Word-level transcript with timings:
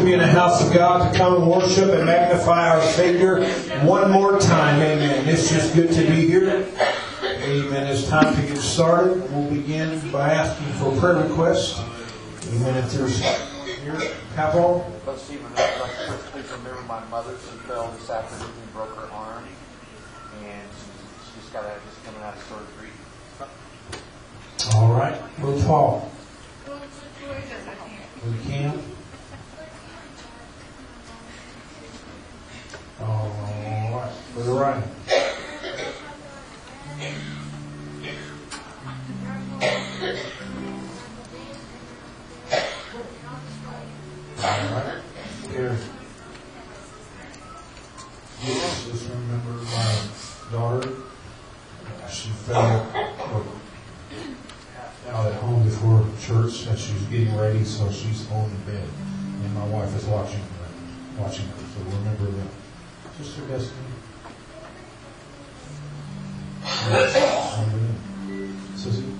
to 0.00 0.04
be 0.04 0.12
in 0.12 0.18
the 0.18 0.26
house 0.26 0.66
of 0.66 0.72
God 0.72 1.12
to 1.12 1.18
come 1.18 1.34
and 1.36 1.50
worship 1.50 1.90
and 1.90 2.06
magnify 2.06 2.68
our 2.68 2.82
Savior 2.92 3.44
one 3.84 4.10
more 4.10 4.38
time. 4.38 4.80
Amen. 4.80 5.28
It's 5.28 5.50
just 5.50 5.74
good 5.74 5.92
to 5.92 6.00
be 6.02 6.26
here. 6.26 6.66
Amen. 7.22 7.86
It's 7.86 8.08
time 8.08 8.34
to 8.34 8.42
get 8.42 8.58
started. 8.58 9.30
We'll 9.32 9.50
begin 9.50 10.10
by 10.10 10.30
asking 10.32 10.72
for 10.74 10.98
prayer 10.98 11.16
requests. 11.16 11.80
Amen. 12.54 12.76
If 12.76 12.92
there's 12.92 13.18
here, 13.20 14.00
Capo. 14.34 14.80
Brother 15.04 15.18
Stephen, 15.18 15.46
I'd 15.56 15.80
like 15.80 16.22
to 16.22 16.30
please 16.30 16.50
remember 16.50 16.82
my 16.82 17.04
mother. 17.06 17.32
She 17.32 17.56
fell 17.66 17.90
this 17.92 18.10
afternoon 18.10 18.52
and 18.62 18.72
broke 18.72 18.94
her 18.96 19.10
arm, 19.12 19.44
and 20.44 20.68
she's, 20.72 21.26
she 21.26 21.40
just 21.40 21.52
got 21.52 21.64
out, 21.64 21.78
just 21.88 22.04
coming 22.04 22.22
out 22.22 22.36
of 22.36 22.42
surgery. 22.42 22.90
All 24.76 24.92
right. 24.92 25.20
Brother 25.38 25.64
Paul. 25.64 26.12
We 28.22 28.36
can. 28.44 28.78
All 33.00 33.30
right. 33.30 34.12
Brother 34.34 34.52
Ryan. 34.52 34.82
All 44.36 44.48
right. 44.68 45.02
Here. 45.50 45.78
Just 48.42 49.08
remember 49.08 49.52
my 49.64 49.96
daughter. 50.52 50.92
She 52.10 52.28
fell 52.28 53.56
out 55.10 55.26
at 55.26 55.34
home 55.34 55.64
before 55.64 56.06
church 56.20 56.66
as 56.68 56.80
she 56.80 56.94
was 56.94 57.02
getting 57.04 57.36
ready, 57.36 57.64
so 57.64 57.90
she's 57.90 58.26
holding 58.28 58.52
the 58.64 58.72
bed, 58.72 58.88
and 59.42 59.54
my 59.54 59.66
wife 59.66 59.94
is 59.96 60.04
watching 60.06 60.40
her, 60.40 61.22
watching 61.22 61.46
her. 61.46 61.54
So 61.74 61.96
remember 61.96 62.26
that. 62.26 63.24
Sister 63.24 63.42
Destiny. 63.42 63.78
Yes, 66.90 67.58
remember 67.58 69.19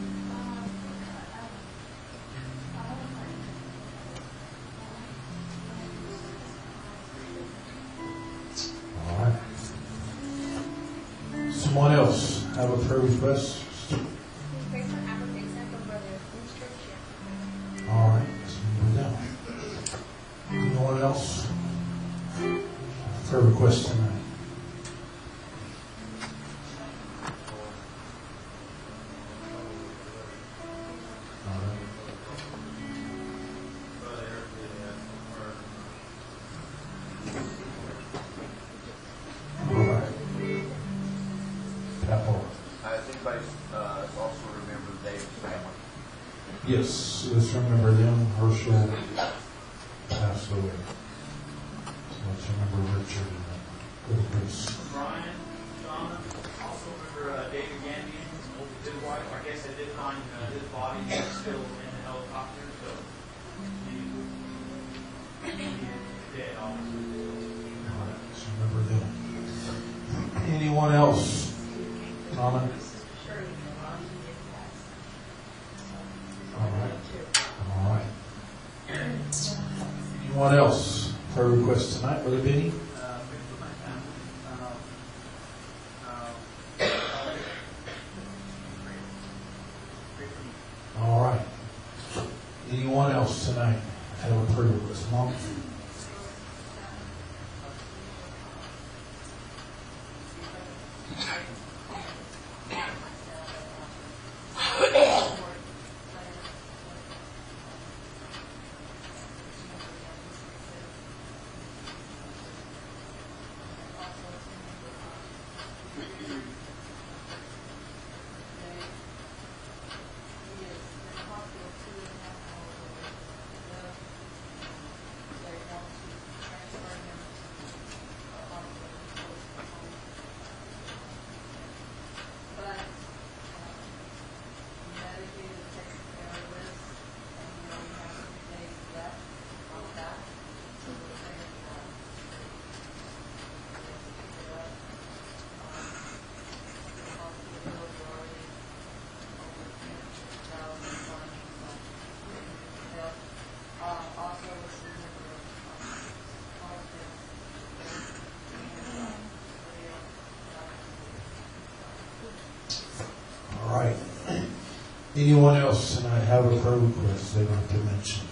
Anyone 165.21 165.57
else 165.57 165.99
and 165.99 166.07
I 166.07 166.19
have 166.21 166.47
a 166.47 166.57
prayer 166.63 166.79
request 166.79 167.35
they'd 167.35 167.45
like 167.45 167.69
to 167.69 167.77
mention? 167.77 168.27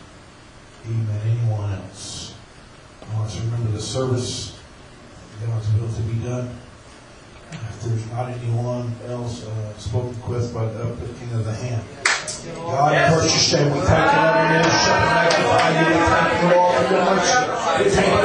Amen. 0.87 1.21
Anyone 1.27 1.75
else? 1.75 2.35
I 3.03 3.15
want 3.15 3.27
us 3.27 3.37
to 3.37 3.43
remember 3.43 3.73
the 3.73 3.81
service 3.83 4.59
God's 5.47 5.69
will 5.75 5.93
to 5.93 6.01
be 6.01 6.27
done. 6.27 6.49
If 7.53 7.83
there's 7.83 8.11
not 8.11 8.31
anyone 8.31 8.91
else 9.07 9.45
uh, 9.45 9.77
spoken 9.77 10.17
with 10.33 10.55
by 10.55 10.65
the 10.65 10.85
uplifting 10.85 11.31
of 11.33 11.45
the 11.45 11.53
hand. 11.53 11.85
God, 12.57 12.95
in 12.95 13.19
purchase 13.21 13.53
name, 13.53 13.75
we 13.75 13.81
thank 13.81 14.11
you, 14.11 14.23
Lord, 14.25 14.41
and 14.49 14.65
and. 14.65 15.93
We 15.93 16.01
thank 16.09 16.43
you, 16.43 16.49
Lord, 16.57 16.87
for 16.87 16.95
your 16.95 17.05
mercy. 17.05 18.18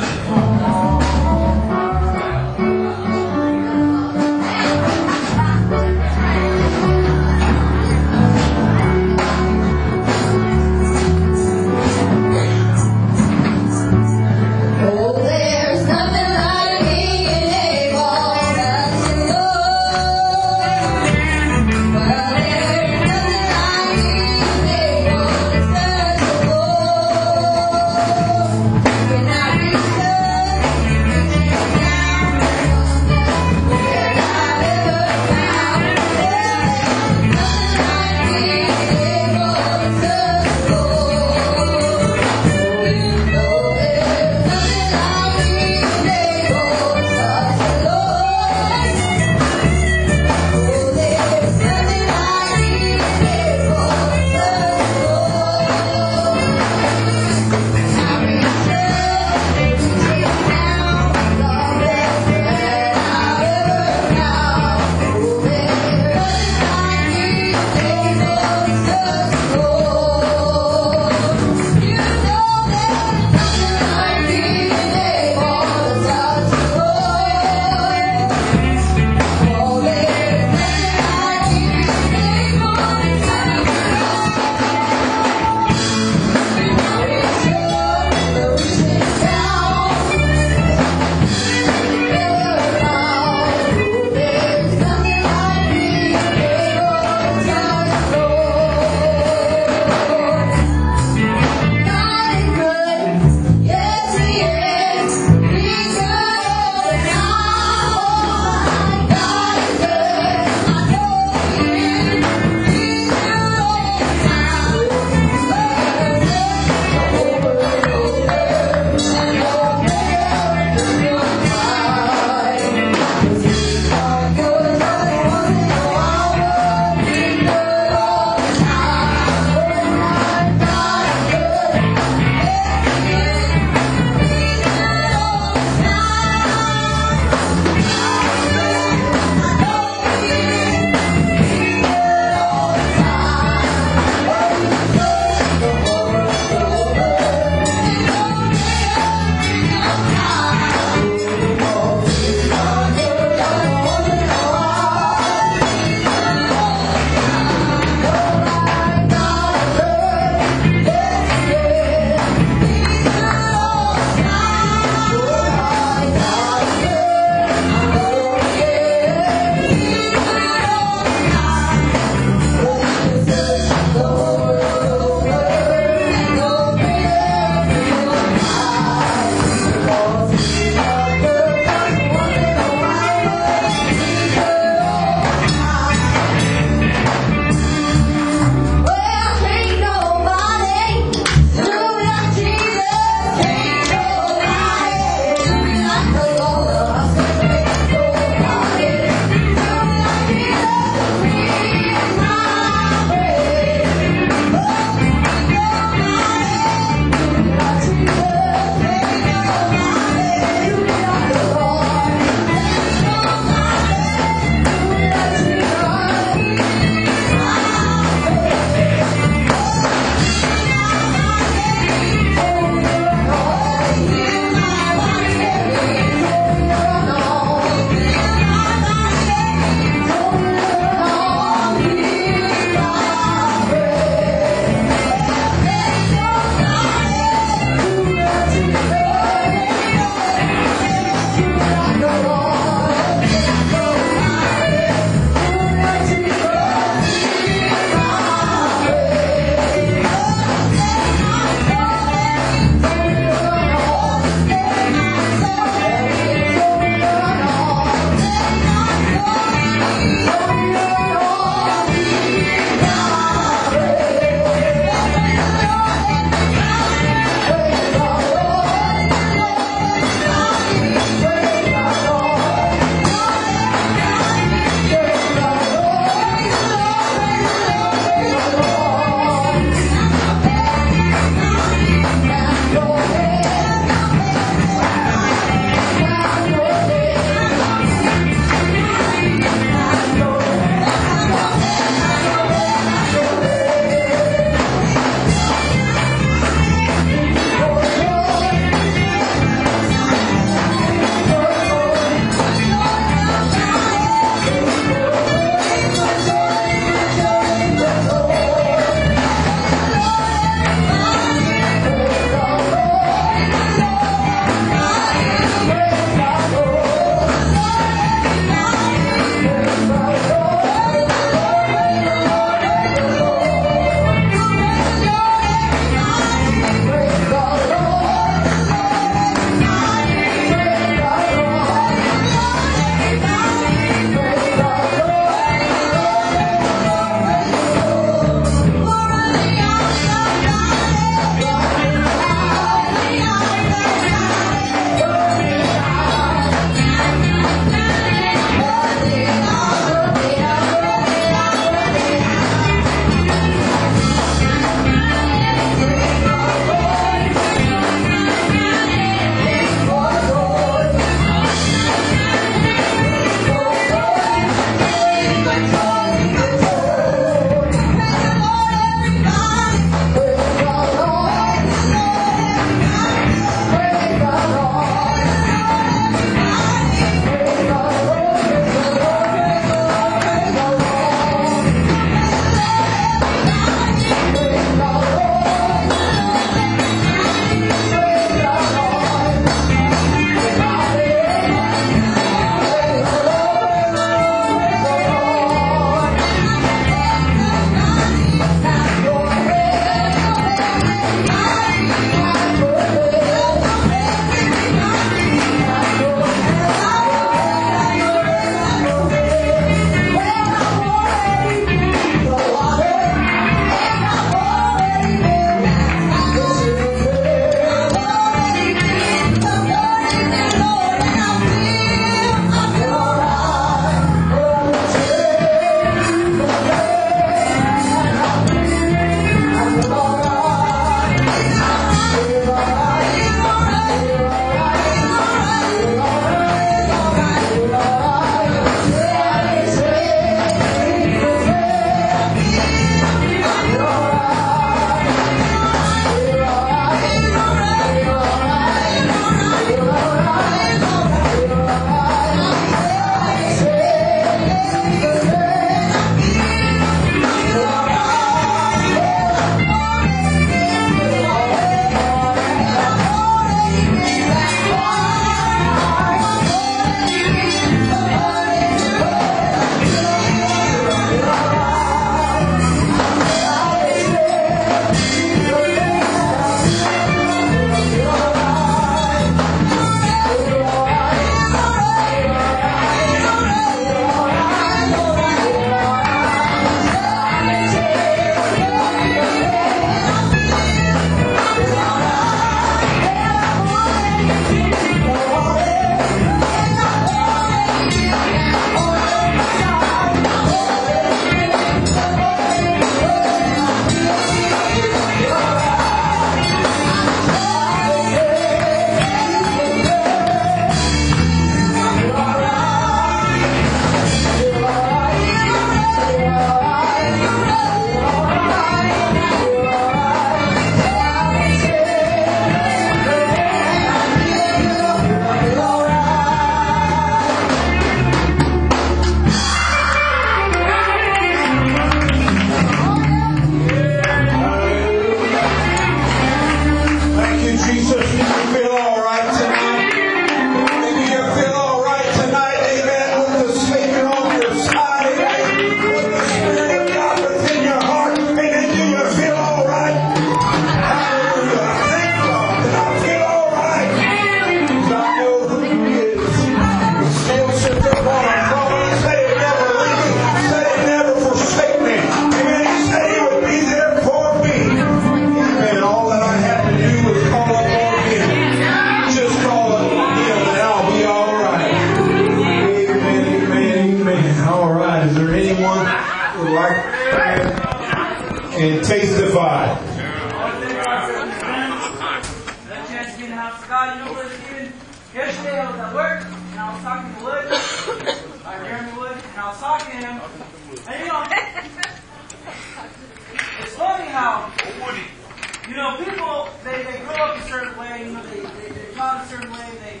It's 594.12 594.78
funny 594.78 595.00
how 595.00 595.68
you 595.68 595.76
know 595.76 595.96
people 595.96 596.48
they, 596.64 596.82
they 596.84 596.98
grow 597.04 597.14
up 597.14 597.38
a 597.38 597.42
certain 597.48 597.78
way, 597.78 598.06
you 598.06 598.12
know, 598.12 598.22
they, 598.24 598.40
they 598.40 598.72
they're 598.72 598.92
taught 598.92 599.24
a 599.24 599.28
certain 599.28 599.50
way, 599.50 599.70
they 599.82 600.00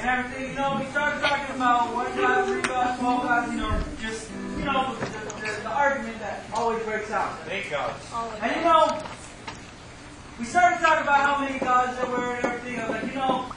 and 0.00 0.08
everything. 0.08 0.50
You 0.50 0.54
know, 0.54 0.76
we 0.78 0.86
started 0.90 1.20
talking 1.20 1.56
about 1.56 1.94
one 1.94 2.16
God, 2.16 2.46
three 2.46 2.62
gods, 2.62 3.00
twelve 3.00 3.22
gods. 3.22 3.52
You 3.52 3.58
know, 3.58 3.82
just 4.00 4.30
you 4.58 4.64
know 4.64 4.94
the, 5.00 5.06
the, 5.06 5.60
the 5.62 5.68
argument 5.68 6.18
that 6.20 6.44
always 6.54 6.82
breaks 6.84 7.10
out. 7.10 7.38
Thank 7.46 7.70
God. 7.70 7.94
And 8.42 8.56
you 8.56 8.62
know, 8.62 9.02
we 10.38 10.44
started 10.44 10.80
talking 10.80 11.02
about 11.02 11.20
how 11.20 11.44
many 11.44 11.58
gods 11.58 11.96
there 11.96 12.10
were 12.10 12.36
and 12.36 12.44
everything. 12.44 12.80
I 12.80 12.90
was 12.90 13.02
like, 13.02 13.12
you 13.12 13.18
know, 13.18 13.50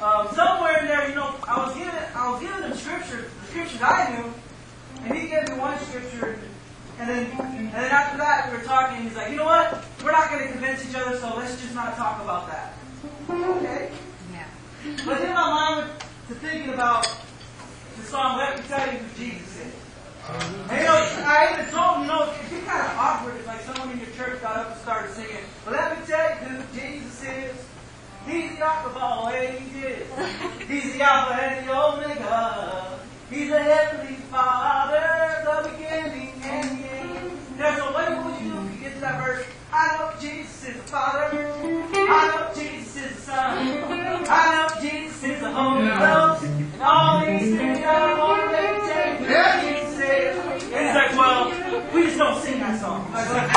uh, 0.00 0.34
somewhere 0.34 0.80
in 0.80 0.86
there, 0.86 1.08
you 1.08 1.14
know, 1.14 1.34
I 1.46 1.64
was 1.64 1.74
giving, 1.74 1.94
I 2.14 2.30
was 2.30 2.40
giving 2.40 2.62
him 2.62 2.74
scripture, 2.76 3.30
the 3.40 3.46
scriptures 3.46 3.80
I 3.82 4.16
knew, 4.16 4.32
and 5.04 5.16
he 5.16 5.28
gave 5.28 5.48
me 5.48 5.58
one 5.58 5.78
scripture, 5.80 6.38
and 6.98 7.08
then, 7.08 7.26
and 7.40 7.72
then 7.72 7.90
after 7.90 8.18
that, 8.18 8.50
we 8.50 8.58
were 8.58 8.64
talking. 8.64 9.02
He's 9.02 9.14
like, 9.14 9.30
you 9.30 9.36
know 9.36 9.44
what? 9.44 9.84
We're 10.02 10.12
not 10.12 10.30
going 10.30 10.46
to 10.46 10.52
convince 10.52 10.88
each 10.88 10.96
other, 10.96 11.18
so 11.18 11.36
let's 11.36 11.60
just 11.60 11.74
not 11.74 11.96
talk 11.96 12.22
about 12.22 12.46
that. 12.48 12.74
Okay. 13.28 13.90
Yeah. 14.32 14.46
But 15.04 15.18
then 15.18 15.34
my 15.34 15.50
mind 15.50 15.88
went 15.88 16.00
to 16.28 16.34
thinking 16.36 16.72
about 16.72 17.06
the 17.96 18.02
song 18.04 18.38
"Let 18.38 18.58
Me 18.58 18.64
Tell 18.68 18.86
You 18.92 18.98
Who 18.98 19.24
Jesus 19.24 19.56
Is." 19.60 19.72
And, 20.28 20.70
you 20.70 20.84
know, 20.84 20.98
I 21.24 21.52
even 21.52 21.72
told 21.72 21.96
him, 21.96 22.02
you 22.02 22.08
know, 22.08 22.32
it'd 22.32 22.50
be 22.50 22.66
kind 22.66 22.82
of 22.82 22.98
awkward 22.98 23.36
if 23.36 23.46
like 23.46 23.60
someone 23.60 23.92
in 23.92 23.98
your 23.98 24.10
church 24.16 24.42
got 24.42 24.56
up 24.56 24.72
and 24.72 24.80
started 24.80 25.12
singing, 25.12 25.44
but 25.64 25.74
let 25.74 25.96
me 25.96 26.04
tell 26.04 26.30
you 26.30 26.36
who 26.36 26.80
Jesus 26.80 27.22
is. 27.22 27.56
He's 28.26 28.56
the 28.58 28.64
Alpha 28.64 28.88
of 28.88 28.96
all 28.96 29.30
ages. 29.30 30.08
He's 30.66 30.92
the 30.94 31.02
Alpha 31.02 31.34
and 31.34 31.68
the 31.68 31.72
Omega. 31.72 32.98
He's 33.30 33.50
the 33.50 33.58
Heavenly 33.58 34.16
Father, 34.30 35.42
the 35.44 35.68
beginning 35.70 36.32
and 36.42 36.78
the 36.78 36.86
end. 36.90 37.32
Now, 37.58 37.76
so 37.76 37.92
what 37.92 38.24
would 38.24 38.40
you 38.40 38.52
do 38.52 38.58
if 38.66 38.74
you 38.74 38.80
get 38.80 38.94
to 38.94 39.00
that 39.00 39.24
verse? 39.24 39.44
I 39.72 39.96
know 39.98 40.10
Jesus 40.20 40.68
is 40.68 40.76
the 40.76 40.82
Father. 40.82 41.30
I 41.34 42.28
know 42.30 42.54
Jesus 42.54 42.96
is 42.96 43.16
the 43.16 43.22
Son. 43.22 43.58
I 44.28 44.30
know 44.54 44.68
Jesus 44.80 45.22
is 45.24 45.40
the 45.40 45.50
Holy 45.50 45.88
Ghost. 45.88 46.44
And 46.44 46.82
all 46.82 47.26
these 47.26 47.56
things 47.56 47.80
I 47.84 48.18
want 48.18 48.42
to 48.42 48.48
let 48.52 48.62
me 48.72 48.86
tell 48.88 49.06
you 49.10 49.26
who 49.26 49.34
Jesus 49.74 49.98
is. 49.98 50.72
And 50.72 50.86
he's 50.86 50.94
like, 50.94 51.12
well, 51.18 51.50
we 51.92 51.98
just 52.04 52.18
don't 52.18 52.40
sing 52.42 52.60
that 52.60 52.80
song. 52.80 53.10
I 53.12 53.18
was 53.22 53.32
like, 53.32 53.50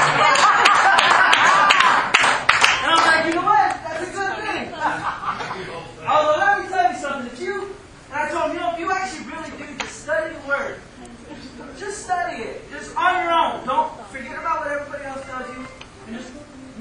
and 2.80 2.90
I 2.90 2.94
was 2.96 3.06
like, 3.06 3.26
you 3.28 3.34
know 3.36 3.46
what? 3.46 3.70
That's 3.86 4.02
a 4.02 4.12
good 4.18 4.34
thing. 4.44 4.66
Although, 6.08 6.38
let 6.40 6.58
me 6.62 6.68
tell 6.70 6.92
you 6.92 6.98
something. 6.98 7.32
If 7.32 7.40
you, 7.40 7.76
and 8.12 8.20
I 8.20 8.30
told 8.30 8.52
him, 8.52 8.56
you 8.56 8.60
know, 8.62 8.74
if 8.74 8.80
you 8.80 8.92
actually 8.92 9.26
really 9.28 9.52
do 9.58 9.78
just 9.78 10.04
study 10.04 10.34
the 10.34 10.48
Word, 10.48 10.80
just 11.89 12.04
study 12.04 12.43
it. 12.43 12.69
Just 12.69 12.95
on 12.95 13.23
your 13.23 13.34
own. 13.34 13.65
Don't 13.65 14.08
forget 14.08 14.38
about 14.38 14.60
what 14.62 14.71
everybody 14.71 15.06
else 15.06 15.25
tells 15.25 15.49
you. 15.49 15.65
And 16.08 16.17
just, 16.17 16.32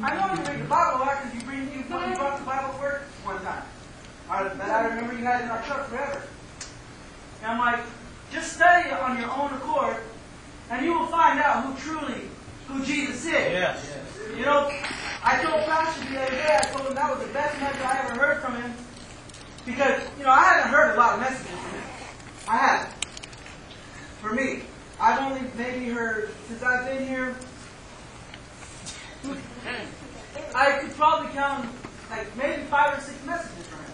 I 0.02 0.14
know 0.14 0.34
you 0.34 0.48
read 0.48 0.60
the 0.60 0.68
Bible 0.68 0.98
a 0.98 1.00
lot 1.00 1.22
because 1.22 1.34
you 1.34 1.40
bring, 1.48 1.72
you, 1.72 1.78
you 1.78 1.84
brought 1.84 2.38
the 2.38 2.44
Bible 2.44 2.74
to 2.74 2.80
work 2.80 3.02
one 3.24 3.40
time. 3.42 3.62
I, 4.28 4.48
but 4.48 4.68
I 4.68 4.86
remember 4.88 5.14
you 5.14 5.24
had 5.24 5.40
it 5.40 5.44
in 5.44 5.50
our 5.50 5.62
truck 5.62 5.88
forever. 5.88 6.22
And 7.42 7.52
I'm 7.52 7.58
like, 7.58 7.80
just 8.30 8.52
study 8.52 8.90
it 8.90 8.92
on 8.92 9.18
your 9.18 9.30
own 9.30 9.54
accord, 9.54 9.96
and 10.70 10.84
you 10.84 10.92
will 10.92 11.06
find 11.06 11.40
out 11.40 11.64
who 11.64 11.74
truly, 11.80 12.28
who 12.66 12.84
Jesus 12.84 13.24
is. 13.24 13.32
Yes. 13.32 13.96
You 14.36 14.44
know, 14.44 14.70
I 15.24 15.42
told 15.42 15.64
Pastor 15.64 16.04
the 16.12 16.20
other 16.20 16.30
day, 16.30 16.58
I 16.60 16.66
told 16.66 16.86
him 16.86 16.94
that 16.94 17.16
was 17.16 17.26
the 17.26 17.32
best 17.32 17.58
message 17.58 17.80
I 17.80 18.04
ever 18.04 18.20
heard 18.20 18.42
from 18.42 18.60
him. 18.60 18.74
Because, 19.64 20.02
you 20.18 20.24
know, 20.24 20.30
I 20.30 20.44
haven't 20.44 20.70
heard 20.70 20.94
a 20.94 20.98
lot 20.98 21.14
of 21.14 21.20
messages 21.20 21.46
from 21.46 21.70
him. 21.70 21.88
I 22.48 22.56
haven't. 22.58 22.94
For 24.20 24.34
me. 24.34 24.62
I've 25.00 25.20
only 25.20 25.48
maybe 25.56 25.88
heard, 25.90 26.30
since 26.48 26.62
I've 26.62 26.84
been 26.87 27.06
here, 27.06 27.37
I 30.54 30.78
could 30.78 30.90
probably 30.92 31.32
count 31.32 31.68
like 32.11 32.37
maybe 32.37 32.62
five 32.62 32.98
or 32.98 33.00
six 33.00 33.24
messages 33.24 33.66
from 33.66 33.78
him. 33.84 33.92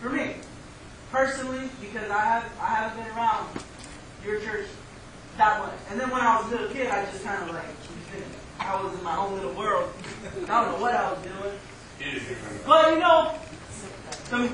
For 0.00 0.10
me. 0.10 0.34
Personally, 1.12 1.68
because 1.80 2.10
I 2.10 2.20
have 2.20 2.52
I 2.60 2.66
haven't 2.66 3.04
been 3.04 3.16
around 3.16 3.48
your 4.24 4.40
church 4.40 4.68
that 5.36 5.60
much. 5.60 5.74
And 5.90 6.00
then 6.00 6.10
when 6.10 6.20
I 6.20 6.40
was 6.40 6.46
a 6.46 6.50
little 6.50 6.68
kid 6.68 6.88
I 6.88 7.04
just 7.06 7.22
kinda 7.24 7.52
like 7.52 7.64
I 8.58 8.82
was 8.82 8.96
in 8.96 9.02
my 9.02 9.16
own 9.16 9.34
little 9.34 9.54
world. 9.54 9.92
I 10.48 10.64
don't 10.64 10.72
know 10.72 10.80
what 10.80 10.94
I 10.94 11.12
was 11.12 11.22
doing. 11.22 11.58
But 12.66 12.92
you 12.92 12.98
know, 13.00 13.34
the, 14.30 14.48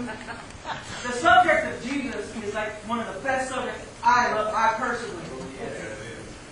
the 1.07 1.13
subject 1.13 1.67
of 1.67 1.85
Jesus 1.85 2.35
is 2.43 2.55
like 2.55 2.73
one 2.89 3.01
of 3.01 3.15
the 3.15 3.21
best 3.21 3.51
subjects 3.51 3.87
I 4.03 4.33
love, 4.35 4.55
I 4.55 4.75
personally 4.79 5.25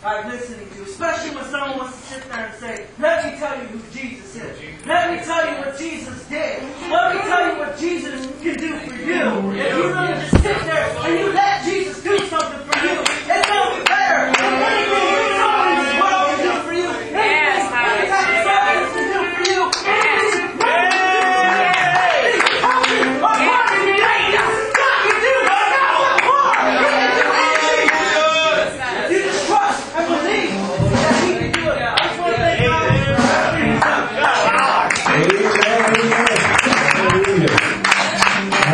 like 0.05 0.27
listening 0.27 0.69
to, 0.69 0.83
especially 0.83 1.35
when 1.35 1.45
someone 1.47 1.79
wants 1.79 1.97
to 1.97 2.14
sit 2.14 2.29
there 2.31 2.47
and 2.47 2.55
say, 2.61 2.87
let 2.99 3.25
me 3.25 3.38
tell 3.38 3.57
you 3.59 3.67
who 3.69 3.99
Jesus 3.99 4.37
is. 4.37 4.87
Let 4.87 5.11
me 5.11 5.25
tell 5.25 5.49
you 5.49 5.57
what 5.64 5.79
Jesus 5.79 6.29
did. 6.29 6.62
Let 6.90 7.14
me 7.14 7.21
tell 7.23 7.53
you 7.53 7.59
what 7.59 7.79
Jesus 7.79 8.27
can 8.43 8.57
do 8.59 8.79
for 8.81 8.95
you. 8.95 9.53
If 9.53 9.77
you 9.77 9.88
really 9.88 10.14
just 10.14 10.43
sit 10.43 10.61
there 10.61 10.99
and 10.99 11.19
you 11.19 11.33
let 11.33 11.64
Jesus 11.64 12.03
do 12.03 12.19
something 12.27 12.69
for 12.69 12.87
you, 12.87 13.01
it's 13.01 13.49
going 13.49 13.71
to 13.71 13.79
be 13.79 13.85
better 13.85 14.33
than 14.38 14.62
anything 14.62 15.24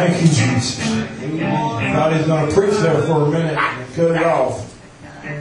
Thank 0.00 0.22
you, 0.22 0.28
Jesus. 0.28 0.78
Thought 0.78 2.12
he 2.12 2.18
was 2.18 2.26
going 2.26 2.48
to 2.48 2.54
preach 2.54 2.74
there 2.78 3.02
for 3.02 3.26
a 3.26 3.30
minute 3.30 3.58
and 3.58 3.94
cut 3.94 4.10
it 4.12 4.22
off. 4.22 4.66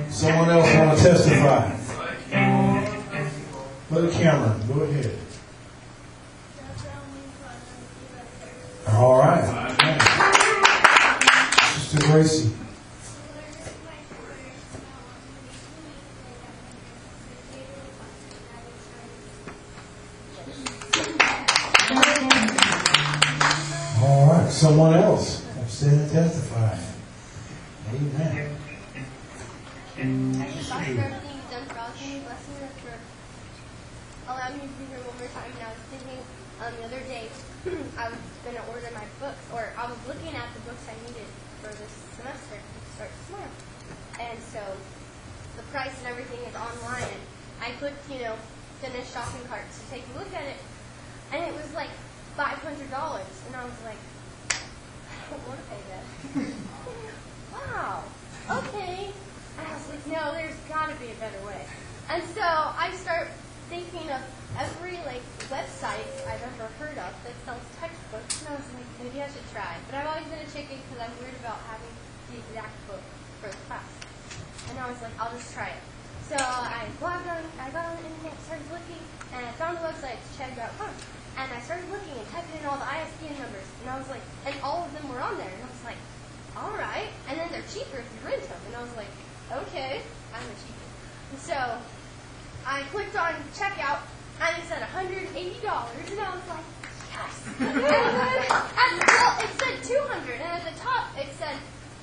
Someone 0.09 0.49
else 0.49 0.75
want 0.75 0.97
to 0.97 1.03
testify? 1.03 1.71
Brother 3.89 4.11
Cameron, 4.11 4.67
go 4.67 4.81
ahead. 4.81 5.17
All 8.89 9.19
right. 9.19 9.45
Sister 11.77 12.05
Gracie. 12.11 12.51
All 24.01 24.27
right. 24.27 24.48
Someone 24.59 24.93
else. 24.93 25.47
Stand 25.71 26.01
and 26.01 26.11
testify. 26.11 26.75
Amen. 27.95 28.57
Thank 29.95 30.51
you, 30.51 30.67
God, 30.67 30.83
for 30.83 30.99
everything 30.99 31.31
you've 31.31 31.47
done 31.47 31.63
for 31.71 31.79
us. 31.79 31.95
Can 31.95 32.11
you 32.11 32.19
bless 32.27 32.43
me 32.43 32.59
for 32.59 32.67
me 34.51 34.67
to 34.67 34.75
be 34.75 34.85
here 34.91 34.99
one 35.07 35.15
more 35.15 35.31
time? 35.31 35.47
And 35.55 35.63
I 35.63 35.71
was 35.71 35.83
thinking 35.87 36.19
um, 36.59 36.75
the 36.75 36.91
other 36.91 36.99
day, 37.07 37.31
I 38.03 38.11
was 38.11 38.19
going 38.43 38.59
to 38.59 38.65
order 38.67 38.91
my 38.91 39.07
books, 39.23 39.39
or 39.55 39.71
I 39.79 39.87
was 39.87 39.95
looking 40.11 40.35
at 40.35 40.51
the 40.51 40.59
books 40.67 40.83
I 40.91 40.95
needed 41.07 41.29
for 41.63 41.71
this 41.79 41.95
semester 42.19 42.59
to 42.59 42.79
start 42.99 43.15
tomorrow. 43.31 43.55
And 44.19 44.35
so 44.43 44.59
the 45.55 45.63
price 45.71 45.95
and 46.03 46.11
everything 46.11 46.43
is 46.43 46.55
online. 46.59 47.07
And 47.07 47.23
I 47.63 47.71
clicked, 47.79 48.03
you 48.11 48.27
know, 48.27 48.35
finish 48.83 49.07
shopping 49.07 49.39
cart 49.47 49.63
to 49.71 49.81
take 49.87 50.03
a 50.03 50.19
look 50.19 50.27
at 50.35 50.51
it. 50.51 50.59
And 51.31 51.47
it 51.47 51.55
was 51.55 51.71
like 51.71 51.95
$500. 52.35 52.59
And 52.59 53.55
I 53.55 53.63
was 53.63 53.79
like, 53.87 53.95
I 54.49 54.55
don't 54.55 54.67
want 54.71 54.83
to 54.83 55.07
pay 55.07 55.18
that. 55.18 55.18
Wow. 57.53 58.03
Okay. 58.49 59.11
I 59.59 59.73
was 59.73 59.89
like, 59.89 60.07
no, 60.07 60.33
there's 60.33 60.55
got 60.67 60.89
to 60.89 60.95
be 60.95 61.11
a 61.11 61.15
better 61.15 61.39
way. 61.45 61.65
And 62.09 62.23
so 62.33 62.41
I 62.41 62.91
start 62.95 63.29
thinking 63.69 64.09
of 64.09 64.21
every 64.57 64.97
like 65.05 65.21
website 65.53 66.09
I've 66.25 66.41
ever 66.41 66.65
heard 66.81 66.97
of 66.97 67.13
that 67.21 67.35
sells 67.45 67.61
textbooks, 67.77 68.41
and 68.41 68.49
I 68.49 68.57
was 68.57 68.65
like, 68.73 68.89
maybe 68.97 69.21
I 69.21 69.29
should 69.29 69.45
try. 69.53 69.77
But 69.85 70.01
I've 70.01 70.07
always 70.07 70.25
been 70.25 70.41
a 70.41 70.49
chicken 70.49 70.81
because 70.89 71.05
I'm 71.05 71.13
worried 71.21 71.37
about 71.39 71.61
having 71.69 71.93
the 72.33 72.41
exact 72.41 72.73
book 72.89 73.05
for 73.41 73.53
the 73.53 73.61
class. 73.69 73.85
And 74.69 74.79
I 74.79 74.89
was 74.89 74.97
like, 75.01 75.13
I'll 75.21 75.31
just 75.31 75.53
try 75.53 75.69
it. 75.69 75.83
So 76.25 76.37
I 76.37 76.85
logged 77.01 77.29
on, 77.29 77.41
I 77.61 77.69
got 77.69 77.85
on 77.89 77.97
the 77.97 78.09
internet, 78.09 78.37
started 78.45 78.69
looking, 78.69 79.01
and 79.33 79.45
I 79.45 79.51
found 79.57 79.77
a 79.77 79.81
website, 79.81 80.21
chegg.com. 80.37 80.93
And 81.39 81.47
I 81.53 81.61
started 81.61 81.87
looking 81.87 82.19
and 82.19 82.27
typing 82.35 82.59
in 82.59 82.65
all 82.67 82.75
the 82.75 82.83
ISBN 82.83 83.39
numbers, 83.39 83.63
and 83.79 83.89
I 83.89 83.97
was 83.97 84.09
like, 84.11 84.19
and 84.45 84.53
all 84.59 84.83
of 84.83 84.91
them 84.91 85.07
were 85.07 85.23
on 85.23 85.37
there, 85.37 85.47
and 85.47 85.63
I 85.63 85.71
was 85.71 85.83
like, 85.87 85.95
all 86.59 86.75
right. 86.75 87.07
And 87.29 87.39
then 87.39 87.47
they're 87.47 87.63
cheaper 87.71 88.03
if 88.03 88.07
you 88.11 88.19
rent 88.27 88.43
them, 88.43 88.59
and 88.67 88.75
I 88.75 88.83
was 88.83 88.91
like, 88.99 89.07
okay, 89.47 90.03
I'm 90.35 90.43
a 90.43 90.55
cheaper. 90.59 90.87
And 91.31 91.39
so 91.39 91.55
I 92.67 92.83
clicked 92.91 93.15
on 93.15 93.39
checkout, 93.55 94.03
and 94.43 94.51
it 94.51 94.67
said 94.67 94.83
$180, 94.83 95.31
and 95.31 96.19
I 96.19 96.35
was 96.35 96.47
like, 96.51 96.67
yes. 97.07 97.33
and 97.63 97.87
then 97.87 98.43
at 98.51 98.91
the, 98.99 99.07
well, 99.07 99.39
it 99.39 99.51
said 99.63 99.79
200, 99.95 100.43
and 100.43 100.43
at 100.43 100.67
the 100.67 100.75
top 100.83 101.07
it 101.15 101.31
said, 101.39 101.55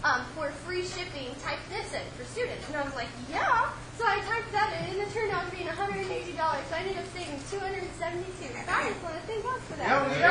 um, 0.06 0.22
for 0.38 0.50
free 0.62 0.86
shipping, 0.86 1.34
type 1.42 1.58
this 1.68 1.90
in 1.90 2.06
for 2.14 2.22
students. 2.30 2.62
And 2.68 2.76
I 2.76 2.84
was 2.86 2.94
like, 2.94 3.10
yeah. 3.26 3.74
So 3.98 4.06
I 4.06 4.22
typed 4.22 4.52
that 4.54 4.70
in, 4.78 4.94
and 4.94 5.02
it 5.02 5.10
turned 5.10 5.32
out 5.34 5.50
to 5.50 5.56
be 5.56 5.66
$180. 5.66 5.66
So 5.66 6.42
I 6.46 6.78
ended 6.78 6.94
up 6.94 7.08
saving 7.10 7.42
272 7.50 7.90
So 7.90 8.70
I 8.70 8.86
just 8.86 9.02
want 9.02 9.18
to 9.18 9.22
thank 9.26 9.42
God 9.42 9.58
for 9.66 9.74
that. 9.82 9.90
I'm 9.90 10.06
just 10.06 10.22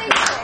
thankful. 0.00 0.40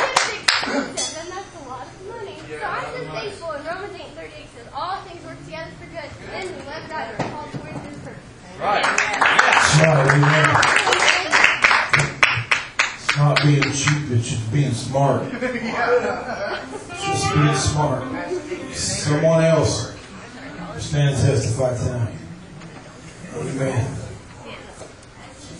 It's 0.00 0.32
expensive, 0.32 1.12
and 1.20 1.28
that's 1.28 1.52
a 1.60 1.68
lot 1.68 1.84
of 1.84 1.92
money. 2.08 2.40
So 2.48 2.64
I'm 2.64 2.88
just 2.88 3.12
thankful. 3.12 3.52
And 3.52 3.66
Romans 3.68 4.00
8 4.00 4.08
38 4.16 4.48
says, 4.56 4.68
all 4.72 4.96
things 5.04 5.20
work 5.28 5.36
together 5.44 5.76
for 5.76 5.92
good. 5.92 6.08
And 6.32 6.48
we 6.48 6.62
love 6.64 6.88
God 6.88 7.04
and 7.04 7.20
are 7.20 7.30
called 7.36 7.52
towards 7.52 7.84
His 7.84 8.00
purpose. 8.00 8.24
It's 8.48 8.56
not, 8.56 8.80
amen. 10.08 10.48
It's 10.56 10.79
not 13.20 13.42
being 13.42 13.62
cheap, 13.72 14.10
it's 14.10 14.30
just 14.30 14.52
being 14.52 14.72
smart. 14.72 15.22
It's 17.02 17.24
just 17.24 17.34
being 17.34 17.54
smart. 17.54 18.02
Someone 18.74 19.42
else 19.42 19.96
stand 20.78 21.14
and 21.14 21.26
testify 21.26 21.76
tonight. 21.76 22.14
Amen. 23.36 23.96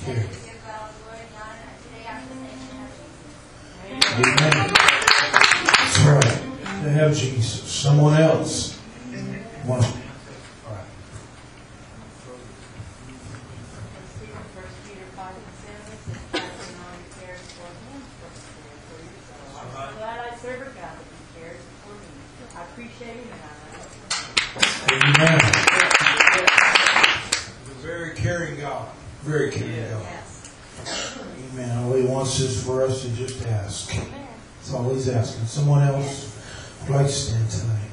Okay. 0.03 0.27
Amen. 4.13 4.71
That's 5.79 5.99
right. 6.01 6.43
They 6.85 6.91
have 6.91 7.17
Jesus. 7.17 7.63
Someone 7.71 8.21
else. 8.21 8.77
One. 9.65 9.83
First 14.55 14.77
Peter 14.87 15.07
five 15.17 15.35
and 15.37 15.45
seven 15.61 15.83
says, 15.87 16.03
"Casting 16.33 16.77
all 16.81 16.93
your 16.97 17.09
cares 17.21 17.41
for 17.55 17.69
him, 17.69 18.03
for 18.21 18.31
he 18.31 18.45
cares 18.57 18.85
for 18.89 18.99
you." 19.05 19.15
So 19.27 19.35
I'm 19.79 19.93
glad 19.97 20.19
I 20.21 20.37
serve 20.37 20.61
a 20.63 20.71
God 20.75 20.97
that 20.97 21.25
cares 21.37 21.63
for 21.83 21.95
me. 21.95 22.11
I 22.57 22.63
appreciate 22.63 23.17
him 23.17 23.29
and 23.31 23.41
I 23.41 23.53
love 23.77 23.89
him. 24.89 24.90
Amen. 25.03 25.41
He's 27.65 27.71
a 27.71 27.87
very 27.87 28.15
caring 28.15 28.61
God. 28.61 28.89
Very 29.23 29.51
caring 29.51 29.91
God. 29.91 30.03
Yes. 30.03 31.19
Amen. 31.53 31.79
All 31.85 31.95
he 31.95 32.05
wants 32.05 32.39
is 32.41 32.63
for 32.65 32.83
us 32.83 33.03
to 33.03 33.09
just 33.11 33.47
ask. 33.47 33.95
That's 33.95 34.75
all 34.75 34.93
he's 34.93 35.09
asking. 35.09 35.47
Someone 35.47 35.83
else 35.83 36.39
would 36.83 36.97
like 36.97 37.07
to 37.07 37.13
stand 37.13 37.51
tonight. 37.51 37.90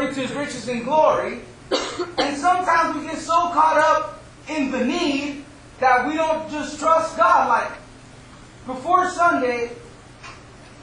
According 0.00 0.14
to 0.14 0.26
His 0.26 0.36
riches 0.36 0.68
and 0.68 0.84
glory. 0.84 1.40
and 2.18 2.36
sometimes 2.36 2.96
we 2.96 3.06
get 3.06 3.18
so 3.18 3.32
caught 3.50 3.76
up 3.76 4.22
in 4.48 4.70
the 4.70 4.84
need 4.84 5.44
that 5.78 6.06
we 6.06 6.14
don't 6.14 6.50
just 6.50 6.78
trust 6.78 7.16
God. 7.16 7.48
Like 7.48 7.78
before 8.66 9.08
Sunday, 9.10 9.70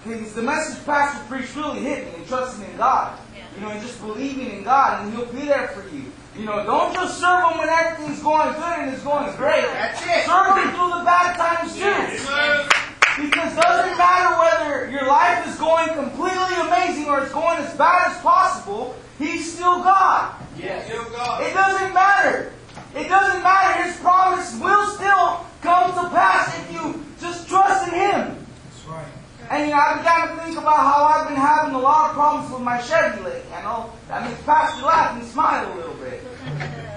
because 0.03 0.33
the 0.33 0.41
message 0.43 0.85
pastor 0.85 1.23
preached 1.27 1.55
really 1.55 1.79
hit 1.79 2.05
me 2.05 2.19
and 2.19 2.27
trusting 2.27 2.69
in 2.69 2.77
God. 2.77 3.19
You 3.55 3.63
know, 3.63 3.69
and 3.69 3.81
just 3.81 3.99
believing 4.01 4.51
in 4.51 4.63
God, 4.63 5.03
and 5.03 5.13
He'll 5.15 5.25
be 5.25 5.47
there 5.47 5.69
for 5.69 5.87
you. 5.89 6.05
You 6.37 6.45
know, 6.45 6.63
don't 6.63 6.93
just 6.93 7.19
serve 7.19 7.51
Him 7.51 7.57
when 7.57 7.69
everything's 7.69 8.21
going 8.21 8.53
good 8.53 8.79
and 8.79 8.93
it's 8.93 9.03
going 9.03 9.35
great. 9.35 9.63
That's 9.63 10.01
it. 10.03 10.25
Serve 10.25 10.57
Him 10.57 10.69
through 10.75 10.99
the 10.99 11.03
bad 11.03 11.35
times 11.37 11.75
too. 11.75 12.86
Because 13.17 13.57
it 13.57 13.61
doesn't 13.61 13.97
matter 13.97 14.37
whether 14.37 14.91
your 14.91 15.07
life 15.07 15.47
is 15.47 15.55
going 15.57 15.89
completely 15.95 16.53
amazing 16.61 17.07
or 17.07 17.21
it's 17.21 17.33
going 17.33 17.57
as 17.57 17.75
bad 17.75 18.11
as 18.11 18.21
possible, 18.21 18.95
He's 19.17 19.53
still 19.53 19.81
God. 19.81 20.35
Yes. 20.55 20.85
Still 20.85 21.09
God. 21.09 21.41
It 21.41 21.53
doesn't 21.53 21.93
matter. 21.93 22.53
It 22.95 23.07
doesn't 23.09 23.41
matter. 23.41 23.83
His 23.83 23.97
promise 23.97 24.59
will 24.59 24.85
still 24.91 25.45
come 25.61 25.91
to 25.93 26.09
pass 26.09 26.57
if 26.59 26.71
you 26.71 27.03
just 27.19 27.47
trust 27.49 27.87
in 27.87 27.95
Him. 27.95 28.45
That's 28.69 28.85
right. 28.85 29.07
And 29.49 29.69
you 29.69 29.75
know, 29.75 29.81
I 29.81 29.97
began 29.97 30.37
to 30.37 30.43
think 30.43 30.57
about 30.57 30.77
how 30.77 31.05
I've 31.05 31.27
been 31.27 31.37
having 31.37 31.73
a 31.73 31.79
lot 31.79 32.09
of 32.09 32.15
problems 32.15 32.53
with 32.53 32.61
my 32.61 32.79
Chevy 32.81 33.23
lately. 33.23 33.51
I 33.53 33.63
know 33.63 33.91
that 34.09 34.29
makes 34.29 34.41
Pastor 34.43 34.85
laugh 34.85 35.17
and 35.19 35.27
smile 35.27 35.73
a 35.73 35.75
little 35.75 35.95
bit. 35.95 36.21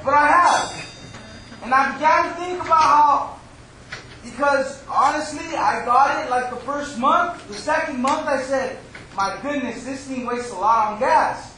But 0.04 0.14
I 0.14 0.26
have. 0.28 0.90
And 1.62 1.72
I 1.72 1.92
began 1.94 2.24
to 2.24 2.34
think 2.40 2.62
about 2.62 2.82
how, 2.82 3.39
because 4.22 4.82
honestly, 4.88 5.56
I 5.56 5.84
got 5.84 6.24
it 6.24 6.30
like 6.30 6.50
the 6.50 6.56
first 6.56 6.98
month. 6.98 7.46
The 7.48 7.54
second 7.54 8.00
month, 8.00 8.26
I 8.26 8.42
said, 8.42 8.78
my 9.16 9.38
goodness, 9.42 9.84
this 9.84 10.04
thing 10.04 10.26
wastes 10.26 10.52
a 10.52 10.56
lot 10.56 10.92
on 10.92 10.98
gas. 11.00 11.56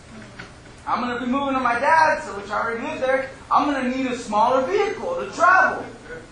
I'm 0.87 1.03
going 1.03 1.19
to 1.19 1.25
be 1.25 1.31
moving 1.31 1.55
to 1.55 1.61
my 1.61 1.79
dad's, 1.79 2.27
which 2.37 2.51
I 2.51 2.61
already 2.61 2.85
live 2.85 3.01
there. 3.01 3.31
I'm 3.51 3.71
going 3.71 3.91
to 3.91 3.97
need 3.97 4.07
a 4.11 4.17
smaller 4.17 4.67
vehicle 4.67 5.17
to 5.17 5.31
travel. 5.33 5.85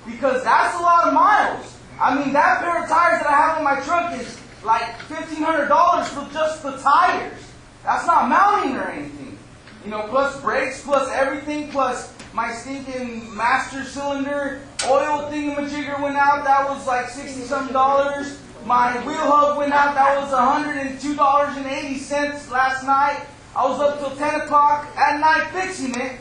Because 0.07 0.43
that's 0.43 0.77
a 0.79 0.83
lot 0.83 1.09
of 1.09 1.14
miles. 1.14 1.77
I 2.01 2.19
mean, 2.19 2.33
that 2.33 2.61
pair 2.61 2.83
of 2.83 2.88
tires 2.88 3.23
that 3.23 3.29
I 3.29 3.33
have 3.33 3.59
on 3.59 3.64
my 3.64 3.81
truck 3.81 4.19
is 4.19 4.40
like 4.64 4.83
$1,500 5.09 6.05
for 6.07 6.33
just 6.33 6.62
the 6.62 6.77
tires. 6.79 7.38
That's 7.85 8.07
not 8.07 8.29
mounting 8.29 8.77
or 8.77 8.88
anything. 8.88 9.38
You 9.85 9.90
know, 9.90 10.07
plus 10.09 10.40
brakes, 10.40 10.83
plus 10.83 11.11
everything, 11.11 11.71
plus 11.71 12.12
my 12.40 12.53
stinking 12.55 13.37
master 13.37 13.85
cylinder 13.85 14.62
oil 14.88 15.29
thingamajigger 15.31 16.00
went 16.00 16.16
out. 16.16 16.42
That 16.42 16.66
was 16.70 16.87
like 16.87 17.11
60 17.11 17.42
something 17.42 17.74
dollars. 17.74 18.40
My 18.64 18.96
wheel 19.05 19.20
hub 19.20 19.59
went 19.59 19.74
out. 19.74 19.94
That 19.94 20.18
was 20.18 20.31
$102.80 20.33 22.50
last 22.50 22.87
night. 22.87 23.26
I 23.55 23.68
was 23.68 23.79
up 23.79 23.98
till 23.98 24.16
10 24.16 24.40
o'clock 24.40 24.87
at 24.96 25.20
night 25.20 25.50
fixing 25.53 25.94
it 26.00 26.18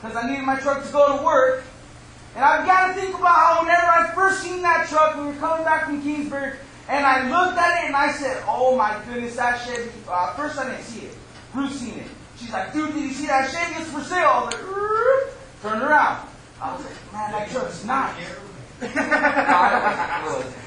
because 0.00 0.16
I 0.16 0.28
needed 0.28 0.44
my 0.44 0.58
truck 0.58 0.84
to 0.84 0.92
go 0.92 1.16
to 1.16 1.22
work. 1.24 1.62
And 2.34 2.44
I've 2.44 2.66
got 2.66 2.88
to 2.88 2.94
think 3.00 3.16
about 3.16 3.28
how 3.28 3.62
whenever 3.62 3.86
I 3.86 4.10
first 4.16 4.42
seen 4.42 4.62
that 4.62 4.88
truck, 4.88 5.16
we 5.16 5.26
were 5.26 5.34
coming 5.34 5.64
back 5.64 5.84
from 5.84 6.02
Kingsburg, 6.02 6.56
and 6.88 7.06
I 7.06 7.30
looked 7.30 7.56
at 7.56 7.84
it 7.84 7.86
and 7.86 7.94
I 7.94 8.10
said, 8.10 8.42
oh 8.48 8.74
my 8.76 9.00
goodness, 9.06 9.36
that 9.36 9.64
Chevy. 9.64 9.92
Uh, 10.08 10.34
first 10.34 10.58
I 10.58 10.70
didn't 10.70 10.82
see 10.82 11.06
it. 11.06 11.14
Ruth 11.54 11.72
seen 11.72 12.00
it. 12.00 12.08
She's 12.36 12.50
like, 12.50 12.72
dude, 12.72 12.94
did 12.94 13.04
you 13.04 13.12
see 13.12 13.28
that 13.28 13.48
Chevy? 13.48 13.76
It's 13.80 13.92
for 13.92 14.00
sale. 14.00 14.26
I 14.26 14.44
was 14.44 14.54
like. 14.54 14.64
Turned 15.62 15.82
around. 15.82 16.28
I 16.60 16.74
was 16.76 16.84
like, 16.84 17.12
man, 17.12 17.32
that 17.32 17.50
truck's 17.50 17.84
nice. 17.84 18.14
No, 18.82 18.88
I 18.88 18.90
love. 20.26 20.58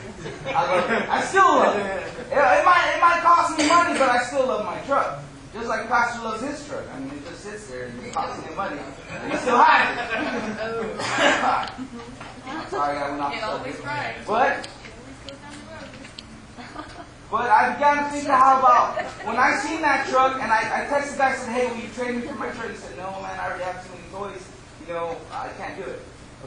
I 0.47 0.75
love. 0.75 0.89
I 1.09 1.21
still 1.21 1.43
love 1.47 1.75
it. 1.77 1.85
It, 1.85 1.91
it 2.31 2.65
might, 2.65 2.93
it 2.95 3.01
might 3.01 3.19
cost 3.21 3.57
me 3.57 3.67
money, 3.67 3.93
but 3.99 4.09
I 4.09 4.23
still 4.23 4.47
love 4.47 4.65
my 4.65 4.79
truck. 4.87 5.19
Just 5.53 5.67
like 5.67 5.87
Pastor 5.87 6.23
loves 6.23 6.41
his 6.41 6.65
truck. 6.67 6.83
I 6.93 6.99
mean, 6.99 7.11
it 7.11 7.23
just 7.25 7.41
sits 7.41 7.67
there 7.67 7.85
and 7.85 8.03
it 8.03 8.13
costs 8.13 8.41
him 8.43 8.55
money. 8.55 8.79
And 9.11 9.31
he 9.31 9.37
still 9.39 9.57
has 9.57 9.97
it. 9.99 10.05
Sorry, 12.69 12.97
I 12.97 13.09
went 13.09 13.21
off 13.21 13.33
It 13.33 13.39
the 13.41 13.45
always 13.47 13.75
subject. 13.75 13.85
right. 13.85 14.15
But, 14.27 14.51
It 14.51 14.67
always 14.95 15.17
goes 15.27 15.37
down 15.39 15.53
the 15.55 15.61
road. 16.75 16.85
but 17.31 17.49
I 17.49 17.73
began 17.73 17.95
to 18.03 18.09
think 18.11 18.27
how 18.27 18.59
about 18.59 19.01
when 19.25 19.37
I 19.37 19.55
seen 19.57 19.81
that 19.81 20.07
truck 20.09 20.33
and 20.41 20.51
I, 20.51 20.59
I 20.59 20.85
texted 20.87 21.11
the 21.13 21.17
guy 21.17 21.29
and 21.31 21.39
said, 21.39 21.51
hey, 21.53 21.67
will 21.67 21.77
you 21.77 21.89
trade 21.93 22.15
me 22.15 22.21
for 22.27 22.35
my 22.35 22.49
truck? 22.51 22.69
He 22.71 22.77
said, 22.77 22.97
no, 22.97 23.11
man, 23.21 23.39
I 23.39 23.41
already 23.47 23.63
have 23.63 23.83
too 23.85 23.91
many 23.95 24.07
toys. 24.33 24.43
You 24.87 24.93
know, 24.93 25.17
I 25.31 25.49
can't 25.57 25.75
do 25.77 25.89
it. 25.89 26.01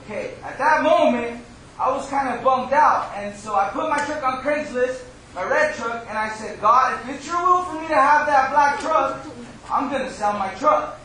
Okay, 0.04 0.34
at 0.44 0.58
that 0.58 0.82
moment, 0.82 1.44
I 1.78 1.90
was 1.90 2.08
kind 2.08 2.28
of 2.28 2.44
bummed 2.44 2.72
out. 2.72 3.12
And 3.16 3.36
so 3.36 3.54
I 3.54 3.68
put 3.70 3.88
my 3.88 3.98
truck 4.04 4.22
on 4.22 4.42
Craigslist, 4.42 5.02
my 5.34 5.44
red 5.44 5.74
truck, 5.74 6.06
and 6.08 6.16
I 6.16 6.30
said, 6.30 6.60
God, 6.60 7.00
if 7.00 7.16
it's 7.16 7.26
your 7.26 7.42
will 7.42 7.62
for 7.64 7.80
me 7.80 7.88
to 7.88 7.94
have 7.94 8.26
that 8.26 8.50
black 8.50 8.80
truck, 8.80 9.24
I'm 9.70 9.90
going 9.90 10.02
to 10.02 10.12
sell 10.12 10.32
my 10.38 10.54
truck. 10.54 11.00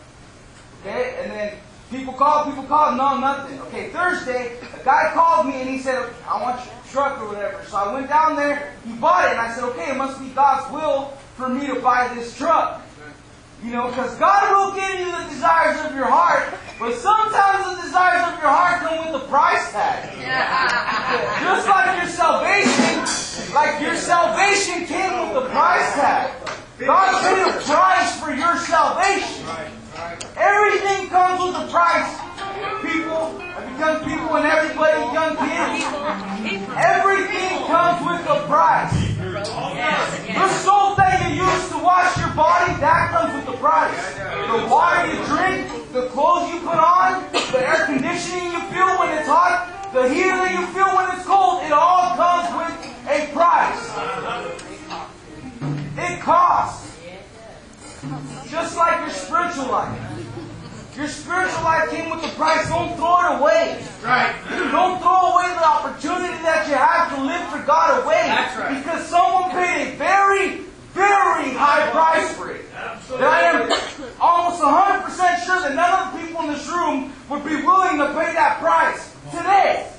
Okay, 0.82 1.17
and 1.22 1.32
then 1.32 1.58
people 1.89 2.13
called, 2.13 2.50
people 2.50 2.63
called, 2.63 2.98
no, 2.98 3.17
nothing. 3.17 3.60
Okay, 3.62 3.89
Thursday, 3.89 4.58
a 4.80 4.84
guy 4.84 5.12
called 5.13 5.48
me 5.48 5.62
and 5.62 5.69
he 5.69 5.80
said, 5.80 6.13
I 6.28 6.41
want 6.41 6.63
your 6.65 6.76
truck 6.91 7.22
or 7.22 7.30
whatever. 7.30 7.63
So 7.65 7.78
I 7.78 7.93
went 7.93 8.10
down 8.10 8.36
there, 8.36 8.74
he 8.86 8.93
bought 8.93 9.26
it, 9.26 9.32
and 9.32 9.39
I 9.39 9.54
said, 9.54 9.63
okay, 9.63 9.91
it 9.91 9.98
must 9.98 10.19
be 10.19 10.30
God's 10.30 10.72
will 10.74 11.13
for 11.36 11.50
me 11.50 11.67
to 11.67 11.80
buy 11.80 12.13
this 12.13 12.38
truck. 12.38 12.82
You 13.63 13.71
know, 13.71 13.88
because 13.88 14.17
God 14.19 14.52
will 14.52 14.76
give 14.76 14.99
you 14.99 15.10
the 15.10 15.23
desires 15.30 15.80
of 15.86 15.95
your 15.95 16.06
heart, 16.06 16.54
but 16.78 16.95
sometimes 16.99 17.63
the 17.63 17.82
desires 17.88 18.28
of 18.28 18.36
your 18.43 18.52
heart 18.52 18.84
come 18.84 19.08
with 19.08 19.23
a 19.23 19.26
price 19.32 19.71
tag. 19.71 20.12
Just 21.39 21.67
like 21.71 21.95
your 21.95 22.12
salvation, 22.12 23.56
like 23.56 23.80
your 23.80 23.95
salvation 23.95 24.84
came 24.84 25.15
with 25.15 25.47
a 25.47 25.49
price 25.49 25.95
tag. 25.95 26.36
God 26.78 27.23
paid 27.23 27.56
a 27.56 27.63
price 27.63 28.19
for 28.19 28.36
your 28.36 28.58
salvation. 28.67 29.47
Everything 30.36 31.08
comes 31.08 31.39
with 31.39 31.56
a 31.63 31.67
price. 31.71 32.19
People, 32.84 33.39
young 33.80 34.04
people 34.04 34.36
and 34.36 34.45
everybody, 34.45 34.99
young 35.15 35.39
kids, 35.39 35.88
everything 36.76 37.63
comes 37.71 38.04
with 38.04 38.28
a 38.28 38.43
price. 38.45 39.03
The 39.43 40.49
soap 40.63 40.95
that 40.97 41.29
you 41.29 41.43
use 41.43 41.69
to 41.69 41.77
wash 41.84 42.15
your 42.17 42.32
body, 42.34 42.79
that 42.79 43.12
comes 43.12 43.36
with 43.36 43.45
the 43.45 43.58
price. 43.60 44.15
The 44.15 44.67
water 44.71 45.08
you 45.12 45.19
drink, 45.25 45.91
the 45.91 46.08
clothes 46.10 46.53
you 46.53 46.60
put 46.62 46.79
on, 46.79 47.29
the 47.32 47.60
air 47.60 47.86
conditioning 47.86 48.53
you 48.53 48.62
feel 48.71 48.97
when 48.99 49.17
it's 49.17 49.27
hot, 49.27 49.91
the 49.91 50.08
heater 50.08 50.38
that 50.38 50.51
you 50.51 50.65
feel 50.67 50.95
when 50.95 51.12
it's 51.15 51.25
cold, 51.25 51.62
it 51.63 51.73
all 51.73 52.15
comes 52.15 52.47
with 52.56 52.71
a 53.12 53.27
price. 53.34 53.84
It 55.97 56.21
costs. 56.21 56.97
Just 58.49 58.77
like 58.77 59.01
your 59.01 59.10
spiritual 59.10 59.67
life. 59.67 60.23
Your 60.95 61.08
spiritual 61.08 61.63
life 61.63 61.89
came 61.89 62.12
with 62.12 62.23
a 62.23 62.29
price. 62.36 62.69
Don't 62.69 62.95
throw 62.97 63.17
it 63.25 63.39
away. 63.41 63.84
Right. 64.03 64.36
Don't 64.69 65.01
throw 65.01 65.34
away 65.34 65.49
the 65.58 65.65
opportunity 65.65 66.38
that 66.45 66.67
you 66.69 66.75
have 66.75 67.10
to 67.15 67.23
live 67.23 67.49
for 67.49 67.65
God 67.65 68.03
away. 68.03 68.21
That's 68.27 68.56
right. 68.58 68.77
Because 68.77 69.08
someone 69.08 69.49
paid 69.49 69.93
a 69.93 69.95
very, 69.97 70.62
very 70.93 71.49
high 71.58 71.89
price 71.89 72.36
for 72.38 72.51
it. 72.51 72.69
That 72.71 73.23
I 73.23 73.41
am 73.41 73.71
almost 74.21 74.62
100% 74.62 75.45
sure 75.45 75.62
that 75.62 75.73
none 75.73 76.08
of 76.08 76.13
the 76.13 76.27
people 76.27 76.41
in 76.41 76.53
this 76.53 76.67
room 76.67 77.12
would 77.29 77.43
be 77.43 77.56
willing 77.65 77.97
to 77.97 78.13
pay 78.13 78.34
that 78.34 78.60
price 78.60 79.15
today. 79.32 79.89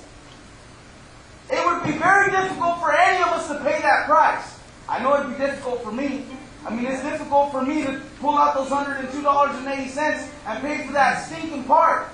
It 1.51 1.67
would 1.67 1.83
be 1.83 1.99
very 1.99 2.31
difficult 2.31 2.79
for 2.79 2.95
any 2.95 3.19
of 3.19 3.29
us 3.29 3.49
to 3.49 3.59
pay 3.65 3.83
that 3.83 4.07
price. 4.07 4.61
I 4.89 5.03
know 5.03 5.19
it'd 5.19 5.37
be 5.37 5.45
difficult 5.45 5.83
for 5.83 5.91
me. 5.91 6.25
I 6.67 6.75
mean, 6.75 6.87
it's 6.87 7.03
difficult 7.03 7.53
for 7.53 7.63
me 7.63 7.85
to 7.85 8.01
pull 8.21 8.39
out 8.39 8.55
those 8.55 8.71
$102.80 8.71 10.29
and 10.47 10.63
pay 10.63 10.87
for 10.87 10.93
that 10.95 11.27
stinking 11.27 11.65
part. 11.65 12.09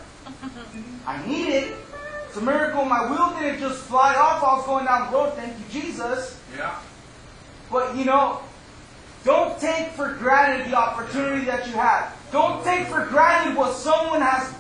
I 1.06 1.24
need 1.26 1.48
it. 1.48 1.74
It's 2.26 2.36
a 2.36 2.40
miracle 2.40 2.84
my 2.84 3.10
wheel 3.10 3.36
didn't 3.38 3.60
just 3.60 3.82
fly 3.82 4.14
off 4.14 4.42
while 4.42 4.52
I 4.52 4.56
was 4.58 4.66
going 4.66 4.84
down 4.84 5.10
the 5.10 5.16
road. 5.16 5.34
Thank 5.34 5.56
you, 5.58 5.80
Jesus. 5.80 6.40
Yeah. 6.56 6.78
But 7.70 7.96
you 7.96 8.04
know, 8.04 8.40
don't 9.24 9.60
take 9.60 9.88
for 9.88 10.14
granted 10.14 10.70
the 10.70 10.76
opportunity 10.76 11.44
that 11.46 11.66
you 11.66 11.72
have. 11.74 12.16
Don't 12.32 12.62
take 12.64 12.86
for 12.86 13.04
granted 13.06 13.56
what 13.56 13.74
someone 13.74 14.20
has 14.20 14.54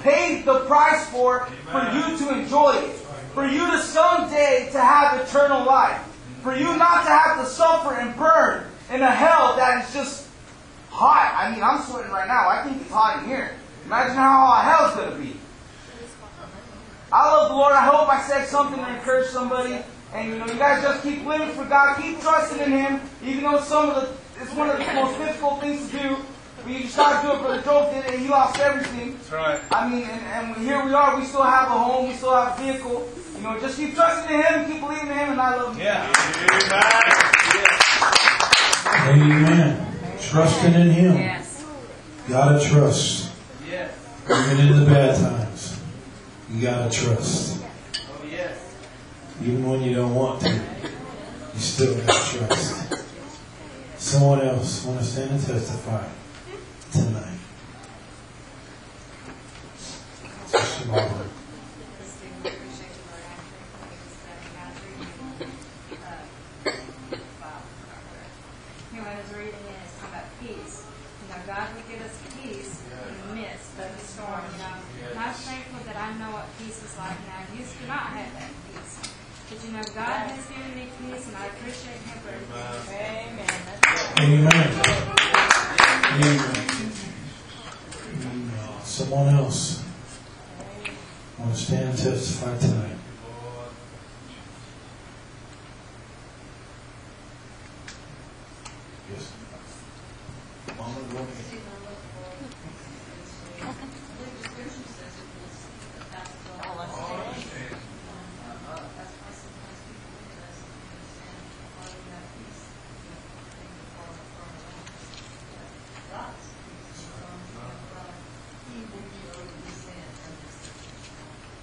paid 0.00 0.44
the 0.44 0.60
price 0.66 1.08
for 1.10 1.46
for 1.70 1.82
you 1.92 2.18
to 2.18 2.38
enjoy 2.38 2.76
it. 2.76 2.96
For 3.34 3.46
you 3.46 3.70
to 3.70 3.78
someday 3.78 4.68
to 4.72 4.80
have 4.80 5.20
eternal 5.20 5.64
life. 5.64 6.00
For 6.42 6.54
you 6.54 6.76
not 6.76 7.04
to 7.04 7.10
have 7.10 7.38
to 7.38 7.46
suffer 7.46 7.94
and 7.94 8.16
burn 8.16 8.66
in 8.92 9.00
a 9.02 9.10
hell 9.10 9.56
that 9.56 9.84
is 9.84 9.94
just 9.94 10.28
hot. 10.90 11.34
I 11.36 11.50
mean, 11.50 11.62
I'm 11.62 11.82
sweating 11.82 12.12
right 12.12 12.28
now. 12.28 12.48
I 12.48 12.62
think 12.62 12.82
it's 12.82 12.90
hot 12.90 13.22
in 13.22 13.28
here. 13.28 13.52
Imagine 13.86 14.16
how 14.16 14.46
hot 14.46 14.64
hell's 14.64 14.96
going 14.96 15.12
to 15.12 15.18
be. 15.18 15.38
I 17.10 17.30
love 17.30 17.48
the 17.48 17.56
Lord. 17.56 17.72
I 17.72 17.84
hope 17.84 18.08
I 18.08 18.22
said 18.22 18.46
something 18.46 18.78
to 18.78 18.94
encourage 18.94 19.28
somebody. 19.28 19.78
And 20.14 20.28
you 20.28 20.38
know, 20.38 20.46
you 20.46 20.58
guys 20.58 20.82
just 20.82 21.02
keep 21.02 21.24
living 21.24 21.50
for 21.50 21.64
God. 21.64 22.00
Keep 22.00 22.20
trusting 22.20 22.60
in 22.60 22.72
Him. 22.72 23.00
Even 23.24 23.44
though 23.44 23.60
some 23.60 23.90
of 23.90 23.96
the, 23.96 24.42
it's 24.42 24.52
one 24.54 24.68
of 24.68 24.78
the 24.78 24.92
most 24.92 25.18
difficult 25.18 25.60
things 25.60 25.90
to 25.90 25.98
do. 25.98 26.16
But 26.62 26.72
you 26.72 26.80
just 26.80 26.96
gotta 26.96 27.26
do 27.26 27.34
it. 27.34 27.40
Brother 27.40 27.62
Joe 27.62 27.90
did 27.92 28.04
it, 28.04 28.14
and 28.14 28.22
he 28.22 28.28
lost 28.28 28.58
everything. 28.60 29.14
That's 29.14 29.32
right. 29.32 29.60
I 29.70 29.88
mean, 29.88 30.04
and, 30.04 30.22
and 30.22 30.56
here 30.56 30.84
we 30.84 30.92
are. 30.94 31.18
We 31.18 31.24
still 31.24 31.42
have 31.42 31.68
a 31.68 31.78
home. 31.78 32.08
We 32.08 32.14
still 32.14 32.34
have 32.34 32.58
a 32.58 32.62
vehicle. 32.62 33.08
You 33.36 33.42
know, 33.42 33.58
just 33.58 33.76
keep 33.76 33.94
trusting 33.94 34.32
in 34.32 34.42
Him. 34.42 34.70
Keep 34.70 34.80
believing 34.80 35.08
in 35.08 35.14
Him, 35.14 35.30
and 35.32 35.40
I 35.40 35.56
love 35.56 35.76
Him. 35.76 35.82
Yeah. 35.82 36.12
Amen. 37.56 37.82
Trusting 38.82 40.74
in 40.74 40.90
Him. 40.90 41.16
Yes. 41.16 41.64
Gotta 42.28 42.64
trust. 42.68 43.32
Yes. 43.68 43.92
Even 44.24 44.66
in 44.66 44.80
the 44.80 44.86
bad 44.86 45.16
times. 45.16 45.80
You 46.50 46.62
gotta 46.62 46.90
trust. 46.90 47.62
Oh, 47.96 48.24
yes. 48.30 48.74
Even 49.40 49.68
when 49.68 49.82
you 49.82 49.94
don't 49.94 50.14
want 50.14 50.40
to. 50.42 50.50
You 50.50 51.60
still 51.60 51.94
gotta 52.06 52.38
trust. 52.38 52.94
Someone 53.98 54.40
else 54.42 54.84
want 54.84 54.98
to 54.98 55.04
stand 55.04 55.30
and 55.30 55.40
testify 55.40 56.04
tonight. 56.92 57.38
Sister 60.46 60.88
Barbara. 60.88 61.26
Here, 68.92 69.00
when 69.00 69.06
I 69.06 69.16
was 69.16 69.32
reading 69.32 69.54
it, 69.54 69.80
it's 69.84 69.94
talking 69.98 70.12
about 70.12 70.28
peace. 70.40 70.84
You 71.22 71.28
know, 71.30 71.31
God 71.46 71.74
will 71.74 71.82
give 71.90 72.00
us 72.02 72.14
peace 72.38 72.82
in 72.86 73.14
the 73.28 73.34
midst 73.34 73.74
of 73.78 73.90
the 73.90 74.04
storm. 74.06 74.44
You 74.52 74.58
know, 74.62 74.76
and 75.10 75.18
I'm 75.18 75.34
thankful 75.34 75.82
that 75.86 75.96
I 75.96 76.14
know 76.18 76.30
what 76.32 76.46
peace 76.58 76.82
is 76.82 76.96
like 76.98 77.18
now. 77.26 77.42
I 77.42 77.46
used 77.58 77.74
to 77.78 77.86
not 77.86 78.14
have 78.14 78.32
that 78.38 78.50
peace. 78.70 78.94
But 79.50 79.58
you 79.66 79.72
know, 79.72 79.82
God 79.94 80.30
has 80.30 80.46
given 80.46 80.74
me 80.74 80.86
peace, 81.02 81.26
and 81.28 81.36
I 81.36 81.46
appreciate 81.46 82.00
Him 82.06 82.18
for 82.22 82.30
everything. 82.30 83.36
Amen. 83.36 83.58
Amen. 84.22 84.70
Amen. 86.14 86.62
Someone 88.84 89.34
else 89.34 89.82
want 91.38 91.54
to 91.54 91.60
stand 91.60 91.88
and 91.90 91.98
testify 91.98 92.56
tonight. 92.58 92.96
Yes. 99.10 99.32
Mama, 100.82 100.98
go 101.12 101.18
ahead. 101.18 101.28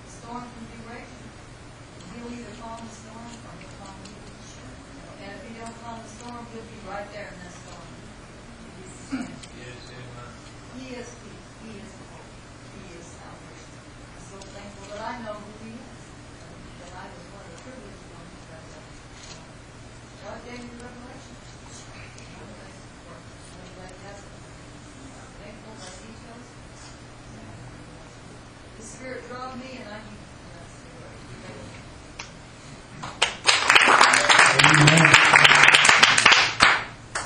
The 0.05 0.11
storm 0.11 0.43
can 0.47 0.63
be 0.63 0.79
raging. 0.87 1.27
He'll 2.15 2.31
either 2.39 2.55
calm 2.61 2.79
the 2.87 2.95
storm 2.95 3.19
or 3.19 3.53
he'll 3.59 3.75
calm 3.83 3.95
you. 4.05 4.15
And 5.21 5.31
if 5.35 5.43
he 5.45 5.59
don't 5.59 5.75
calm 5.83 5.99
the 6.03 6.07
storm, 6.07 6.47
he'll 6.53 6.63
be 6.63 6.79
right 6.87 7.11
there 7.11 7.27
in 7.27 7.39
that 7.43 7.51
storm. 7.51 7.99
He 9.09 9.17
is 9.17 11.09
peace, 11.17 11.49
He 11.65 11.73
is 11.81 11.91
hope, 11.97 12.29
He 12.77 12.93
is 12.93 13.05
salvation. 13.09 13.81
I'm 14.05 14.21
so 14.21 14.37
thankful 14.37 14.85
that 14.93 15.01
I 15.01 15.25
know 15.25 15.33
who 15.33 15.49
He 15.65 15.73
is, 15.73 15.81
and 15.81 16.77
that 16.77 16.93
I 16.93 17.09
was 17.09 17.25
one 17.33 17.41
of 17.41 17.49
the 17.49 17.57
privileged 17.65 18.05
ones 18.13 18.37
that 18.53 18.69
uh, 18.69 18.85
God 20.21 20.37
gave 20.45 20.61
me 20.61 20.77
revelation. 20.77 21.35
I'm 22.37 22.53
thankful 22.53 23.01
for 23.01 23.17
it. 23.17 23.25
I'm 23.49 23.73
glad 23.81 23.97
that's 23.97 24.21
I'm 24.29 25.33
thankful 25.41 25.73
that 25.73 25.95
He 26.05 26.13
chose 26.13 26.45
me. 26.53 26.69
The 28.77 28.85
Spirit 28.85 29.25
drawed 29.25 29.57
me, 29.57 29.81
and 29.81 29.89
I 29.89 30.05
need 30.05 30.21
to. 30.21 30.29
That's 30.53 30.85
the 30.85 30.93
word. 31.01 31.17
Thank 31.49 31.65
you. 31.65 31.89
Amen. 34.69 35.29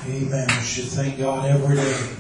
Amen. 0.03 0.47
We 0.47 0.63
should 0.63 0.89
thank 1.03 1.19
God 1.19 1.45
every 1.45 1.75
day. 1.75 2.15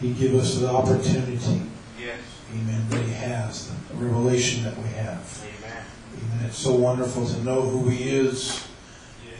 He 0.00 0.12
give 0.12 0.34
us 0.34 0.58
the 0.58 0.68
opportunity. 0.68 1.62
Yes. 2.00 2.18
Amen. 2.52 2.84
That 2.88 3.04
He 3.04 3.12
has, 3.12 3.72
the 3.88 3.94
revelation 3.94 4.64
that 4.64 4.76
we 4.76 4.88
have. 4.90 5.44
Amen. 5.44 5.84
Amen. 6.16 6.46
It's 6.46 6.58
so 6.58 6.74
wonderful 6.74 7.26
to 7.26 7.44
know 7.44 7.62
who 7.62 7.88
He 7.88 8.10
is. 8.10 8.66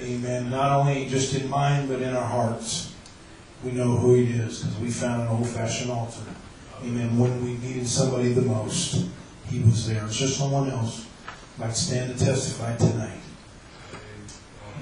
Amen. 0.00 0.50
Not 0.50 0.78
only 0.78 1.08
just 1.08 1.34
in 1.34 1.50
mind, 1.50 1.88
but 1.88 2.02
in 2.02 2.14
our 2.14 2.24
hearts. 2.24 2.94
We 3.64 3.72
know 3.72 3.96
who 3.96 4.14
He 4.14 4.32
is 4.32 4.62
because 4.62 4.78
we 4.78 4.90
found 4.90 5.22
an 5.22 5.28
old-fashioned 5.28 5.90
altar. 5.90 6.22
Amen. 6.84 7.18
When 7.18 7.44
we 7.44 7.54
needed 7.54 7.88
somebody 7.88 8.32
the 8.32 8.42
most, 8.42 9.08
He 9.48 9.58
was 9.60 9.88
there. 9.88 10.04
Is 10.04 10.16
just 10.16 10.38
someone 10.38 10.70
else 10.70 11.04
might 11.58 11.74
stand 11.74 12.16
to 12.16 12.24
testify 12.24 12.76
tonight? 12.76 13.18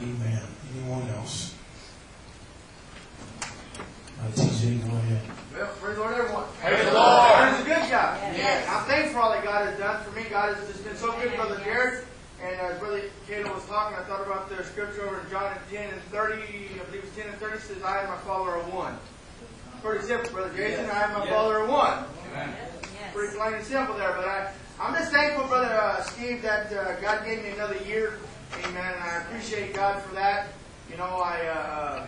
Amen. 0.02 0.42
Anyone 0.74 1.08
else? 1.08 1.55
Uh, 4.18 4.28
TJ, 4.32 4.80
go 4.88 4.96
ahead. 4.96 5.20
Well, 5.52 5.66
praise 5.80 5.96
the 5.96 6.00
Lord, 6.00 6.14
everyone. 6.14 6.44
Praise 6.60 6.84
the 6.86 6.92
Lord. 6.92 7.04
God 7.04 7.54
is 7.54 7.60
a 7.60 7.64
good 7.64 7.90
God. 7.90 8.16
Yes. 8.36 8.68
I'm 8.68 8.84
thankful 8.86 9.12
for 9.12 9.20
all 9.20 9.30
that 9.32 9.44
God 9.44 9.66
has 9.68 9.78
done 9.78 10.02
for 10.04 10.10
me. 10.12 10.24
God 10.30 10.54
has 10.56 10.66
just 10.68 10.84
been 10.84 10.96
so 10.96 11.12
good, 11.20 11.34
Brother 11.36 11.60
Jared. 11.64 12.04
And 12.42 12.60
as 12.60 12.78
Brother 12.78 13.02
Cato 13.26 13.52
was 13.52 13.64
talking, 13.66 13.96
I 13.96 14.02
thought 14.04 14.26
about 14.26 14.48
the 14.48 14.64
scripture 14.64 15.06
over 15.06 15.20
in 15.20 15.30
John 15.30 15.54
10 15.70 15.92
and 15.92 16.02
30. 16.04 16.34
I 16.34 16.84
believe 16.84 17.04
it's 17.04 17.16
10 17.16 17.28
and 17.28 17.38
30 17.38 17.58
says, 17.58 17.82
I 17.82 18.02
am 18.02 18.08
my 18.08 18.16
Father 18.18 18.50
are 18.52 18.70
one. 18.70 18.96
Pretty 19.82 20.04
simple, 20.04 20.30
Brother 20.32 20.56
Jason. 20.56 20.86
I 20.90 21.04
and 21.04 21.12
my 21.12 21.26
Father 21.28 21.58
are 21.58 21.66
one. 21.66 22.04
Pretty 23.12 23.36
plain 23.36 23.54
and 23.54 23.64
simple 23.64 23.96
there. 23.96 24.12
But 24.16 24.24
I, 24.24 24.52
I'm 24.80 24.94
just 24.94 25.12
thankful, 25.12 25.46
Brother 25.46 25.74
uh, 25.74 26.02
Steve, 26.02 26.42
that 26.42 26.72
uh, 26.72 27.00
God 27.00 27.24
gave 27.24 27.42
me 27.42 27.50
another 27.50 27.76
year. 27.84 28.18
Amen. 28.64 28.94
And 28.94 29.02
I 29.02 29.22
appreciate 29.22 29.74
God 29.74 30.02
for 30.02 30.14
that. 30.14 30.48
You 30.90 30.96
know, 30.96 31.04
I 31.04 31.46
uh, 31.46 32.06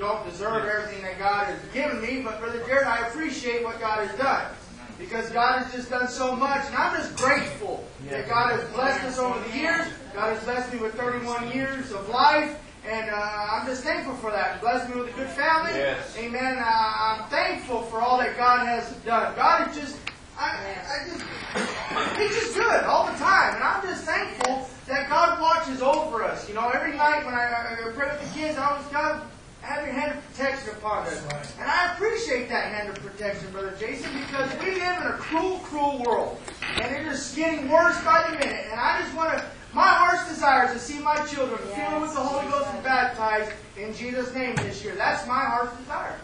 don't 0.00 0.24
deserve 0.24 0.64
everything 0.64 1.02
that 1.02 1.18
God 1.18 1.46
has 1.46 1.60
given 1.74 2.00
me, 2.00 2.22
but 2.22 2.40
Brother 2.40 2.64
Jared, 2.66 2.86
I 2.86 3.06
appreciate 3.08 3.62
what 3.62 3.78
God 3.80 4.06
has 4.08 4.18
done. 4.18 4.50
Because 4.98 5.30
God 5.30 5.62
has 5.62 5.72
just 5.72 5.90
done 5.90 6.08
so 6.08 6.34
much, 6.34 6.66
and 6.66 6.74
I'm 6.74 6.96
just 6.96 7.16
grateful 7.16 7.84
that 8.08 8.28
God 8.28 8.58
has 8.58 8.68
blessed 8.70 9.04
us 9.04 9.18
over 9.18 9.38
the 9.48 9.56
years. 9.56 9.86
God 10.14 10.34
has 10.34 10.44
blessed 10.44 10.72
me 10.72 10.80
with 10.80 10.94
31 10.94 11.52
years 11.52 11.92
of 11.92 12.08
life, 12.08 12.58
and 12.86 13.10
uh, 13.10 13.14
I'm 13.14 13.66
just 13.66 13.84
thankful 13.84 14.14
for 14.16 14.30
that. 14.30 14.60
Blessed 14.60 14.88
me 14.94 15.00
with 15.00 15.10
a 15.10 15.16
good 15.16 15.28
family. 15.28 15.72
Yes. 15.72 16.16
Amen. 16.18 16.58
Uh, 16.58 16.64
I'm 16.64 17.28
thankful 17.30 17.82
for 17.82 18.00
all 18.00 18.18
that 18.18 18.36
God 18.36 18.66
has 18.66 18.90
done. 19.04 19.34
God 19.36 19.68
is 19.68 19.76
just, 19.76 19.96
I, 20.38 20.76
I 20.88 21.08
just, 21.08 22.18
He's 22.18 22.42
just 22.42 22.54
good 22.56 22.84
all 22.84 23.06
the 23.10 23.18
time, 23.18 23.54
and 23.54 23.64
I'm 23.64 23.82
just 23.82 24.04
thankful 24.04 24.68
that 24.86 25.08
God 25.08 25.40
watches 25.40 25.82
over 25.82 26.24
us. 26.24 26.48
You 26.48 26.54
know, 26.54 26.68
every 26.70 26.96
night 26.96 27.24
when 27.24 27.34
I, 27.34 27.44
I 27.44 27.88
I 27.88 27.92
pray 27.92 28.08
with 28.08 28.34
the 28.34 28.38
kids, 28.38 28.58
I 28.58 28.70
always 28.70 28.86
God 28.88 29.22
have 29.62 29.84
your 29.84 29.94
hand 29.94 30.16
of 30.16 30.26
protection 30.32 30.70
upon 30.70 31.06
us, 31.06 31.22
and 31.58 31.70
I 31.70 31.92
appreciate 31.92 32.48
that 32.48 32.72
hand 32.72 32.88
of 32.88 32.96
protection, 32.96 33.50
brother 33.52 33.74
Jason, 33.78 34.10
because 34.20 34.50
we 34.60 34.72
live 34.72 35.00
in 35.00 35.06
a 35.06 35.16
cruel, 35.18 35.58
cruel 35.58 36.02
world, 36.06 36.38
and 36.76 36.94
it 36.94 37.06
is 37.12 37.34
getting 37.34 37.68
worse 37.68 38.02
by 38.02 38.26
the 38.30 38.38
minute. 38.38 38.66
And 38.70 38.80
I 38.80 39.00
just 39.02 39.14
want 39.14 39.36
to, 39.36 39.44
my 39.74 39.86
heart's 39.86 40.28
desire 40.28 40.66
is 40.66 40.72
to 40.72 40.78
see 40.78 40.98
my 41.00 41.16
children 41.26 41.58
filled 41.74 42.02
with 42.02 42.14
the 42.14 42.20
Holy 42.20 42.50
Ghost 42.50 42.68
and 42.72 42.82
baptized 42.82 43.52
in 43.76 43.94
Jesus' 43.94 44.34
name 44.34 44.56
this 44.56 44.82
year. 44.82 44.94
That's 44.94 45.26
my 45.26 45.44
heart's 45.44 45.76
desire. 45.78 46.18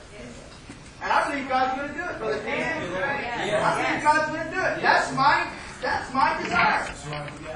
And 1.02 1.12
I 1.12 1.30
believe 1.30 1.48
God's 1.48 1.76
going 1.78 1.88
to 1.88 1.94
do 1.94 2.00
it, 2.00 2.18
Brother 2.18 2.42
Jason. 2.42 2.94
I 2.96 3.82
believe 3.82 4.02
God's 4.02 4.32
going 4.32 4.48
to 4.48 4.54
do 4.54 4.60
it. 4.60 4.82
That's 4.82 5.12
my 5.14 5.46
that's 5.82 6.12
my 6.12 6.42
desire. 6.42 6.88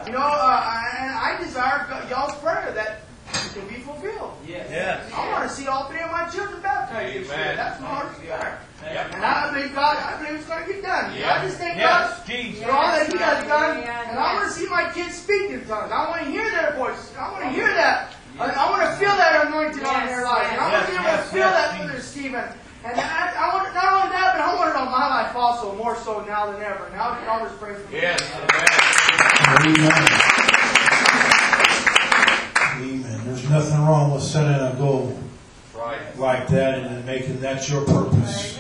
You 0.07 0.13
know, 0.13 0.21
uh, 0.21 0.83
and 0.99 1.11
I 1.11 1.39
desire 1.43 2.07
y'all's 2.11 2.35
prayer 2.37 2.71
that 2.75 3.01
it 3.35 3.53
can 3.55 3.69
be 3.69 3.81
fulfilled. 3.81 4.35
Yes. 4.47 4.67
yes. 4.71 5.13
I 5.13 5.31
want 5.33 5.49
to 5.49 5.55
see 5.55 5.67
all 5.67 5.89
three 5.89 6.01
of 6.01 6.11
my 6.11 6.29
children 6.29 6.61
baptized 6.63 7.15
this 7.15 7.27
year. 7.29 7.37
Amen. 7.37 7.57
That's 7.57 7.81
my 7.81 7.87
heart's 7.89 8.19
desire. 8.21 8.59
Yep. 8.83 9.15
And 9.15 9.25
I 9.25 9.53
believe 9.53 9.75
God, 9.75 9.97
I 9.99 10.23
believe 10.23 10.41
it's 10.41 10.49
going 10.49 10.67
to 10.67 10.73
get 10.73 10.83
done. 10.83 11.15
Yeah. 11.15 11.35
I 11.35 11.45
just 11.45 11.59
thank 11.59 11.77
Yes, 11.77 12.19
God 12.19 12.27
Jesus. 12.27 12.65
for 12.65 12.71
all 12.73 12.91
that 12.93 13.13
He 13.13 13.19
has 13.19 13.47
done. 13.47 13.77
And 13.85 14.19
I 14.19 14.35
want 14.35 14.49
to 14.49 14.55
see 14.55 14.67
my 14.69 14.91
kids 14.93 15.15
speak 15.15 15.51
in 15.51 15.65
tongues. 15.67 15.93
I 15.93 16.09
want 16.09 16.25
to 16.25 16.31
hear 16.31 16.51
their 16.51 16.73
voices. 16.77 17.13
I 17.17 17.31
want 17.33 17.45
to 17.45 17.51
hear 17.51 17.69
that. 17.69 18.15
I, 18.39 18.49
I 18.49 18.71
want 18.71 18.83
to 18.89 18.97
feel 18.97 19.15
that 19.17 19.47
anointing 19.47 19.85
on 19.85 20.07
their 20.07 20.25
lives. 20.25 20.49
And 20.51 20.61
I 20.61 20.73
want 20.73 20.87
to 20.87 20.93
be 20.93 20.97
able 20.97 21.13
to 21.13 21.23
feel 21.29 21.51
that 21.51 21.77
yes, 21.77 21.83
for 21.83 21.89
their 21.93 22.01
Stephen. 22.01 22.49
And 22.85 22.99
I, 22.99 23.35
I 23.37 23.55
want 23.55 23.75
not 23.75 23.93
only 23.93 24.17
that, 24.17 24.33
but 24.33 24.41
I 24.41 24.55
want 24.57 24.71
it 24.71 24.77
on 24.77 24.91
my 24.91 25.09
life 25.09 25.37
also, 25.37 25.75
more 25.77 25.97
so 25.97 26.25
now 26.25 26.51
than 26.51 26.63
ever. 26.63 26.89
Now 26.95 27.13
we 27.13 27.19
can 27.21 27.29
always 27.29 27.53
pray 27.59 27.75
for 27.75 27.93
me. 27.93 28.01
Yes. 28.01 28.23
Amen. 29.61 30.21
Amen. 32.81 33.21
There's 33.27 33.49
nothing 33.49 33.79
wrong 33.87 34.13
with 34.15 34.23
setting 34.23 34.55
a 34.55 34.75
goal 34.79 35.19
Right. 35.77 36.19
like 36.19 36.49
that 36.49 36.79
and 36.79 36.87
then 36.87 37.07
making 37.07 37.41
that 37.41 37.69
your 37.69 37.83
purpose 37.85 38.59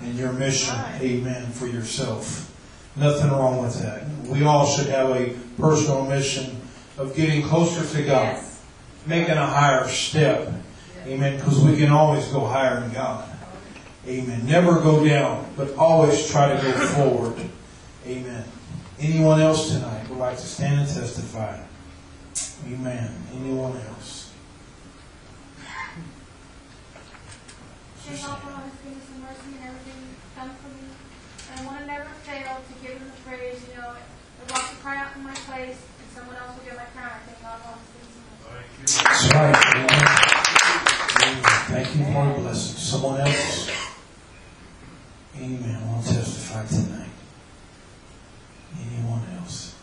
and 0.00 0.14
your 0.16 0.32
mission. 0.32 0.74
Amen. 1.00 1.46
For 1.52 1.66
yourself. 1.66 2.50
Nothing 2.96 3.30
wrong 3.30 3.62
with 3.62 3.80
that. 3.82 4.02
We 4.26 4.44
all 4.44 4.66
should 4.66 4.86
have 4.88 5.10
a 5.10 5.34
personal 5.60 6.04
mission 6.04 6.56
of 6.98 7.14
getting 7.16 7.42
closer 7.42 7.84
to 7.96 8.02
God, 8.04 8.38
making 9.06 9.36
a 9.36 9.46
higher 9.46 9.88
step. 9.88 10.52
Amen. 11.06 11.36
Because 11.36 11.58
we 11.60 11.76
can 11.76 11.90
always 11.90 12.26
go 12.28 12.46
higher 12.46 12.82
in 12.84 12.92
God. 12.92 13.28
Amen. 14.06 14.46
Never 14.46 14.80
go 14.80 15.04
down, 15.06 15.46
but 15.56 15.74
always 15.76 16.28
try 16.30 16.54
to 16.54 16.62
go 16.62 16.72
forward. 16.72 17.34
Amen. 18.06 18.44
Anyone 19.00 19.40
else 19.40 19.70
tonight 19.72 20.08
would 20.08 20.18
like 20.18 20.36
to 20.36 20.46
stand 20.46 20.80
and 20.80 20.88
testify? 20.88 21.58
Amen. 22.66 23.10
Anyone 23.34 23.76
else? 23.88 24.32
God 28.08 28.38
for 28.40 28.50
all 28.52 28.62
His 28.64 28.72
goodness 28.80 29.08
and 29.12 29.20
mercy 29.22 29.50
and 29.58 29.64
everything 29.68 30.00
done 30.36 30.50
for 30.56 30.68
me. 30.68 30.88
And 31.50 31.60
I 31.60 31.62
want 31.66 31.80
to 31.80 31.86
never 31.86 32.08
fail 32.24 32.56
to 32.56 32.72
give 32.80 32.96
Him 32.98 33.10
the 33.10 33.20
praise. 33.28 33.60
You 33.68 33.74
know, 33.80 33.92
the 33.92 34.52
rock 34.52 34.64
will 34.70 34.80
cry 34.80 34.96
out 34.96 35.16
in 35.16 35.22
my 35.24 35.34
place, 35.34 35.76
and 35.76 36.08
someone 36.14 36.36
else 36.36 36.56
will 36.56 36.64
get 36.64 36.76
my 36.76 36.84
crown. 36.84 37.12
I 37.12 37.18
thank 37.26 37.42
God 37.42 37.60
for 37.60 37.68
all 37.68 37.78
His 37.80 37.88
goodness 37.92 38.16
and 38.16 38.24
mercy. 38.40 39.04
That's 39.04 39.24
right. 39.34 39.56
Thank 41.68 41.88
you 41.96 42.04
for 42.12 42.24
the 42.26 42.34
blessing. 42.40 42.76
Someone 42.78 43.20
else? 43.20 43.70
Amen. 45.36 45.82
I 45.82 45.86
want 45.92 46.06
to 46.06 46.12
testify 46.14 46.64
tonight. 46.66 47.10
Anyone 48.78 49.22
else? 49.38 49.73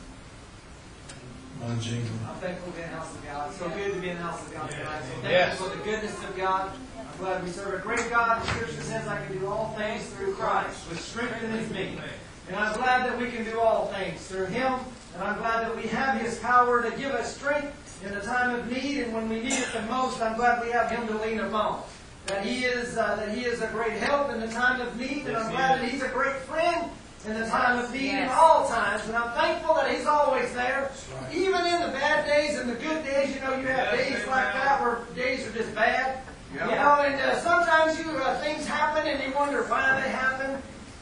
Brother 1.61 1.79
Jacob. 1.79 2.07
I'm 2.27 2.35
thankful 2.41 2.71
to 2.71 2.77
be 2.77 2.81
in 2.83 2.89
the 2.89 2.95
house 2.97 3.15
of 3.15 3.23
God. 3.25 3.49
It's 3.49 3.59
so 3.59 3.69
good 3.69 3.93
to 3.93 3.99
be 4.01 4.09
in 4.09 4.17
the 4.17 4.23
house 4.23 4.41
of 4.47 4.53
God 4.53 4.71
tonight. 4.71 5.01
So 5.01 5.21
thankful 5.21 5.29
Yes. 5.31 5.57
for 5.59 5.69
the 5.69 5.83
goodness 5.83 6.17
of 6.23 6.35
God. 6.35 6.71
I'm 6.97 7.17
glad 7.19 7.43
we 7.43 7.49
serve 7.51 7.73
a 7.75 7.77
great 7.77 8.09
God. 8.09 8.41
The 8.41 8.47
Scripture 8.47 8.81
says 8.81 9.07
I 9.07 9.23
can 9.25 9.37
do 9.37 9.45
all 9.47 9.75
things 9.77 10.07
through 10.07 10.33
Christ, 10.33 10.89
which 10.89 10.99
strengthens 10.99 11.69
me. 11.71 11.99
And 12.47 12.57
I'm 12.57 12.75
glad 12.75 13.05
that 13.07 13.19
we 13.19 13.29
can 13.29 13.43
do 13.43 13.59
all 13.59 13.85
things 13.87 14.25
through 14.27 14.47
Him. 14.47 14.73
And 15.13 15.23
I'm 15.23 15.37
glad 15.37 15.67
that 15.67 15.75
we 15.75 15.83
have 15.83 16.19
His 16.19 16.39
power 16.39 16.81
to 16.81 16.97
give 16.97 17.11
us 17.11 17.35
strength 17.35 18.01
in 18.03 18.11
the 18.15 18.21
time 18.21 18.59
of 18.59 18.71
need. 18.71 19.01
And 19.01 19.13
when 19.13 19.29
we 19.29 19.41
need 19.41 19.53
it 19.53 19.71
the 19.71 19.83
most, 19.83 20.19
I'm 20.19 20.35
glad 20.37 20.65
we 20.65 20.71
have 20.71 20.89
Him 20.89 21.07
to 21.07 21.17
lean 21.19 21.41
upon. 21.41 21.83
That 22.25 22.43
He 22.43 22.65
is 22.65 22.97
uh, 22.97 23.17
that 23.17 23.35
He 23.37 23.45
is 23.45 23.61
a 23.61 23.67
great 23.67 23.93
help 23.93 24.31
in 24.31 24.39
the 24.39 24.47
time 24.47 24.81
of 24.81 24.99
need. 24.99 25.27
And 25.27 25.37
I'm 25.37 25.51
glad 25.51 25.79
that 25.79 25.87
He's 25.87 26.01
a 26.01 26.09
great 26.09 26.37
friend 26.37 26.89
in 27.25 27.39
the 27.39 27.45
time 27.47 27.79
of 27.79 27.93
need 27.93 28.17
in 28.17 28.29
all 28.29 28.67
times. 28.67 29.05
And 29.07 29.15
I'm 29.15 29.31
thankful 29.33 29.75
that 29.75 29.95
He's 29.95 30.05
always 30.05 30.53
there. 30.53 30.91
Even 31.31 31.65
in 31.65 31.81
the 31.81 31.93
bad 31.93 32.25
days 32.25 32.57
and 32.57 32.69
the 32.69 32.75
good 32.75 33.03
days, 33.03 33.35
you 33.35 33.41
know, 33.41 33.55
you 33.55 33.67
have 33.67 33.91
days 33.97 34.25
like 34.27 34.53
that 34.53 34.81
where 34.81 35.05
days 35.15 35.47
are 35.47 35.51
just 35.51 35.73
bad. 35.75 36.23
You 36.53 36.59
know, 36.59 37.01
and 37.05 37.15
uh, 37.15 37.39
sometimes 37.39 37.97
you 37.97 38.11
uh, 38.11 38.37
things 38.41 38.67
happen 38.67 39.07
and 39.07 39.23
you 39.23 39.33
wonder 39.33 39.63
why 39.63 40.01
they 40.01 40.09
happen. 40.09 40.61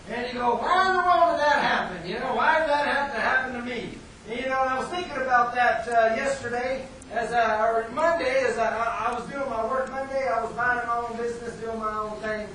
And 0.10 0.28
you 0.28 0.40
go, 0.40 0.56
why 0.58 0.90
in 0.90 0.98
the 0.98 1.04
world 1.04 1.38
did 1.38 1.40
that 1.40 1.62
happen? 1.62 2.08
You 2.08 2.20
know, 2.20 2.36
why 2.36 2.60
did 2.60 2.70
that 2.70 2.86
have 2.86 3.14
to 3.14 3.20
happen 3.20 3.54
to 3.54 3.62
me? 3.62 3.98
And, 4.30 4.40
you 4.40 4.46
know, 4.48 4.60
I 4.60 4.78
was 4.78 4.88
thinking 4.90 5.18
about 5.18 5.56
that 5.56 5.88
uh, 5.88 6.16
yesterday, 6.16 6.88
as 7.12 7.32
I, 7.32 7.68
or 7.68 7.90
Monday, 7.92 8.44
as 8.46 8.58
I, 8.58 8.70
I 8.70 9.10
I 9.10 9.20
was 9.20 9.28
doing 9.30 9.50
my 9.50 9.66
work 9.66 9.90
Monday. 9.90 10.28
I 10.28 10.44
was 10.44 10.56
minding 10.56 10.88
my 10.88 10.98
own 10.98 11.18
business, 11.18 11.56
doing 11.58 11.80
my 11.80 11.94
own 11.94 12.20
thing. 12.22 12.48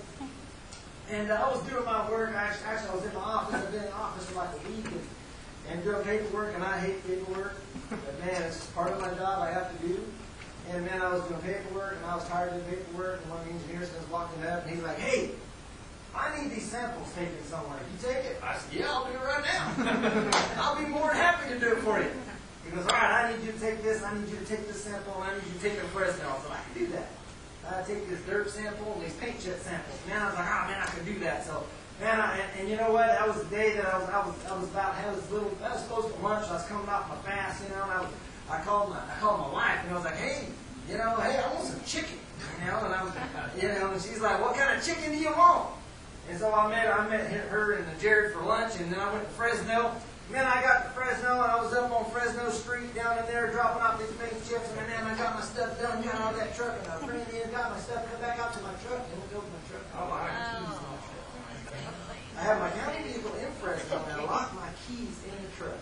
And 1.15 1.31
uh, 1.31 1.47
I 1.47 1.49
was 1.55 1.63
doing 1.71 1.85
my 1.85 2.11
work. 2.11 2.35
Actually, 2.35 2.67
actually, 2.67 2.91
I 2.91 2.95
was 2.97 3.05
in 3.05 3.15
my 3.15 3.21
office. 3.21 3.55
I've 3.55 3.71
been 3.71 3.85
in 3.85 3.87
the 3.87 3.95
office 3.95 4.27
for 4.27 4.35
like 4.35 4.51
a 4.51 4.69
week 4.69 4.87
and, 4.87 5.07
and 5.71 5.85
doing 5.85 6.03
paperwork, 6.03 6.55
and 6.57 6.65
I 6.65 6.81
hate 6.81 7.07
paperwork. 7.07 7.55
But 7.89 8.19
man, 8.19 8.43
it's 8.43 8.67
part 8.75 8.91
of 8.91 9.01
my 9.01 9.15
job 9.15 9.39
I 9.39 9.53
have 9.53 9.71
to 9.71 9.87
do. 9.87 10.03
And 10.71 10.85
man, 10.85 11.01
I 11.01 11.15
was 11.15 11.23
doing 11.29 11.41
paperwork, 11.43 11.99
and 11.99 12.05
I 12.07 12.17
was 12.17 12.27
tired 12.27 12.53
of 12.53 12.67
doing 12.67 12.83
paperwork. 12.83 13.23
And 13.23 13.31
one 13.31 13.41
of 13.41 13.47
the 13.47 13.53
engineers 13.53 13.95
was 13.95 14.11
walking 14.11 14.43
up, 14.45 14.67
and 14.67 14.75
he's 14.75 14.83
like, 14.83 14.99
"Hey, 14.99 15.31
I 16.17 16.35
need 16.43 16.51
these 16.51 16.69
samples 16.69 17.13
taken 17.15 17.39
somewhere. 17.45 17.79
You 17.79 18.09
take 18.09 18.25
it? 18.25 18.41
I 18.43 18.59
said, 18.59 18.75
yeah, 18.75 18.91
I'll 18.91 19.05
do 19.05 19.13
it 19.13 19.23
right 19.23 19.45
now. 19.45 20.31
I'll 20.63 20.79
be 20.79 20.87
more 20.87 21.09
than 21.09 21.17
happy 21.17 21.53
to 21.53 21.61
do 21.61 21.73
it 21.75 21.79
for 21.79 21.99
you. 22.01 22.11
He 22.65 22.71
goes, 22.71 22.87
all 22.87 22.97
right, 22.97 23.27
I 23.27 23.37
need 23.37 23.45
you 23.45 23.53
to 23.53 23.59
take 23.59 23.83
this, 23.83 24.03
I 24.03 24.15
need 24.19 24.29
you 24.29 24.39
to 24.39 24.47
take 24.47 24.67
this 24.67 24.83
sample, 24.83 25.15
and 25.23 25.31
I 25.31 25.35
need 25.35 25.47
you 25.47 25.55
to 25.55 25.61
take 25.61 25.73
it 25.75 25.83
to 25.83 25.87
Fresno. 25.89 26.35
So 26.43 26.53
I 26.53 26.59
can 26.63 26.87
do 26.87 26.93
that. 26.93 27.09
I 27.71 27.83
take 27.83 28.09
this 28.09 28.21
dirt 28.27 28.51
sample 28.51 28.93
and 28.95 29.03
these 29.05 29.15
paint 29.15 29.41
chip 29.41 29.59
samples. 29.61 29.99
Man, 30.09 30.21
I 30.21 30.27
was 30.27 30.35
like, 30.35 30.47
oh 30.47 30.69
man, 30.69 30.83
I 30.83 30.87
can 30.87 31.05
do 31.05 31.19
that. 31.21 31.45
So, 31.45 31.65
man, 32.01 32.21
I, 32.21 32.41
and, 32.59 32.69
you 32.69 32.77
know 32.77 32.93
what? 32.93 33.07
That 33.07 33.27
was 33.27 33.43
the 33.43 33.51
day 33.51 33.75
that 33.77 33.87
I 33.87 33.99
was, 33.99 34.09
I 34.09 34.27
was, 34.27 34.35
I 34.51 34.59
was 34.59 34.69
about 34.71 34.95
had 34.95 35.17
this 35.17 35.31
little. 35.31 35.51
I 35.65 35.73
was 35.73 35.83
close 35.85 36.13
to 36.13 36.21
lunch. 36.21 36.49
I 36.49 36.55
was 36.55 36.67
coming 36.67 36.89
off 36.89 37.09
my 37.09 37.17
fast, 37.31 37.63
you 37.65 37.71
know, 37.75 37.83
and 37.83 37.93
I 37.93 38.01
was, 38.01 38.11
I 38.51 38.61
called 38.61 38.91
my, 38.91 39.01
I 39.01 39.17
called 39.21 39.41
my 39.41 39.53
wife, 39.53 39.81
and 39.83 39.91
I 39.91 39.95
was 39.95 40.05
like, 40.05 40.17
hey, 40.17 40.49
you 40.89 40.99
know, 40.99 41.17
hey, 41.17 41.41
I 41.41 41.55
want 41.55 41.67
some 41.67 41.81
chicken, 41.87 42.19
you 42.61 42.71
know, 42.71 42.85
and 42.85 42.95
I 42.95 43.05
was, 43.05 43.13
you 43.61 43.69
know, 43.69 43.93
and 43.93 44.03
she's 44.03 44.21
like, 44.21 44.41
what 44.41 44.55
kind 44.57 44.77
of 44.77 44.85
chicken 44.85 45.13
do 45.13 45.19
you 45.19 45.31
want? 45.31 45.71
And 46.29 46.39
so 46.39 46.53
I 46.53 46.69
met, 46.69 46.93
I 46.93 47.09
met 47.09 47.31
her 47.31 47.73
and 47.75 48.01
Jared 48.01 48.33
for 48.33 48.43
lunch, 48.43 48.77
and 48.81 48.93
then 48.93 49.01
I 49.01 49.13
went 49.13 49.25
to 49.25 49.31
Fresno. 49.31 49.95
Man, 50.33 50.47
I 50.47 50.63
got 50.63 50.85
to 50.85 50.91
Fresno, 50.97 51.43
and 51.43 51.53
I 51.53 51.61
was 51.61 51.75
up 51.75 51.93
on 51.93 52.09
Fresno 52.11 52.49
Street 52.49 52.95
down 52.95 53.19
in 53.19 53.27
there 53.27 53.53
dropping 53.53 53.83
off 53.83 54.01
these 54.01 54.11
paint 54.17 54.33
chips, 54.49 54.73
and 54.73 54.89
then 54.89 55.05
I 55.05 55.15
got 55.21 55.37
my 55.37 55.45
stuff 55.45 55.77
done, 55.81 56.03
got 56.03 56.15
out 56.17 56.33
of 56.33 56.41
that 56.41 56.57
truck, 56.57 56.81
and 56.81 56.89
I 56.89 56.97
ran 57.07 57.27
in, 57.29 57.51
got 57.53 57.71
my 57.71 57.79
stuff, 57.79 58.09
come 58.11 58.21
back 58.21 58.39
out 58.41 58.55
to 58.55 58.61
my 58.65 58.73
truck, 58.89 59.05
and 59.05 59.21
looked 59.21 59.37
over 59.37 59.47
my 59.47 59.63
truck. 59.69 59.85
Oh, 60.01 60.09
I 60.09 60.25
had 60.25 60.65
keys 60.65 60.81
in 60.81 60.89
my 60.89 60.99
truck. 61.05 61.95
I 62.35 62.41
had 62.41 62.57
my 62.59 62.71
county 62.73 63.01
vehicle 63.05 63.35
in 63.37 63.53
Fresno, 63.61 64.01
and 64.01 64.21
I 64.21 64.25
locked 64.25 64.55
my 64.57 64.69
keys 64.89 65.13
in 65.29 65.37
the 65.45 65.51
truck. 65.61 65.79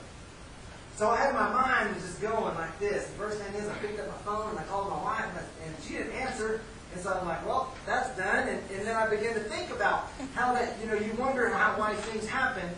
So 0.97 1.09
I 1.09 1.16
had 1.16 1.34
my 1.34 1.49
mind 1.49 1.95
just 1.95 2.20
going 2.20 2.55
like 2.55 2.78
this. 2.78 3.07
The 3.14 3.16
first 3.16 3.38
thing 3.38 3.55
is 3.55 3.68
I 3.68 3.74
picked 3.78 3.99
up 4.01 4.09
my 4.09 4.20
phone 4.26 4.51
and 4.51 4.59
I 4.59 4.64
called 4.64 4.90
my 4.90 5.03
wife, 5.03 5.24
and, 5.32 5.47
and 5.66 5.74
she 5.82 5.95
didn't 5.95 6.12
answer. 6.12 6.61
And 6.93 7.01
so 7.01 7.14
I'm 7.14 7.26
like, 7.26 7.47
well, 7.47 7.72
that's 7.86 8.14
done. 8.18 8.49
And, 8.49 8.61
and 8.70 8.86
then 8.86 8.95
I 8.95 9.09
began 9.09 9.32
to 9.34 9.40
think 9.40 9.70
about 9.70 10.11
how 10.34 10.53
that, 10.53 10.76
you 10.82 10.90
know, 10.90 10.95
you 10.95 11.14
wonder 11.14 11.49
how 11.49 11.78
why 11.78 11.95
things 11.95 12.28
happen. 12.28 12.68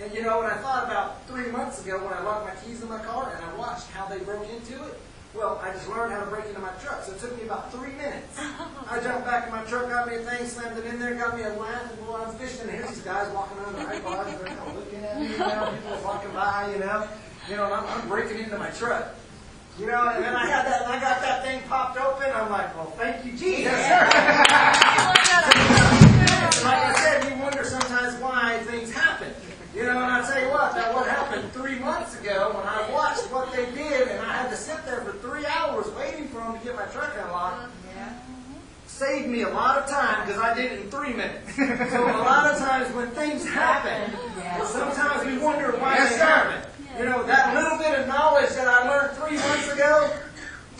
And 0.00 0.12
you 0.12 0.22
know, 0.22 0.42
and 0.42 0.50
I 0.50 0.56
thought 0.56 0.84
about 0.84 1.26
three 1.28 1.50
months 1.50 1.84
ago 1.84 2.02
when 2.04 2.12
I 2.12 2.22
locked 2.22 2.46
my 2.46 2.54
keys 2.62 2.82
in 2.82 2.88
my 2.88 2.98
car 2.98 3.32
and 3.34 3.44
I 3.44 3.54
watched 3.54 3.90
how 3.90 4.06
they 4.06 4.18
broke 4.18 4.48
into 4.50 4.82
it. 4.84 4.98
Well, 5.34 5.60
I 5.62 5.72
just 5.72 5.88
learned 5.88 6.12
how 6.12 6.20
to 6.20 6.26
break 6.26 6.46
into 6.46 6.60
my 6.60 6.70
truck, 6.82 7.02
so 7.02 7.12
it 7.12 7.18
took 7.18 7.36
me 7.36 7.44
about 7.44 7.72
three 7.72 7.92
minutes. 7.92 8.38
I 8.90 9.00
jumped 9.00 9.26
back 9.26 9.46
in 9.46 9.52
my 9.52 9.64
truck, 9.64 9.88
got 9.88 10.06
me 10.06 10.14
a 10.14 10.18
thing, 10.20 10.46
slammed 10.46 10.78
it 10.78 10.86
in 10.86 11.00
there, 11.00 11.14
got 11.14 11.36
me 11.36 11.42
a 11.42 11.48
lamp, 11.54 11.90
and 11.90 12.06
boy, 12.06 12.22
I'm 12.22 12.32
fishing, 12.36 12.60
and 12.62 12.70
here's 12.70 12.88
these 12.90 13.00
guys 13.00 13.32
walking 13.34 13.58
around 13.58 13.74
the 13.74 13.80
iPods, 13.80 14.38
they're 14.38 14.46
kind 14.46 14.60
of 14.60 14.76
looking 14.76 15.04
at 15.04 15.20
me, 15.20 15.32
you 15.32 15.38
know, 15.38 15.74
people 15.74 15.98
walking 16.04 16.30
by, 16.30 16.70
you 16.72 16.78
know, 16.78 17.08
you 17.50 17.56
know, 17.56 17.64
and 17.64 17.74
I'm, 17.74 17.84
I'm 17.84 18.08
breaking 18.08 18.38
into 18.38 18.58
my 18.58 18.70
truck. 18.70 19.14
You 19.76 19.86
know, 19.86 20.08
and 20.08 20.22
then 20.22 20.36
I 20.36 20.46
had 20.46 20.66
that, 20.66 20.86
I 20.86 21.00
got 21.00 21.20
that 21.20 21.42
thing 21.42 21.60
popped 21.68 21.98
open. 21.98 22.30
I'm 22.32 22.48
like, 22.48 22.72
well, 22.76 22.92
thank 22.96 23.26
you, 23.26 23.32
Jesus. 23.32 23.72
like 26.62 26.78
I 26.78 26.94
said, 26.96 27.28
you 27.28 27.42
wonder 27.42 27.64
sometimes 27.64 28.14
why 28.22 28.58
things 28.58 28.92
happen. 28.92 29.34
You 29.74 29.82
know, 29.82 29.90
and 29.90 30.12
I 30.12 30.22
tell 30.30 30.40
you 30.40 30.50
what, 30.50 30.74
now 30.76 30.94
what 30.94 31.08
happened 31.08 31.52
three 31.52 31.78
months 31.80 32.18
ago 32.20 32.52
when 32.54 32.64
I 32.66 32.88
watched 32.92 33.24
what 33.32 33.52
they 33.52 33.66
did, 33.72 34.06
and 34.08 34.20
I 34.20 34.32
had 34.32 34.50
to 34.50 34.56
sit 34.56 34.84
there 34.86 35.00
for 35.00 35.12
three 35.18 35.44
hours 35.46 35.88
waiting 35.98 36.28
for 36.28 36.38
them 36.38 36.56
to 36.58 36.64
get 36.64 36.76
my 36.76 36.84
truck 36.86 37.12
unlocked. 37.20 37.72
Saved 38.86 39.26
me 39.28 39.42
a 39.42 39.48
lot 39.48 39.78
of 39.78 39.90
time 39.90 40.24
because 40.24 40.40
I 40.40 40.54
did 40.54 40.70
it 40.70 40.80
in 40.82 40.90
three 40.90 41.12
minutes. 41.12 41.56
so 41.56 42.04
a 42.04 42.22
lot 42.22 42.52
of 42.52 42.58
times 42.58 42.94
when 42.94 43.08
things 43.10 43.44
happen, 43.48 44.16
sometimes 44.66 45.26
we 45.26 45.38
wonder 45.38 45.72
why 45.78 45.96
Yes, 45.96 46.10
they 46.12 46.18
sir. 46.18 46.24
happen. 46.24 46.70
You 47.00 47.04
know, 47.06 47.24
that 47.24 47.54
little 47.54 47.76
bit 47.76 47.98
of 47.98 48.06
knowledge 48.06 48.50
that 48.50 48.68
I 48.68 48.88
learned 48.88 49.16
three 49.18 49.36
months 49.36 49.72
ago 49.72 50.12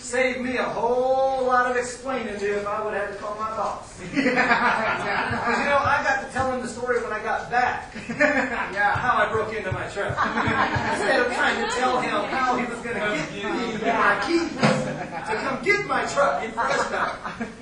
saved 0.04 0.42
me 0.42 0.58
a 0.58 0.62
whole 0.62 1.46
lot 1.46 1.70
of 1.70 1.76
explaining 1.78 2.38
to 2.38 2.58
if 2.60 2.66
I 2.66 2.84
would 2.84 2.92
have 2.92 3.10
to 3.12 3.16
call 3.16 3.34
my 3.36 3.48
boss. 3.56 3.98
Because, 4.04 5.58
you 5.58 5.68
know, 5.68 5.80
I 5.80 6.00
got 6.04 6.26
to 6.26 6.32
tell 6.32 6.52
him 6.52 6.60
the 6.60 6.68
story 6.68 7.02
when 7.02 7.12
I 7.12 7.22
got 7.22 7.50
back. 7.50 7.94
yeah, 8.08 8.96
how 8.96 9.16
I 9.16 9.30
broke 9.30 9.52
into 9.54 9.72
my 9.72 9.86
truck. 9.88 10.12
Instead 10.92 11.26
of 11.26 11.32
trying 11.32 11.64
to 11.64 11.70
tell 11.76 12.00
him 12.00 12.24
how 12.28 12.56
he 12.56 12.64
was 12.66 12.78
going 12.80 12.96
to 12.96 13.00
get 13.32 13.44
me 13.44 13.88
my 13.88 14.22
keys 14.26 14.50
to 14.54 15.34
come 15.40 15.62
get 15.64 15.86
my 15.86 16.04
truck 16.06 16.44
in 16.44 16.52
Fresno, 16.52 17.04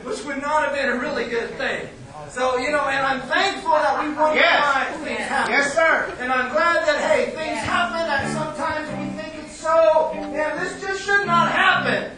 which 0.02 0.24
would 0.24 0.42
not 0.42 0.64
have 0.64 0.74
been 0.74 0.90
a 0.90 0.98
really 0.98 1.28
good 1.30 1.50
thing. 1.56 1.88
So, 2.28 2.56
you 2.58 2.70
know, 2.70 2.84
and 2.86 3.06
I'm 3.06 3.20
thankful 3.28 3.72
that 3.72 4.02
we 4.02 4.12
wonder 4.14 4.36
Yes. 4.40 4.96
things 4.98 5.20
happen. 5.20 5.52
Yes, 5.52 5.74
sir. 5.74 6.14
And 6.18 6.32
I'm 6.32 6.52
glad 6.52 6.86
that, 6.86 6.98
hey, 7.10 7.30
things 7.34 7.58
happen 7.58 8.02
and 8.02 8.32
sometimes 8.32 8.88
we 8.98 9.20
think 9.20 9.44
it's 9.44 9.56
so, 9.56 10.12
and 10.14 10.58
this 10.60 10.80
just 10.80 11.02
should 11.04 11.26
not 11.26 11.50
happen. 11.50 12.10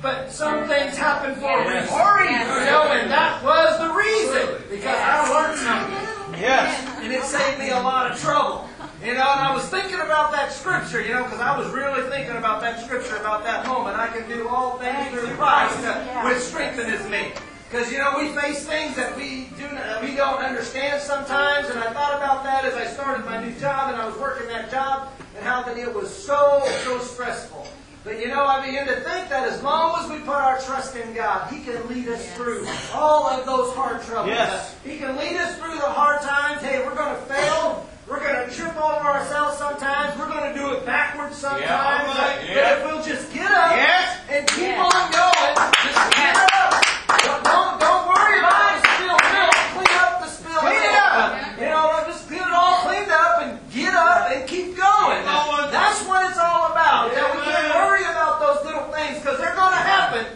But 0.00 0.30
some 0.30 0.68
things 0.68 0.96
happen 0.96 1.34
for 1.36 1.58
a 1.60 1.64
Yes. 1.64 1.90
reason. 1.90 2.38
You 2.38 2.70
know, 2.70 2.82
and 2.92 3.10
that 3.10 3.42
was 3.42 3.78
the 3.78 3.90
reason. 3.90 4.62
Because 4.70 4.96
I 4.96 5.28
learned 5.28 5.58
something. 5.58 6.40
Yes. 6.40 6.86
And 7.02 7.12
it 7.12 7.24
saved 7.24 7.58
me 7.58 7.70
a 7.70 7.80
lot 7.80 8.10
of 8.10 8.20
trouble. 8.20 8.68
You 9.04 9.14
know, 9.14 9.20
and 9.30 9.40
I 9.40 9.54
was 9.54 9.64
thinking 9.66 10.00
about 10.00 10.32
that 10.32 10.52
scripture, 10.52 11.00
you 11.00 11.14
know, 11.14 11.24
because 11.24 11.40
I 11.40 11.56
was 11.58 11.68
really 11.70 12.08
thinking 12.10 12.36
about 12.36 12.60
that 12.60 12.80
scripture, 12.84 13.16
about 13.16 13.44
that 13.44 13.66
moment. 13.66 13.96
I 13.96 14.08
can 14.08 14.28
do 14.28 14.48
all 14.48 14.78
things 14.78 15.10
through 15.10 15.34
Christ, 15.36 15.78
uh, 15.84 16.22
which 16.22 16.38
strengtheneth 16.38 17.08
me. 17.10 17.32
Because 17.70 17.92
you 17.92 17.98
know 17.98 18.14
we 18.16 18.28
face 18.32 18.66
things 18.66 18.96
that 18.96 19.14
we 19.16 19.50
do 19.58 19.68
not, 19.72 20.02
we 20.02 20.16
don't 20.16 20.38
understand 20.42 21.02
sometimes, 21.02 21.68
and 21.68 21.78
I 21.78 21.92
thought 21.92 22.16
about 22.16 22.42
that 22.44 22.64
as 22.64 22.74
I 22.74 22.86
started 22.86 23.26
my 23.26 23.44
new 23.44 23.52
job 23.60 23.92
and 23.92 24.00
I 24.00 24.06
was 24.06 24.16
working 24.16 24.48
that 24.48 24.70
job, 24.70 25.10
and 25.36 25.44
how 25.44 25.62
that 25.62 25.76
it 25.76 25.92
was 25.94 26.08
so 26.12 26.62
so 26.84 26.98
stressful. 26.98 27.68
But 28.08 28.20
you 28.20 28.28
know, 28.28 28.42
I 28.46 28.64
begin 28.64 28.86
to 28.86 29.00
think 29.04 29.28
that 29.28 29.46
as 29.52 29.62
long 29.62 30.00
as 30.02 30.08
we 30.10 30.16
put 30.20 30.32
our 30.40 30.58
trust 30.60 30.96
in 30.96 31.12
God, 31.12 31.52
He 31.52 31.60
can 31.60 31.86
lead 31.88 32.08
us 32.08 32.24
through 32.32 32.66
all 32.94 33.26
of 33.28 33.44
those 33.44 33.74
hard 33.74 34.00
troubles. 34.02 34.28
Yes. 34.32 34.74
He 34.82 34.96
can 34.96 35.14
lead 35.18 35.36
us 35.36 35.58
through 35.58 35.74
the 35.74 35.92
hard 35.92 36.22
times. 36.22 36.62
Hey, 36.62 36.80
we're 36.86 36.94
going 36.94 37.14
to 37.14 37.20
fail. 37.28 37.86
We're 38.08 38.20
going 38.24 38.48
to 38.48 38.54
trip 38.54 38.74
over 38.80 39.04
ourselves 39.04 39.58
sometimes. 39.58 40.18
We're 40.18 40.32
going 40.32 40.54
to 40.54 40.58
do 40.58 40.72
it 40.72 40.86
backwards 40.86 41.36
sometimes. 41.36 41.68
Yeah, 41.68 42.16
right. 42.16 42.40
But 42.40 42.48
Yeah. 42.48 42.76
if 42.80 42.84
we'll 42.88 43.04
just 43.04 43.28
get 43.34 43.50
up 43.52 43.76
Yes. 43.76 44.16
and 44.32 44.48
keep 44.56 44.72
on 44.80 45.04
going, 45.12 45.52
just 45.84 46.16
get 46.16 46.32
up. 46.56 46.80
Don't, 47.28 47.44
don't, 47.44 47.76
don't 47.76 48.08
worry 48.08 48.38
about 48.40 48.80
the 48.80 48.88
spilled 48.88 49.24
milk. 49.36 49.52
Clean 49.76 49.94
up 50.00 50.20
the 50.24 50.28
spilled 50.32 50.64
Clean 50.64 50.80
it 50.80 50.96
milk. 50.96 51.12
up. 51.12 51.30
You 51.60 51.68
know, 51.68 51.84
just 52.08 52.24
get 52.32 52.40
it 52.40 52.54
all 52.56 52.76
cleaned 52.88 53.12
up 53.12 53.42
and 53.44 53.52
get 53.68 53.92
up 53.92 54.32
and 54.32 54.48
keep 54.48 54.72
going. 54.80 55.20
going. 55.28 55.68
That's 55.68 56.00
what 56.08 56.24
it's 56.32 56.40
all 56.40 56.72
about. 56.72 57.12
That 57.12 57.28
we 57.36 57.44
can't 57.44 57.74
worry 57.76 58.04
about 58.08 58.40
those 58.40 58.64
little 58.64 58.88
things 59.08 59.22
because 59.22 59.38
they're 59.38 59.54
going 59.54 59.72
to 59.72 59.84
happen. 59.84 60.26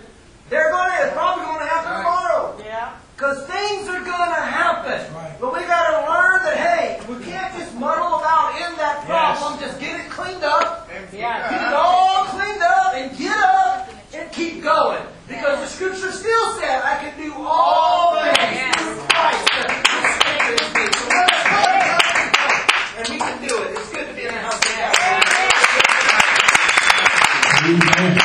They're 0.49 0.71
going 0.71 0.91
to, 0.91 1.05
it's 1.05 1.13
probably 1.13 1.45
going 1.45 1.61
to 1.61 1.67
happen 1.67 1.93
tomorrow. 1.99 2.59
Yeah. 2.65 2.97
Because 3.17 3.47
things 3.47 3.89
are 3.89 4.05
going 4.05 4.33
to 4.33 4.43
happen. 4.43 5.15
right. 5.15 5.37
But 5.41 5.53
we 5.55 5.61
got 5.61 5.91
to 5.93 6.11
learn 6.11 6.43
that, 6.45 6.57
hey, 6.57 7.01
we 7.09 7.23
can't 7.25 7.55
just 7.55 7.75
muddle 7.75 8.19
about 8.19 8.57
in 8.57 8.77
that 8.77 9.05
problem. 9.07 9.61
Just 9.61 9.79
get 9.81 10.01
it 10.01 10.11
cleaned 10.11 10.45
up. 10.45 10.89
Yeah. 11.13 11.51
Get 11.51 11.69
it 11.69 11.75
all 11.75 12.25
cleaned 12.27 12.63
up 12.63 12.95
and 12.95 13.17
get 13.17 13.37
up 13.37 13.89
and 14.15 14.33
keep 14.33 14.63
going. 14.63 15.03
Because 15.29 15.61
the 15.61 15.67
scripture 15.67 16.13
still 16.13 16.59
said, 16.59 16.83
I 16.83 16.99
can 17.01 17.17
do 17.21 17.33
all 17.37 18.21
things 18.21 18.77
through 18.77 18.97
Christ 19.09 19.49
that 19.57 19.71
strengthens. 20.21 20.97
So 20.99 21.09
let's 21.09 21.45
go. 21.49 21.63
And 22.99 23.09
we 23.09 23.19
can 23.19 23.49
do 23.49 23.63
it. 23.63 23.71
It's 23.79 23.91
good 23.93 24.09
to 24.09 24.15
be 24.15 24.23
in 24.23 24.35
the 24.35 24.41
house 24.41 24.59
of 24.59 24.77
God. 24.77 25.23
Amen. 27.65 28.19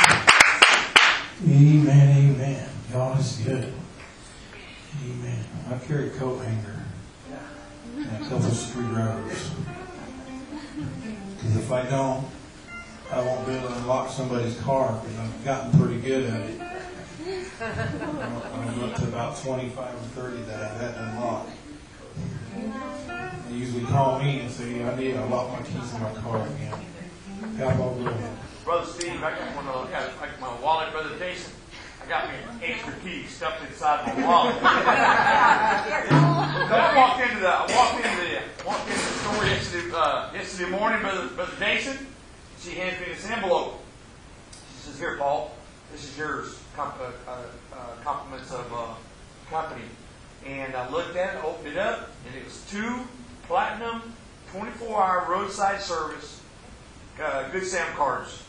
Amen. 1.47 2.17
Amen. 2.17 2.69
God 2.91 3.19
is 3.19 3.37
good. 3.45 3.71
Amen. 5.05 5.45
I 5.69 5.77
carry 5.85 6.07
a 6.07 6.09
coat 6.11 6.43
hanger 6.43 6.83
and 7.95 8.25
a 8.25 8.55
Because 11.35 11.55
if 11.55 11.71
I 11.71 11.83
don't, 11.83 12.25
I 13.11 13.21
won't 13.21 13.45
be 13.45 13.53
able 13.53 13.69
to 13.69 13.75
unlock 13.75 14.09
somebody's 14.09 14.59
car 14.61 14.99
because 15.01 15.19
I've 15.19 15.45
gotten 15.45 15.79
pretty 15.79 16.01
good 16.01 16.25
at 16.25 16.41
it. 16.41 16.61
I'm 17.61 18.83
up 18.83 18.95
to 18.95 19.03
about 19.03 19.37
25 19.37 19.77
or 19.77 19.97
30 19.97 20.41
that 20.43 20.63
I've 20.63 20.81
had 20.81 20.93
to 20.95 21.03
unlock. 21.09 21.47
They 23.49 23.55
usually 23.55 23.85
call 23.85 24.19
me 24.19 24.39
and 24.41 24.51
say, 24.51 24.83
I 24.83 24.95
need 24.95 25.13
to 25.13 25.23
unlock 25.23 25.51
my 25.51 25.61
keys 25.65 25.93
in 25.93 26.01
my 26.01 26.13
car 26.13 26.47
again. 26.47 26.73
How 27.57 27.69
about? 27.69 27.97
Brother 28.63 28.85
Steve, 28.85 29.23
I 29.23 29.31
got 29.31 29.55
one 29.55 29.67
I 29.67 29.91
got 29.91 30.41
my 30.41 30.61
wallet, 30.61 30.91
Brother 30.91 31.17
Jason. 31.17 31.53
Got 32.08 32.30
me 32.30 32.36
an 32.49 32.60
extra 32.64 32.93
key 33.03 33.26
stuffed 33.26 33.68
inside 33.68 34.08
my 34.08 34.26
wallet. 34.26 34.55
I 34.64 34.64
walked 36.95 37.20
into 37.22 37.41
the, 37.41 37.49
I 37.49 37.66
walked 37.76 38.05
into 38.05 38.22
the, 38.22 38.66
walked 38.66 38.88
into 38.89 38.97
the 38.97 39.03
store 39.03 39.45
yesterday, 39.45 39.91
uh, 39.93 40.32
yesterday 40.34 40.70
morning, 40.72 41.01
Brother, 41.01 41.28
Brother 41.28 41.51
Jason. 41.60 42.08
She 42.62 42.76
hands 42.76 43.01
me 43.01 43.08
this 43.14 43.30
envelope. 43.30 43.84
She 44.51 44.88
says, 44.88 44.97
"Here, 44.99 45.18
Paul, 45.18 45.51
this 45.91 46.05
is 46.05 46.18
yours. 46.18 46.58
Com- 46.78 46.93
uh, 46.97 47.12
uh, 47.30 47.41
uh, 47.74 47.78
compliments 48.05 48.53
of 48.53 48.72
uh, 48.74 48.93
company." 49.49 49.84
And 50.45 50.76
I 50.76 50.89
looked 50.89 51.18
at 51.18 51.36
it, 51.36 51.43
opened 51.43 51.68
it 51.68 51.78
up, 51.78 52.12
and 52.26 52.36
it 52.36 52.45
was 52.45 52.64
two 52.72 53.01
platinum, 53.47 54.16
24-hour 54.53 55.26
roadside 55.30 55.82
service, 55.82 56.41
uh, 57.22 57.49
Good 57.49 57.66
Sam 57.66 57.93
cards. 57.97 58.43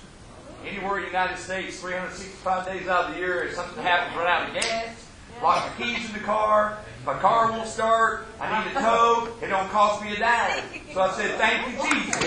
Anywhere 0.67 0.97
in 0.99 1.03
the 1.03 1.09
United 1.09 1.39
States, 1.39 1.81
365 1.81 2.67
days 2.67 2.89
out 2.89 3.07
of 3.07 3.15
the 3.15 3.21
year, 3.21 3.45
if 3.45 3.55
something 3.55 3.83
happens, 3.83 4.17
run 4.17 4.27
out 4.27 4.49
of 4.49 4.55
gas, 4.55 5.07
lock 5.43 5.77
the 5.77 5.85
keys 5.85 6.07
in 6.07 6.13
the 6.13 6.21
car. 6.21 6.79
My 7.07 7.15
car 7.19 7.51
won't 7.51 7.69
start. 7.69 8.27
I 8.41 8.65
need 8.65 8.77
a 8.77 8.81
tow. 8.81 9.29
It 9.41 9.47
don't 9.47 9.71
cost 9.71 10.03
me 10.03 10.15
a 10.15 10.19
dime. 10.19 10.65
So 10.93 11.01
I 11.01 11.11
said, 11.13 11.39
thank 11.39 11.67
you, 11.67 11.73
Jesus. 11.81 12.23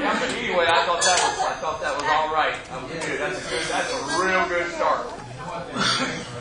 Yeah, 0.00 0.18
but 0.18 0.30
anyway, 0.30 0.66
I 0.66 0.84
thought 0.84 1.02
that 1.02 1.18
was 1.22 1.38
I 1.46 1.54
thought 1.60 1.80
that 1.80 1.94
was 1.94 2.04
all 2.10 2.34
right. 2.34 2.54
That 2.68 2.82
was 2.82 2.92
good. 2.92 3.20
That's 3.20 3.38
a 3.38 3.48
good. 3.48 3.64
That's 3.68 3.92
a 3.92 3.98
real 4.20 4.48
good 4.48 4.66
start. 4.74 5.06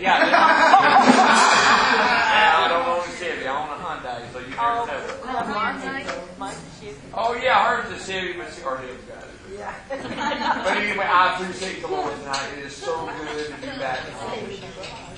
Yeah. 0.00 0.28
yeah, 0.28 0.44
I 2.58 2.68
don't 2.68 2.86
own 2.86 3.00
a 3.00 3.12
Chevy. 3.16 3.46
I 3.46 3.50
own 3.56 3.70
a 3.70 3.84
Hyundai, 4.56 5.06
so 5.06 5.26
you 5.26 5.32
never 5.32 5.52
know. 5.52 6.52
Oh 7.14 7.34
yeah, 7.34 7.82
hers 7.82 8.00
is 8.00 8.06
Chevy, 8.06 8.32
but 8.38 8.52
she 8.52 8.62
already 8.62 8.88
got 9.08 9.22
it. 9.22 9.30
Yeah. 9.56 9.74
But 9.88 10.76
anyway, 10.76 11.04
I 11.04 11.34
appreciate 11.34 11.80
the 11.80 11.88
Lord 11.88 12.12
tonight. 12.18 12.50
It 12.58 12.64
is 12.64 12.74
so 12.74 13.06
good 13.06 13.46
to 13.46 13.60
be 13.60 13.66
back 13.78 14.00
home. 14.00 14.38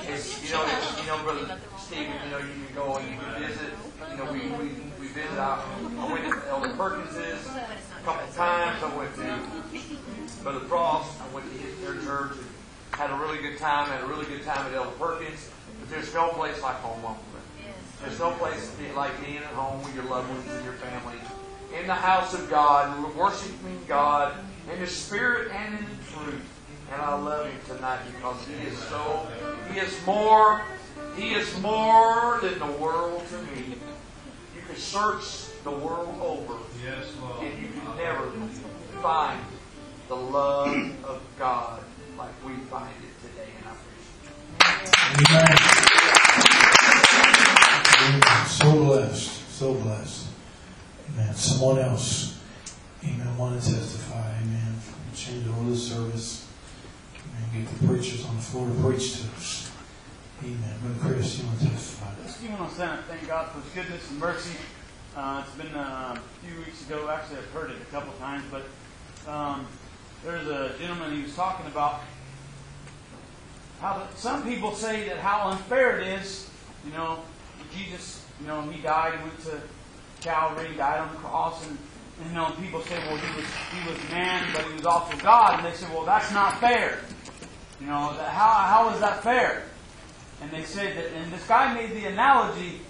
It's, 0.09 0.45
you 0.45 0.55
know, 0.55 0.65
you 1.01 1.07
know, 1.07 1.23
brother 1.23 1.59
Stephen, 1.79 2.13
you 2.25 2.31
know, 2.31 2.39
you 2.39 2.53
can 2.67 2.75
go 2.75 2.97
and 2.97 3.11
you 3.11 3.19
can 3.19 3.43
visit. 3.43 3.73
You 4.11 4.17
know, 4.19 4.33
we 4.33 4.41
we, 4.41 4.75
we 5.01 5.07
visit 5.09 5.39
out. 5.39 5.65
I 5.99 6.13
went 6.13 6.25
to 6.25 6.49
Elder 6.49 6.75
Perkins's 6.75 7.47
a 7.47 8.05
couple 8.05 8.33
times. 8.35 8.83
I 8.83 8.97
went 8.97 9.15
to 9.17 10.43
Brother 10.43 10.61
Frost. 10.67 11.21
I 11.21 11.35
went 11.35 11.51
to 11.51 11.59
his 11.59 11.79
their 11.81 11.95
church. 12.03 12.33
And 12.33 12.47
had 12.93 13.11
a 13.11 13.17
really 13.17 13.39
good 13.39 13.59
time. 13.59 13.89
Had 13.89 14.03
a 14.03 14.07
really 14.07 14.27
good 14.27 14.43
time 14.45 14.67
at 14.67 14.73
Elder 14.75 14.91
Perkins. 14.99 15.51
But 15.81 15.91
there's 15.91 16.13
no 16.15 16.31
place 16.31 16.61
like 16.63 16.77
home, 16.77 17.05
Uncle. 17.05 17.23
There's 18.07 18.21
no 18.21 18.31
place 18.33 18.71
to 18.71 18.79
be 18.79 18.93
like 18.93 19.21
being 19.21 19.39
at 19.39 19.47
home 19.47 19.83
with 19.83 19.93
your 19.97 20.05
loved 20.05 20.31
ones 20.31 20.49
and 20.49 20.65
your 20.65 20.75
family. 20.75 21.17
In 21.77 21.89
the 21.89 21.95
house 21.95 22.35
of 22.35 22.49
God, 22.49 23.17
worshiping 23.17 23.81
God 23.89 24.33
in 24.73 24.79
the 24.79 24.87
spirit 24.87 25.51
and 25.51 25.77
in 25.77 25.85
the 25.85 26.05
truth. 26.13 26.49
And 26.93 27.03
I 27.03 27.17
love 27.17 27.47
him 27.47 27.59
tonight 27.67 27.99
because 28.15 28.47
he 28.47 28.69
is 28.69 28.79
so, 28.79 29.27
he 29.73 29.81
is 29.81 30.07
more, 30.07 30.63
he 31.17 31.35
is 31.35 31.61
more 31.61 32.39
than 32.43 32.61
the 32.61 32.79
world 32.79 33.25
to 33.29 33.39
me. 33.39 33.75
You 34.55 34.63
can 34.65 34.77
search 34.77 35.53
the 35.65 35.73
world 35.73 36.17
over. 36.23 36.61
Yes, 36.85 37.07
Lord. 37.21 37.43
And 37.45 37.61
you 37.61 37.69
can 37.69 37.97
never 37.97 38.31
find 39.03 39.41
the 40.07 40.15
love 40.15 40.69
of 41.05 41.21
God 41.41 41.81
like 42.17 42.31
we 42.47 42.55
find 42.67 42.95
it 43.03 43.29
today. 43.29 43.51
And 43.59 43.67
I 44.63 44.71
appreciate 45.25 45.51
it. 45.51 46.37
Amen. 46.39 46.46
So 48.47 48.73
blessed. 48.73 49.51
So 49.51 49.75
blessed. 49.75 50.29
Amen. 51.13 51.35
Someone 51.35 51.79
else. 51.81 52.39
Amen. 53.03 53.37
Want 53.37 53.61
to 53.61 53.69
testify. 53.69 54.31
Amen. 54.43 54.77
Change 55.13 55.49
over 55.49 55.71
the 55.71 55.77
service. 55.77 56.47
Amen. 57.17 57.65
Get 57.65 57.81
the 57.81 57.87
preachers 57.89 58.25
on 58.27 58.37
the 58.37 58.43
floor 58.43 58.69
to 58.69 58.75
preach 58.75 59.23
to 59.23 59.29
us. 59.37 59.73
Amen. 60.41 60.79
Brother 60.83 61.15
Chris, 61.15 61.39
you 61.39 61.47
want 61.47 61.59
to 61.59 61.69
testify? 61.69 62.13
Stephen 62.29 62.57
on 62.57 62.71
Senate, 62.71 63.01
thank 63.09 63.27
God 63.27 63.51
for 63.51 63.61
His 63.61 63.73
goodness 63.73 64.11
and 64.11 64.21
mercy. 64.21 64.57
Uh, 65.17 65.43
it's 65.45 65.57
been 65.57 65.75
uh, 65.75 66.17
a 66.17 66.47
few 66.47 66.59
weeks 66.59 66.87
ago. 66.87 67.09
Actually, 67.09 67.39
I've 67.39 67.51
heard 67.51 67.71
it 67.71 67.77
a 67.81 67.85
couple 67.87 68.13
times, 68.21 68.45
but 68.53 69.33
um, 69.33 69.67
there's 70.25 70.47
a 70.47 70.75
gentleman 70.79 71.17
he 71.17 71.23
was 71.23 71.35
talking 71.35 71.67
about 71.67 72.03
how 73.81 73.99
the, 73.99 74.17
some 74.17 74.45
people 74.45 74.75
say 74.75 75.09
that 75.09 75.19
how 75.19 75.49
unfair 75.49 75.99
it 75.99 76.07
is. 76.07 76.49
You 76.85 76.93
know, 76.93 77.21
Jesus, 77.75 78.25
you 78.41 78.47
know, 78.47 78.63
he 78.63 78.81
died, 78.81 79.21
went 79.23 79.39
to 79.45 79.61
Calvary, 80.21 80.75
died 80.77 81.01
on 81.01 81.13
the 81.13 81.19
cross, 81.19 81.67
and, 81.67 81.79
and 82.21 82.31
you 82.31 82.37
know, 82.37 82.51
people 82.61 82.81
say, 82.83 82.99
well, 83.07 83.17
he 83.17 83.37
was 83.37 83.47
he 83.73 83.91
was 83.91 84.11
man, 84.11 84.49
but 84.53 84.65
he 84.65 84.75
was 84.75 84.87
also 84.87 85.17
God, 85.19 85.59
and 85.59 85.67
they 85.67 85.77
say, 85.77 85.87
well, 85.93 86.05
that's 86.05 86.33
not 86.33 86.61
fair. 86.61 87.01
You 87.81 87.87
know, 87.87 87.93
how 87.95 88.53
how 88.53 88.95
is 88.95 89.01
that 89.01 89.23
fair? 89.23 89.65
And 90.43 90.51
they 90.51 90.63
said 90.63 90.97
that, 90.97 91.13
and 91.13 91.33
this 91.33 91.47
guy 91.47 91.75
made 91.75 91.93
the 91.93 92.07
analogy 92.07 92.81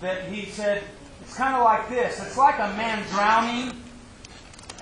that 0.00 0.28
he 0.28 0.46
said, 0.46 0.82
it's 1.20 1.34
kind 1.34 1.56
of 1.56 1.62
like 1.62 1.88
this. 1.88 2.20
It's 2.20 2.36
like 2.36 2.58
a 2.58 2.76
man 2.76 3.04
drowning 3.10 3.72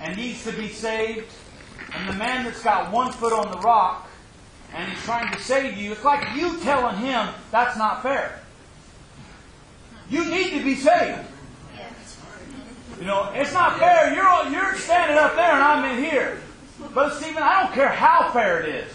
and 0.01 0.17
needs 0.17 0.43
to 0.43 0.51
be 0.51 0.69
saved, 0.69 1.31
and 1.93 2.09
the 2.09 2.13
man 2.13 2.45
that's 2.45 2.63
got 2.63 2.91
one 2.91 3.11
foot 3.11 3.33
on 3.33 3.51
the 3.51 3.59
rock 3.59 4.09
and 4.75 4.91
he's 4.91 5.01
trying 5.03 5.31
to 5.31 5.39
save 5.41 5.77
you, 5.77 5.93
it's 5.93 6.03
like 6.03 6.35
you 6.35 6.59
telling 6.59 6.97
him 6.97 7.29
that's 7.49 7.77
not 7.77 8.03
fair. 8.03 8.41
You 10.09 10.25
need 10.25 10.57
to 10.57 10.63
be 10.63 10.75
saved. 10.75 11.27
You 12.99 13.05
know, 13.05 13.31
it's 13.33 13.53
not 13.53 13.77
fair. 13.77 14.13
You're 14.13 14.51
you're 14.51 14.75
standing 14.75 15.17
up 15.17 15.35
there 15.35 15.51
and 15.51 15.61
I'm 15.63 15.97
in 15.97 16.03
here. 16.03 16.41
But 16.93 17.13
Stephen, 17.15 17.43
I 17.43 17.63
don't 17.63 17.73
care 17.73 17.89
how 17.89 18.31
fair 18.31 18.61
it 18.61 18.69
is. 18.69 18.91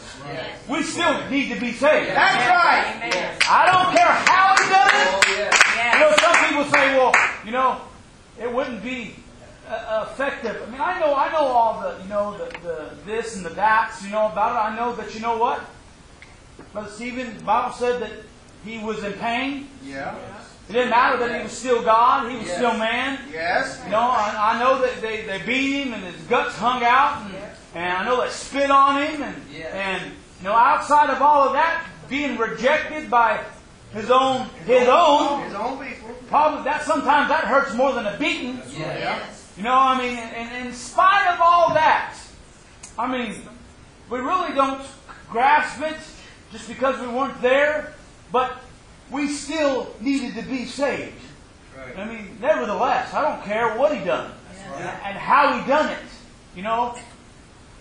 We 0.68 0.82
still 0.82 1.28
need 1.28 1.52
to 1.52 1.60
be 1.60 1.72
saved. 1.72 2.10
That's 2.10 2.48
right. 2.48 3.38
I 3.48 3.66
don't 3.66 3.96
care 3.96 4.06
how 4.06 4.54
he 4.56 4.68
does 4.70 4.92
it. 5.36 5.50
You 5.94 6.00
know, 6.00 6.14
some 6.20 6.48
people 6.48 6.64
say, 6.64 6.96
well, 6.96 7.12
you 7.44 7.52
know, 7.52 7.80
it 8.40 8.52
wouldn't 8.52 8.82
be 8.82 9.16
uh, 9.68 10.06
effective. 10.10 10.62
I 10.66 10.70
mean, 10.70 10.80
I 10.80 10.98
know, 11.00 11.14
I 11.14 11.30
know 11.32 11.38
all 11.38 11.80
the, 11.80 12.02
you 12.02 12.08
know, 12.08 12.38
the, 12.38 12.58
the 12.60 12.90
this 13.04 13.36
and 13.36 13.44
the 13.44 13.50
that's, 13.50 14.02
you 14.04 14.10
know, 14.10 14.30
about 14.30 14.52
it. 14.52 14.72
I 14.72 14.76
know 14.76 14.94
that, 14.96 15.14
you 15.14 15.20
know 15.20 15.36
what? 15.36 15.60
Brother 16.72 16.90
Stephen, 16.90 17.36
the 17.36 17.44
Bible 17.44 17.74
said 17.74 18.00
that 18.02 18.12
he 18.64 18.78
was 18.78 19.02
in 19.02 19.12
pain. 19.14 19.68
Yeah. 19.84 20.16
It 20.70 20.74
didn't 20.74 20.90
matter 20.90 21.18
that 21.26 21.36
he 21.36 21.42
was 21.42 21.50
still 21.50 21.82
God, 21.82 22.30
he 22.30 22.36
was 22.38 22.46
Yes. 22.46 22.56
still 22.56 22.78
man. 22.78 23.18
Yes. 23.32 23.80
You 23.84 23.90
know, 23.90 23.98
I, 23.98 24.52
I 24.54 24.58
know 24.60 24.80
that 24.80 25.00
they, 25.02 25.22
they 25.22 25.38
beat 25.44 25.82
him 25.82 25.94
and 25.94 26.04
his 26.04 26.22
guts 26.26 26.54
hung 26.56 26.84
out, 26.84 27.26
and, 27.26 27.34
and 27.74 27.92
I 27.92 28.04
know 28.04 28.22
they 28.22 28.30
spit 28.30 28.70
on 28.70 29.02
him, 29.02 29.20
and, 29.20 29.36
and 29.72 30.12
you 30.38 30.44
know, 30.44 30.52
outside 30.54 31.10
of 31.10 31.20
all 31.20 31.42
of 31.48 31.54
that, 31.54 31.84
being 32.08 32.36
rejected 32.38 33.10
by 33.10 33.42
his 33.92 34.12
own 34.12 34.46
his 34.64 34.86
own, 34.88 35.42
His 35.42 35.54
own 35.54 35.84
people. 35.84 36.10
probably 36.28 36.62
that 36.62 36.84
sometimes 36.84 37.28
that 37.30 37.42
hurts 37.44 37.74
more 37.74 37.92
than 37.92 38.06
a 38.06 38.16
beating. 38.16 38.62
Yes. 38.78 39.52
You 39.56 39.64
know, 39.64 39.74
I 39.74 39.98
mean, 39.98 40.16
and, 40.16 40.36
and 40.52 40.68
in 40.68 40.72
spite 40.72 41.34
of 41.34 41.40
all 41.42 41.74
that, 41.74 42.14
I 42.96 43.10
mean, 43.10 43.42
we 44.08 44.20
really 44.20 44.54
don't 44.54 44.82
grasp 45.30 45.82
it 45.82 45.96
just 46.52 46.68
because 46.68 47.00
we 47.00 47.08
weren't 47.08 47.42
there, 47.42 47.92
but 48.30 48.56
we 49.10 49.28
still 49.28 49.94
needed 50.00 50.34
to 50.34 50.42
be 50.42 50.64
saved. 50.64 51.14
I 51.96 52.04
mean, 52.04 52.38
nevertheless, 52.40 53.12
I 53.14 53.22
don't 53.22 53.42
care 53.44 53.76
what 53.76 53.96
he 53.96 54.04
done 54.04 54.32
and, 54.76 54.84
and 54.84 55.18
how 55.18 55.58
he 55.58 55.66
done 55.68 55.90
it. 55.90 55.98
You 56.54 56.62
know, 56.62 56.96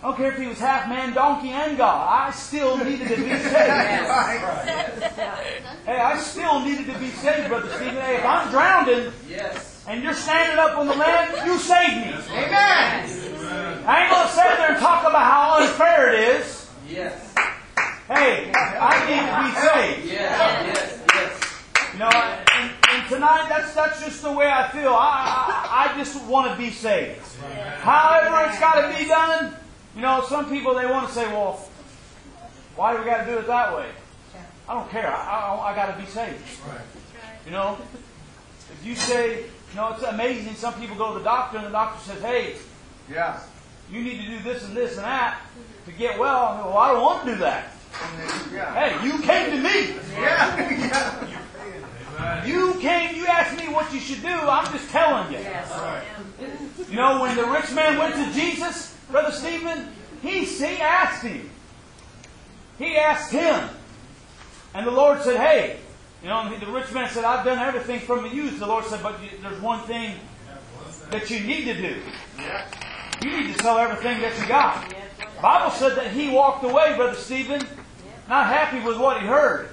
I 0.02 0.06
don't 0.06 0.16
care 0.16 0.32
if 0.32 0.38
he 0.38 0.46
was 0.46 0.58
half 0.58 0.88
man, 0.88 1.12
donkey, 1.12 1.50
and 1.50 1.76
God. 1.76 2.08
I 2.08 2.30
still 2.32 2.78
needed 2.78 3.08
to 3.08 3.16
be 3.16 3.22
saved. 3.38 3.52
Hey, 5.86 5.98
I 5.98 6.18
still 6.18 6.60
needed 6.60 6.86
to 6.92 6.98
be 6.98 7.08
saved, 7.10 7.48
Brother 7.48 7.68
Stephen. 7.68 7.96
Hey, 7.96 8.16
if 8.16 8.24
I'm 8.24 8.50
drowning 8.50 9.12
Yes. 9.28 9.84
and 9.88 10.02
you're 10.02 10.14
standing 10.14 10.58
up 10.58 10.78
on 10.78 10.86
the 10.86 10.94
land, 10.94 11.46
you 11.46 11.58
saved 11.58 11.96
me. 11.96 12.12
Amen. 12.34 13.84
I 13.86 14.02
ain't 14.02 14.10
gonna 14.10 14.28
sit 14.30 14.44
there 14.58 14.70
and 14.72 14.78
talk 14.80 15.02
about 15.06 15.22
how 15.22 15.60
unfair 15.62 16.12
it 16.12 16.20
is. 16.40 16.68
Yes. 16.88 17.34
Hey, 18.08 18.50
I 18.54 19.06
need 19.06 19.22
to 19.28 19.42
be 19.44 19.52
saved. 19.68 20.12
Yes. 20.12 20.66
Yes. 20.78 20.99
Know, 22.00 22.08
and, 22.08 22.72
and 22.88 23.08
tonight 23.10 23.44
that's 23.50 23.74
that's 23.74 24.02
just 24.02 24.22
the 24.22 24.32
way 24.32 24.46
I 24.50 24.70
feel. 24.70 24.88
I 24.88 25.68
I, 25.68 25.92
I 25.92 25.98
just 25.98 26.24
want 26.24 26.50
to 26.50 26.56
be 26.56 26.70
saved. 26.70 27.20
However, 27.80 28.48
it's 28.48 28.58
got 28.58 28.90
to 28.90 28.98
be 28.98 29.04
done. 29.06 29.54
You 29.94 30.00
know, 30.00 30.24
some 30.26 30.48
people 30.48 30.74
they 30.74 30.86
want 30.86 31.08
to 31.08 31.14
say, 31.14 31.26
"Well, 31.26 31.68
why 32.74 32.94
do 32.94 33.00
we 33.00 33.04
got 33.04 33.26
to 33.26 33.30
do 33.30 33.36
it 33.36 33.46
that 33.48 33.76
way?" 33.76 33.90
I 34.66 34.72
don't 34.72 34.90
care. 34.90 35.08
I 35.14 35.40
I, 35.40 35.72
I 35.72 35.74
got 35.76 35.94
to 35.94 36.00
be 36.02 36.08
saved. 36.08 36.42
You 37.44 37.52
know, 37.52 37.76
if 38.72 38.80
you 38.82 38.94
say, 38.96 39.40
you 39.40 39.76
know, 39.76 39.92
it's 39.92 40.02
amazing. 40.02 40.54
Some 40.54 40.72
people 40.80 40.96
go 40.96 41.12
to 41.12 41.18
the 41.18 41.24
doctor 41.24 41.58
and 41.58 41.66
the 41.66 41.70
doctor 41.70 42.00
says, 42.00 42.22
"Hey, 42.22 42.56
Yeah. 43.10 43.40
you 43.92 44.00
need 44.00 44.24
to 44.24 44.38
do 44.38 44.42
this 44.42 44.64
and 44.64 44.74
this 44.74 44.96
and 44.96 45.04
that 45.04 45.42
to 45.84 45.92
get 45.92 46.18
well." 46.18 46.46
I 46.46 46.66
well, 46.66 46.78
I 46.78 46.92
don't 46.92 47.02
want 47.02 47.26
to 47.26 47.32
do 47.32 47.38
that. 47.40 47.72
Yeah. 48.54 48.72
Hey, 48.72 49.06
you 49.06 49.18
came 49.18 49.50
to 49.50 49.58
me. 49.58 49.96
Yeah. 50.14 51.36
yeah. 52.20 52.46
You 52.46 52.74
came, 52.80 53.16
you 53.16 53.26
asked 53.26 53.58
me 53.58 53.72
what 53.72 53.92
you 53.92 54.00
should 54.00 54.22
do. 54.22 54.28
I'm 54.28 54.70
just 54.72 54.90
telling 54.90 55.32
you. 55.32 55.38
You 56.88 56.96
know, 56.96 57.22
when 57.22 57.36
the 57.36 57.44
rich 57.44 57.72
man 57.72 57.98
went 57.98 58.14
to 58.14 58.32
Jesus, 58.32 58.96
Brother 59.10 59.32
Stephen, 59.32 59.88
he, 60.22 60.44
he 60.44 60.76
asked 60.80 61.24
him. 61.24 61.50
He 62.78 62.96
asked 62.96 63.32
him. 63.32 63.68
And 64.74 64.86
the 64.86 64.90
Lord 64.90 65.22
said, 65.22 65.36
hey, 65.36 65.78
you 66.22 66.28
know, 66.28 66.56
the 66.58 66.66
rich 66.66 66.92
man 66.92 67.08
said, 67.10 67.24
I've 67.24 67.44
done 67.44 67.58
everything 67.58 68.00
from 68.00 68.22
the 68.22 68.34
youth. 68.34 68.58
The 68.58 68.66
Lord 68.66 68.84
said, 68.84 69.02
but 69.02 69.22
you, 69.22 69.30
there's 69.40 69.60
one 69.60 69.80
thing 69.86 70.16
that 71.10 71.30
you 71.30 71.40
need 71.40 71.64
to 71.64 71.74
do. 71.74 72.02
You 73.22 73.30
need 73.36 73.54
to 73.54 73.62
sell 73.62 73.78
everything 73.78 74.20
that 74.20 74.38
you 74.38 74.46
got. 74.46 74.88
The 75.18 75.42
Bible 75.42 75.70
said 75.70 75.96
that 75.96 76.12
he 76.12 76.30
walked 76.30 76.64
away, 76.64 76.94
Brother 76.96 77.16
Stephen, 77.16 77.62
not 78.28 78.46
happy 78.46 78.80
with 78.80 78.98
what 78.98 79.20
he 79.20 79.26
heard. 79.26 79.70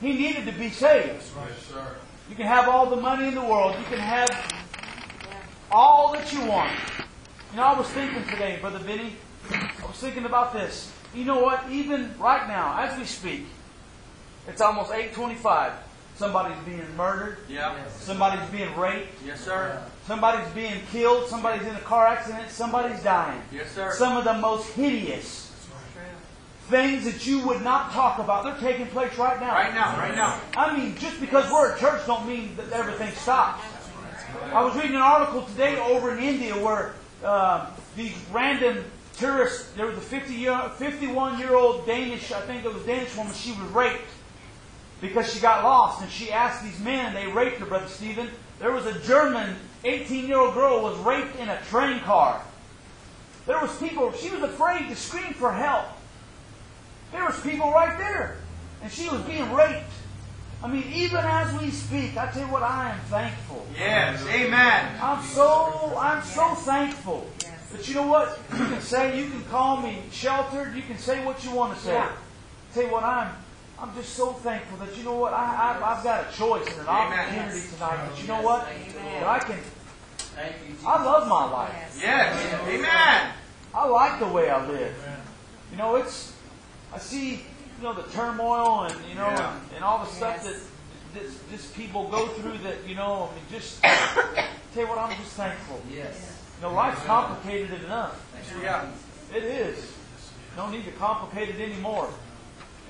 He 0.00 0.12
needed 0.12 0.46
to 0.46 0.52
be 0.52 0.70
saved. 0.70 1.22
You 2.28 2.36
can 2.36 2.46
have 2.46 2.68
all 2.68 2.90
the 2.90 2.96
money 2.96 3.28
in 3.28 3.34
the 3.34 3.44
world. 3.44 3.76
You 3.78 3.84
can 3.84 3.98
have 3.98 4.28
all 5.70 6.12
that 6.12 6.32
you 6.32 6.44
want. 6.44 6.72
You 7.52 7.56
know, 7.58 7.64
I 7.64 7.78
was 7.78 7.88
thinking 7.88 8.24
today, 8.24 8.58
Brother 8.60 8.78
Vinny, 8.80 9.12
I 9.50 9.86
was 9.86 9.96
thinking 9.96 10.24
about 10.24 10.52
this. 10.52 10.92
You 11.14 11.24
know 11.24 11.40
what? 11.40 11.64
Even 11.70 12.14
right 12.18 12.46
now, 12.48 12.78
as 12.78 12.98
we 12.98 13.04
speak, 13.04 13.46
it's 14.48 14.60
almost 14.60 14.90
825. 14.90 15.72
Somebody's 16.16 16.58
being 16.64 16.96
murdered. 16.96 17.38
Yeah. 17.48 17.76
Somebody's 17.88 18.48
being 18.50 18.74
raped. 18.76 19.22
Yes, 19.24 19.40
sir. 19.40 19.82
Somebody's 20.06 20.48
being 20.54 20.80
killed. 20.90 21.28
Somebody's 21.28 21.66
in 21.66 21.76
a 21.76 21.80
car 21.80 22.06
accident. 22.06 22.50
Somebody's 22.50 23.02
dying. 23.02 23.40
Yes, 23.52 23.70
sir. 23.72 23.92
Some 23.94 24.16
of 24.16 24.24
the 24.24 24.34
most 24.34 24.70
hideous 24.72 25.45
things 26.68 27.04
that 27.04 27.26
you 27.26 27.46
would 27.46 27.62
not 27.62 27.92
talk 27.92 28.18
about, 28.18 28.44
they're 28.44 28.70
taking 28.72 28.86
place 28.88 29.16
right 29.16 29.40
now. 29.40 29.52
Right 29.52 29.74
now, 29.74 29.96
right 29.96 30.14
now. 30.14 30.40
I 30.56 30.76
mean, 30.76 30.96
just 30.98 31.20
because 31.20 31.50
we're 31.50 31.74
a 31.74 31.78
church 31.78 32.04
don't 32.06 32.26
mean 32.26 32.56
that 32.56 32.72
everything 32.72 33.12
stops. 33.14 33.64
I 34.52 34.64
was 34.64 34.74
reading 34.74 34.96
an 34.96 35.02
article 35.02 35.42
today 35.42 35.78
over 35.78 36.16
in 36.16 36.22
India 36.22 36.54
where 36.54 36.94
uh, 37.24 37.66
these 37.96 38.14
random 38.32 38.84
tourists, 39.16 39.70
there 39.72 39.86
was 39.86 39.96
a 39.96 40.00
50 40.00 40.34
year, 40.34 40.70
51 40.76 41.38
year 41.38 41.54
old 41.54 41.86
Danish, 41.86 42.32
I 42.32 42.40
think 42.42 42.64
it 42.64 42.72
was 42.72 42.82
Danish 42.84 43.16
woman, 43.16 43.32
she 43.32 43.52
was 43.52 43.70
raped 43.70 44.02
because 45.00 45.32
she 45.32 45.40
got 45.40 45.62
lost 45.62 46.02
and 46.02 46.10
she 46.10 46.32
asked 46.32 46.64
these 46.64 46.78
men, 46.80 47.14
they 47.14 47.26
raped 47.26 47.58
her, 47.58 47.66
Brother 47.66 47.88
Stephen. 47.88 48.28
There 48.58 48.72
was 48.72 48.86
a 48.86 48.98
German 49.00 49.56
18 49.84 50.26
year 50.26 50.38
old 50.38 50.54
girl 50.54 50.82
was 50.82 50.98
raped 50.98 51.36
in 51.36 51.48
a 51.48 51.60
train 51.70 52.00
car. 52.00 52.42
There 53.46 53.60
was 53.60 53.74
people, 53.76 54.12
she 54.12 54.30
was 54.30 54.42
afraid 54.42 54.88
to 54.88 54.96
scream 54.96 55.32
for 55.34 55.52
help. 55.52 55.86
There 57.16 57.24
was 57.24 57.40
people 57.40 57.70
right 57.72 57.96
there. 57.96 58.36
And 58.82 58.92
she 58.92 59.08
was 59.08 59.22
being 59.22 59.50
raped. 59.54 59.90
I 60.62 60.68
mean, 60.68 60.84
even 60.92 61.16
as 61.16 61.58
we 61.58 61.70
speak, 61.70 62.14
I 62.18 62.30
tell 62.30 62.46
you 62.46 62.52
what, 62.52 62.62
I 62.62 62.90
am 62.90 63.00
thankful. 63.06 63.66
Yes. 63.74 64.22
Amen. 64.26 64.98
I'm 65.02 65.24
so 65.24 65.96
I'm 65.98 66.22
so 66.22 66.54
thankful. 66.54 67.26
But 67.72 67.88
you 67.88 67.94
know 67.94 68.06
what? 68.06 68.38
You 68.52 68.66
can 68.66 68.80
say 68.82 69.18
you 69.18 69.30
can 69.30 69.42
call 69.44 69.78
me 69.78 70.02
sheltered. 70.12 70.76
You 70.76 70.82
can 70.82 70.98
say 70.98 71.24
what 71.24 71.42
you 71.42 71.52
want 71.52 71.74
to 71.74 71.80
say. 71.82 71.94
Yeah. 71.94 72.12
Tell 72.74 72.82
you 72.82 72.92
what, 72.92 73.02
I'm 73.02 73.32
I'm 73.78 73.94
just 73.94 74.12
so 74.12 74.32
thankful 74.32 74.76
that 74.84 74.94
you 74.98 75.04
know 75.04 75.14
what 75.14 75.32
I, 75.32 75.78
I 75.80 75.96
I've 75.96 76.04
got 76.04 76.30
a 76.30 76.36
choice 76.36 76.66
and 76.68 76.80
an 76.80 76.86
Amen. 76.86 77.18
opportunity 77.18 77.68
tonight. 77.72 78.08
But 78.10 78.20
you 78.20 78.28
know 78.28 78.42
what 78.42 78.68
that 78.94 79.26
I 79.26 79.38
can. 79.38 79.58
Thank 80.18 80.56
you, 80.68 80.76
I 80.86 81.02
love 81.02 81.28
my 81.28 81.50
life. 81.50 81.98
Yes. 81.98 82.62
Amen. 82.68 83.32
I 83.74 83.86
like 83.86 84.18
the 84.20 84.28
way 84.28 84.50
I 84.50 84.66
live. 84.66 84.94
You 85.70 85.78
know, 85.78 85.96
it's 85.96 86.34
I 86.96 86.98
see 86.98 87.30
you 87.32 87.82
know 87.82 87.92
the 87.92 88.04
turmoil 88.10 88.84
and 88.84 88.94
you 89.06 89.14
know 89.16 89.28
Yeah. 89.28 89.52
and, 89.52 89.76
and 89.76 89.84
all 89.84 89.98
the 89.98 90.10
stuff 90.10 90.42
that 90.44 90.56
this, 91.12 91.38
this 91.50 91.66
people 91.72 92.08
go 92.08 92.26
through 92.28 92.56
that 92.58 92.88
you 92.88 92.94
know 92.94 93.28
I 93.30 93.34
mean 93.34 93.44
just 93.52 93.82
tell 93.82 94.82
you 94.82 94.88
what 94.88 94.98
I'm 94.98 95.14
just 95.18 95.32
thankful. 95.32 95.82
Yes. 95.92 96.40
You 96.56 96.62
know, 96.68 96.72
life's 96.74 97.02
complicated 97.02 97.84
enough. 97.84 98.18
Yeah. 98.62 98.86
It 99.34 99.44
is. 99.44 99.92
No 100.56 100.70
need 100.70 100.86
to 100.86 100.90
complicate 100.92 101.50
it 101.50 101.60
anymore. 101.60 102.08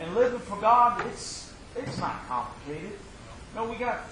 And 0.00 0.14
living 0.14 0.38
for 0.38 0.56
God, 0.60 1.04
it's 1.06 1.52
it's 1.74 1.98
not 1.98 2.28
complicated. 2.28 2.92
No, 3.56 3.64
we 3.64 3.74
got 3.74 4.02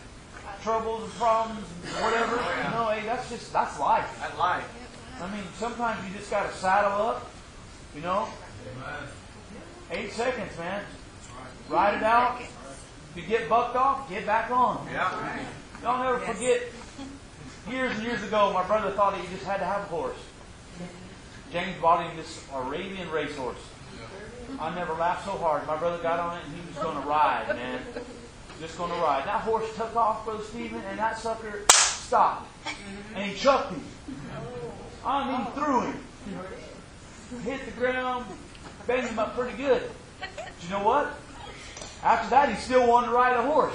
troubles 0.64 1.05
and 1.05 1.12
problems 1.12 1.64
and 1.84 1.95
whatever. 2.05 2.36
Oh, 2.36 2.62
you 2.64 2.70
know, 2.74 2.88
hey, 2.88 3.07
that's 3.07 3.30
just 3.30 3.53
that's 3.53 3.78
life. 3.78 4.09
That 4.18 4.36
life. 4.38 4.66
I 5.22 5.30
mean, 5.30 5.45
sometimes 5.57 6.05
you 6.05 6.18
just 6.18 6.32
got 6.32 6.51
to 6.51 6.57
saddle 6.57 7.01
up. 7.01 7.30
You 7.95 8.01
know, 8.01 8.26
eight 9.91 10.12
seconds, 10.12 10.57
man. 10.59 10.82
Ride 11.68 11.95
it 11.95 12.03
out. 12.03 12.41
If 12.41 13.16
you 13.16 13.22
get 13.22 13.49
bucked 13.49 13.76
off, 13.76 14.09
get 14.09 14.26
back 14.26 14.51
on. 14.51 14.87
Yeah. 14.93 15.39
Don't 15.82 16.05
ever 16.05 16.18
forget. 16.18 16.62
Years 17.70 17.95
and 17.95 18.03
years 18.03 18.22
ago, 18.22 18.53
my 18.53 18.62
brother 18.64 18.91
thought 18.91 19.12
that 19.12 19.20
he 19.20 19.28
just 19.32 19.45
had 19.45 19.59
to 19.59 19.64
have 19.64 19.82
a 19.82 19.87
horse. 19.87 20.16
James 21.51 21.80
bought 21.80 22.05
him 22.05 22.16
this 22.16 22.45
Arabian 22.53 23.11
racehorse. 23.11 23.59
I 24.61 24.74
never 24.74 24.93
laughed 24.95 25.24
so 25.24 25.32
hard. 25.32 25.66
My 25.66 25.76
brother 25.76 26.03
got 26.03 26.18
on 26.18 26.39
it 26.39 26.45
and 26.45 26.55
he 26.55 26.61
was 26.68 26.76
going 26.82 27.01
to 27.01 27.09
ride, 27.09 27.49
man. 27.49 27.80
Just 28.61 28.76
going 28.76 28.91
to 28.91 28.97
ride. 28.99 29.24
That 29.26 29.41
horse 29.41 29.64
took 29.76 29.95
off, 29.97 30.24
Brother 30.24 30.45
Stephen, 30.45 30.82
and 30.89 30.99
that 30.99 31.18
sucker 31.18 31.62
stopped. 31.70 32.49
And 33.14 33.30
he 33.30 33.37
chucked 33.37 33.72
him. 33.72 33.82
I 35.05 35.30
mean, 35.30 35.47
threw 35.53 35.80
him. 35.82 36.01
Hit 37.43 37.64
the 37.64 37.72
ground, 37.72 38.26
banged 38.87 39.09
him 39.09 39.18
up 39.18 39.35
pretty 39.37 39.57
good. 39.57 39.82
But 40.20 40.28
you 40.62 40.68
know 40.70 40.82
what? 40.82 41.14
After 42.03 42.30
that, 42.30 42.49
he 42.51 42.55
still 42.57 42.87
wanted 42.87 43.09
to 43.09 43.12
ride 43.14 43.37
a 43.37 43.43
horse. 43.43 43.74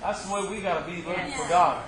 That's 0.00 0.24
the 0.24 0.32
way 0.32 0.48
we 0.48 0.60
got 0.60 0.86
to 0.86 0.90
be 0.90 1.02
living 1.02 1.32
for 1.32 1.48
God. 1.48 1.84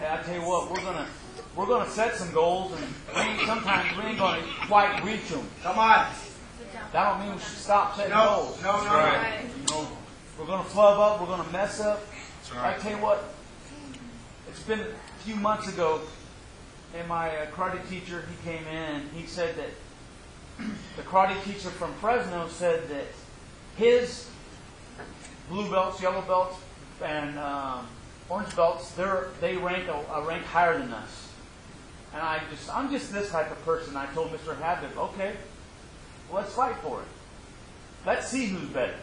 Hey, 0.00 0.08
I 0.10 0.22
tell 0.22 0.34
you 0.34 0.40
what, 0.42 0.70
we're 0.70 0.82
gonna 0.82 1.06
we're 1.54 1.66
gonna 1.66 1.88
set 1.90 2.16
some 2.16 2.32
goals, 2.32 2.72
and 2.72 2.86
we 3.14 3.20
ain't, 3.20 3.46
sometimes 3.46 3.96
we 3.98 4.04
ain't 4.04 4.18
gonna 4.18 4.42
quite 4.66 5.02
reach 5.04 5.28
them. 5.28 5.46
Come 5.62 5.78
on. 5.78 6.06
That 6.92 7.10
don't 7.10 7.20
mean 7.20 7.34
we 7.34 7.38
should 7.40 7.58
stop 7.58 7.96
setting 7.96 8.10
No. 8.12 8.24
goals. 8.26 8.62
No. 8.62 8.76
No. 8.78 8.84
No. 8.84 9.22
You 9.58 9.64
know, 9.70 9.88
we're 10.38 10.46
gonna 10.46 10.64
flub 10.64 10.98
up. 10.98 11.20
We're 11.20 11.26
gonna 11.36 11.50
mess 11.52 11.80
up. 11.80 12.00
I 12.56 12.74
tell 12.74 12.90
you 12.92 12.98
what, 12.98 13.24
it's 14.48 14.62
been 14.62 14.80
a 14.80 14.86
few 15.24 15.36
months 15.36 15.68
ago, 15.68 16.00
and 16.96 17.06
my 17.08 17.30
uh, 17.36 17.46
karate 17.50 17.86
teacher 17.88 18.24
he 18.28 18.50
came 18.50 18.66
in 18.66 18.76
and 19.00 19.08
he 19.12 19.26
said 19.26 19.56
that 19.56 19.68
the 20.96 21.02
karate 21.02 21.42
teacher 21.44 21.70
from 21.70 21.92
Fresno 21.94 22.48
said 22.48 22.88
that 22.88 23.06
his 23.76 24.28
blue 25.48 25.70
belts, 25.70 26.00
yellow 26.00 26.22
belts, 26.22 26.56
and 27.02 27.38
um, 27.38 27.86
orange 28.28 28.54
belts 28.54 28.92
they're 28.92 29.28
they 29.40 29.56
rank 29.56 29.88
a, 29.88 30.14
a 30.14 30.22
rank 30.22 30.44
higher 30.44 30.78
than 30.78 30.92
us. 30.92 31.28
And 32.12 32.22
I 32.22 32.40
just 32.50 32.74
I'm 32.74 32.90
just 32.90 33.12
this 33.12 33.30
type 33.30 33.50
of 33.50 33.62
person. 33.64 33.96
I 33.96 34.06
told 34.06 34.30
Mr. 34.30 34.54
Habib, 34.54 34.96
okay, 34.96 35.34
well, 36.30 36.42
let's 36.42 36.54
fight 36.54 36.76
for 36.76 37.00
it. 37.00 37.08
Let's 38.06 38.28
see 38.28 38.46
who's 38.46 38.68
better. 38.68 38.94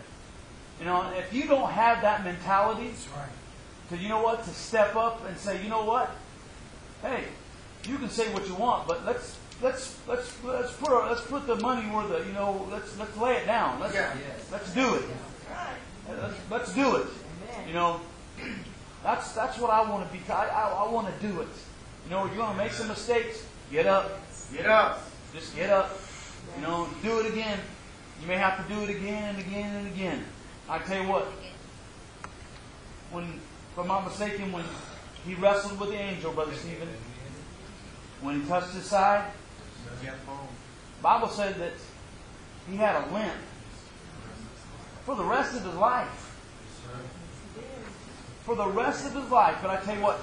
You 0.80 0.86
know, 0.86 1.12
if 1.18 1.34
you 1.34 1.48
don't 1.48 1.72
have 1.72 2.02
that 2.02 2.24
mentality, 2.24 2.92
right. 3.16 3.30
to 3.90 3.98
you 3.98 4.10
know 4.10 4.22
what, 4.22 4.44
to 4.46 4.50
step 4.52 4.96
up 4.96 5.28
and 5.28 5.38
say, 5.38 5.62
you 5.62 5.70
know 5.70 5.84
what, 5.84 6.16
hey, 7.02 7.26
you 7.88 7.98
can 7.98 8.10
say 8.10 8.34
what 8.34 8.48
you 8.48 8.56
want, 8.56 8.88
but 8.88 9.06
let's 9.06 9.38
let's 9.62 9.98
let's 10.08 10.44
let's 10.44 10.74
put 10.74 10.90
our, 10.90 11.10
let's 11.10 11.22
put 11.22 11.48
the 11.48 11.56
money 11.58 11.88
where 11.90 12.08
the 12.08 12.26
you 12.26 12.34
know 12.34 12.68
let's 12.72 12.98
let's 12.98 13.16
lay 13.18 13.38
it 13.38 13.46
down. 13.46 13.80
Let's 13.80 13.94
Yeah. 13.94 14.14
let's 14.52 14.74
do 14.74 14.96
it. 14.96 15.04
Let's, 16.10 16.36
let's 16.50 16.74
do 16.74 16.96
it. 16.98 17.08
You 17.68 17.74
know, 17.74 18.02
that's 19.04 19.32
that's 19.34 19.58
what 19.60 19.70
I 19.72 19.90
want 19.90 20.10
to 20.10 20.18
be. 20.18 20.22
I 20.32 20.48
I, 20.48 20.86
I 20.86 20.92
want 20.92 21.08
to 21.14 21.28
do 21.28 21.42
it. 21.42 21.48
You 22.06 22.12
know, 22.12 22.26
you're 22.26 22.38
going 22.38 22.52
to 22.52 22.58
make 22.58 22.72
some 22.72 22.88
mistakes. 22.88 23.44
Get 23.72 23.86
up. 23.86 24.20
Get 24.52 24.66
up. 24.66 25.04
Just 25.34 25.56
get 25.56 25.70
up. 25.70 26.00
You 26.56 26.64
know, 26.64 26.88
do 27.04 27.20
it 27.20 27.32
again. 27.32 27.60
You 28.22 28.28
may 28.28 28.38
have 28.38 28.66
to 28.66 28.74
do 28.74 28.82
it 28.82 28.90
again 28.90 29.36
and 29.36 29.40
again 29.40 29.76
and 29.76 29.88
again. 29.88 30.26
I 30.68 30.80
tell 30.80 31.02
you 31.02 31.08
what, 31.08 31.32
when, 33.12 33.24
if 33.24 33.78
I'm 33.80 33.88
not 33.88 34.06
mistaken, 34.06 34.52
when 34.52 34.66
he 35.26 35.36
wrestled 35.36 35.80
with 35.80 35.90
the 35.90 35.96
angel, 35.96 36.34
Brother 36.34 36.54
Stephen, 36.54 36.90
when 38.22 38.42
he 38.42 38.48
touched 38.48 38.74
his 38.74 38.86
side, 38.86 39.32
Bible 41.02 41.30
said 41.30 41.56
that 41.56 41.74
he 42.70 42.76
had 42.76 42.96
a 42.96 43.14
limp 43.14 43.34
for 45.06 45.16
the 45.16 45.24
rest 45.24 45.56
of 45.56 45.64
his 45.64 45.76
life. 45.76 46.26
For 48.44 48.56
the 48.56 48.68
rest 48.68 49.06
of 49.06 49.14
his 49.14 49.30
life. 49.32 49.58
But 49.62 49.72
I 49.72 49.78
tell 49.84 49.96
you 49.96 50.02
what, 50.04 50.20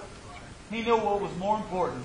he 0.71 0.83
knew 0.83 0.97
what 0.97 1.21
was 1.21 1.35
more 1.39 1.57
important. 1.57 2.05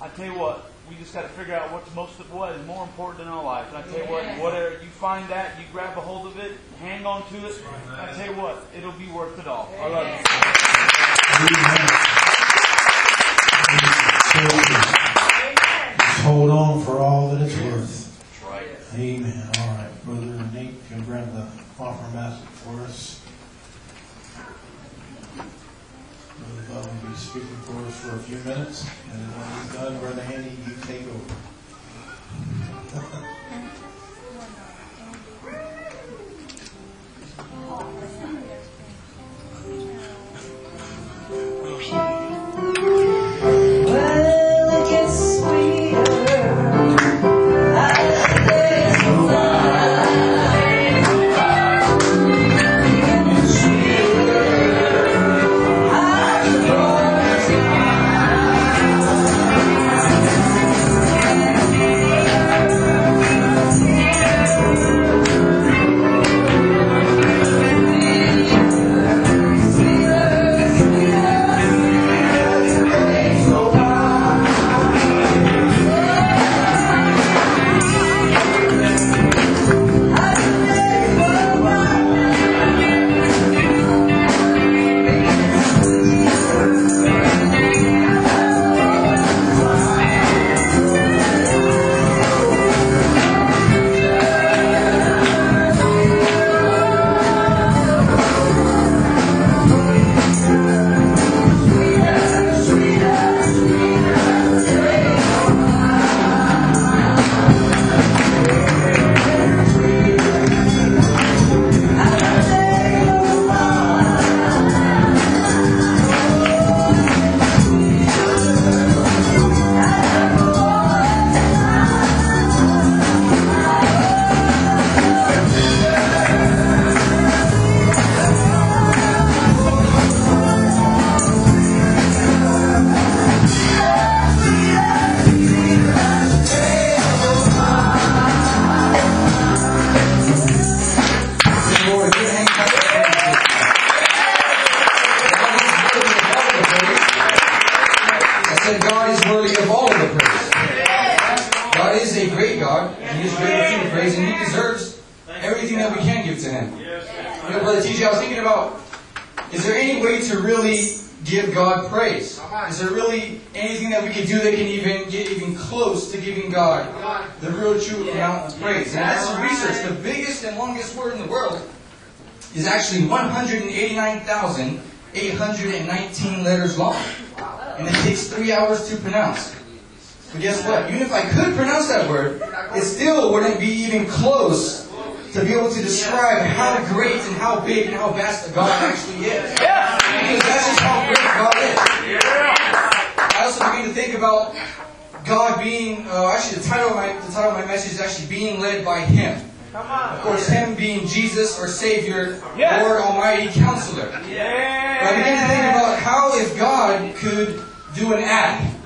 I 0.00 0.08
tell 0.08 0.26
you 0.26 0.38
what, 0.38 0.70
we 0.88 0.96
just 0.96 1.14
got 1.14 1.22
to 1.22 1.28
figure 1.28 1.54
out 1.54 1.72
what's 1.72 1.94
most 1.94 2.20
of 2.20 2.30
what 2.32 2.52
is 2.52 2.66
more 2.66 2.82
important 2.84 3.22
in 3.22 3.28
our 3.28 3.42
life. 3.42 3.68
And 3.68 3.78
I 3.78 3.82
tell 3.82 3.98
you 3.98 4.10
what, 4.10 4.24
whatever 4.38 4.82
you 4.82 4.90
find 4.90 5.28
that, 5.30 5.58
you 5.58 5.64
grab 5.72 5.96
a 5.96 6.00
hold 6.00 6.26
of 6.26 6.38
it, 6.38 6.52
hang 6.80 7.06
on 7.06 7.26
to 7.30 7.46
it. 7.46 7.62
I 7.90 8.12
tell 8.12 8.34
you 8.34 8.40
what, 8.40 8.66
it'll 8.76 8.92
be 8.92 9.06
worth 9.08 9.38
it 9.38 9.46
all. 9.46 9.72
I 9.80 9.88
love 9.88 10.06
you. 14.98 15.03
Hold 16.24 16.48
on 16.48 16.82
for 16.82 17.00
all 17.00 17.28
that 17.34 17.42
it's 17.42 17.54
worth. 17.60 18.94
Amen. 18.94 19.50
All 19.58 19.66
right, 19.66 20.04
Brother 20.06 20.24
Nate, 20.54 20.88
can 20.88 21.00
you 21.00 21.04
grab 21.04 21.30
the 21.34 21.46
offering 21.78 22.12
basket 22.14 22.48
for 22.48 22.80
us? 22.80 23.20
Brother 25.36 26.62
Bob 26.70 26.86
will 26.86 27.10
be 27.10 27.16
speaking 27.16 27.56
for 27.64 27.76
us 27.86 28.00
for 28.00 28.16
a 28.16 28.18
few 28.20 28.38
minutes, 28.38 28.86
and 29.12 29.20
then 29.20 29.28
when 29.28 29.64
he's 29.64 29.74
done, 29.74 29.98
Brother 29.98 30.22
Andy, 30.22 30.56
you 30.66 30.74
take 30.86 31.06
over. 31.08 31.34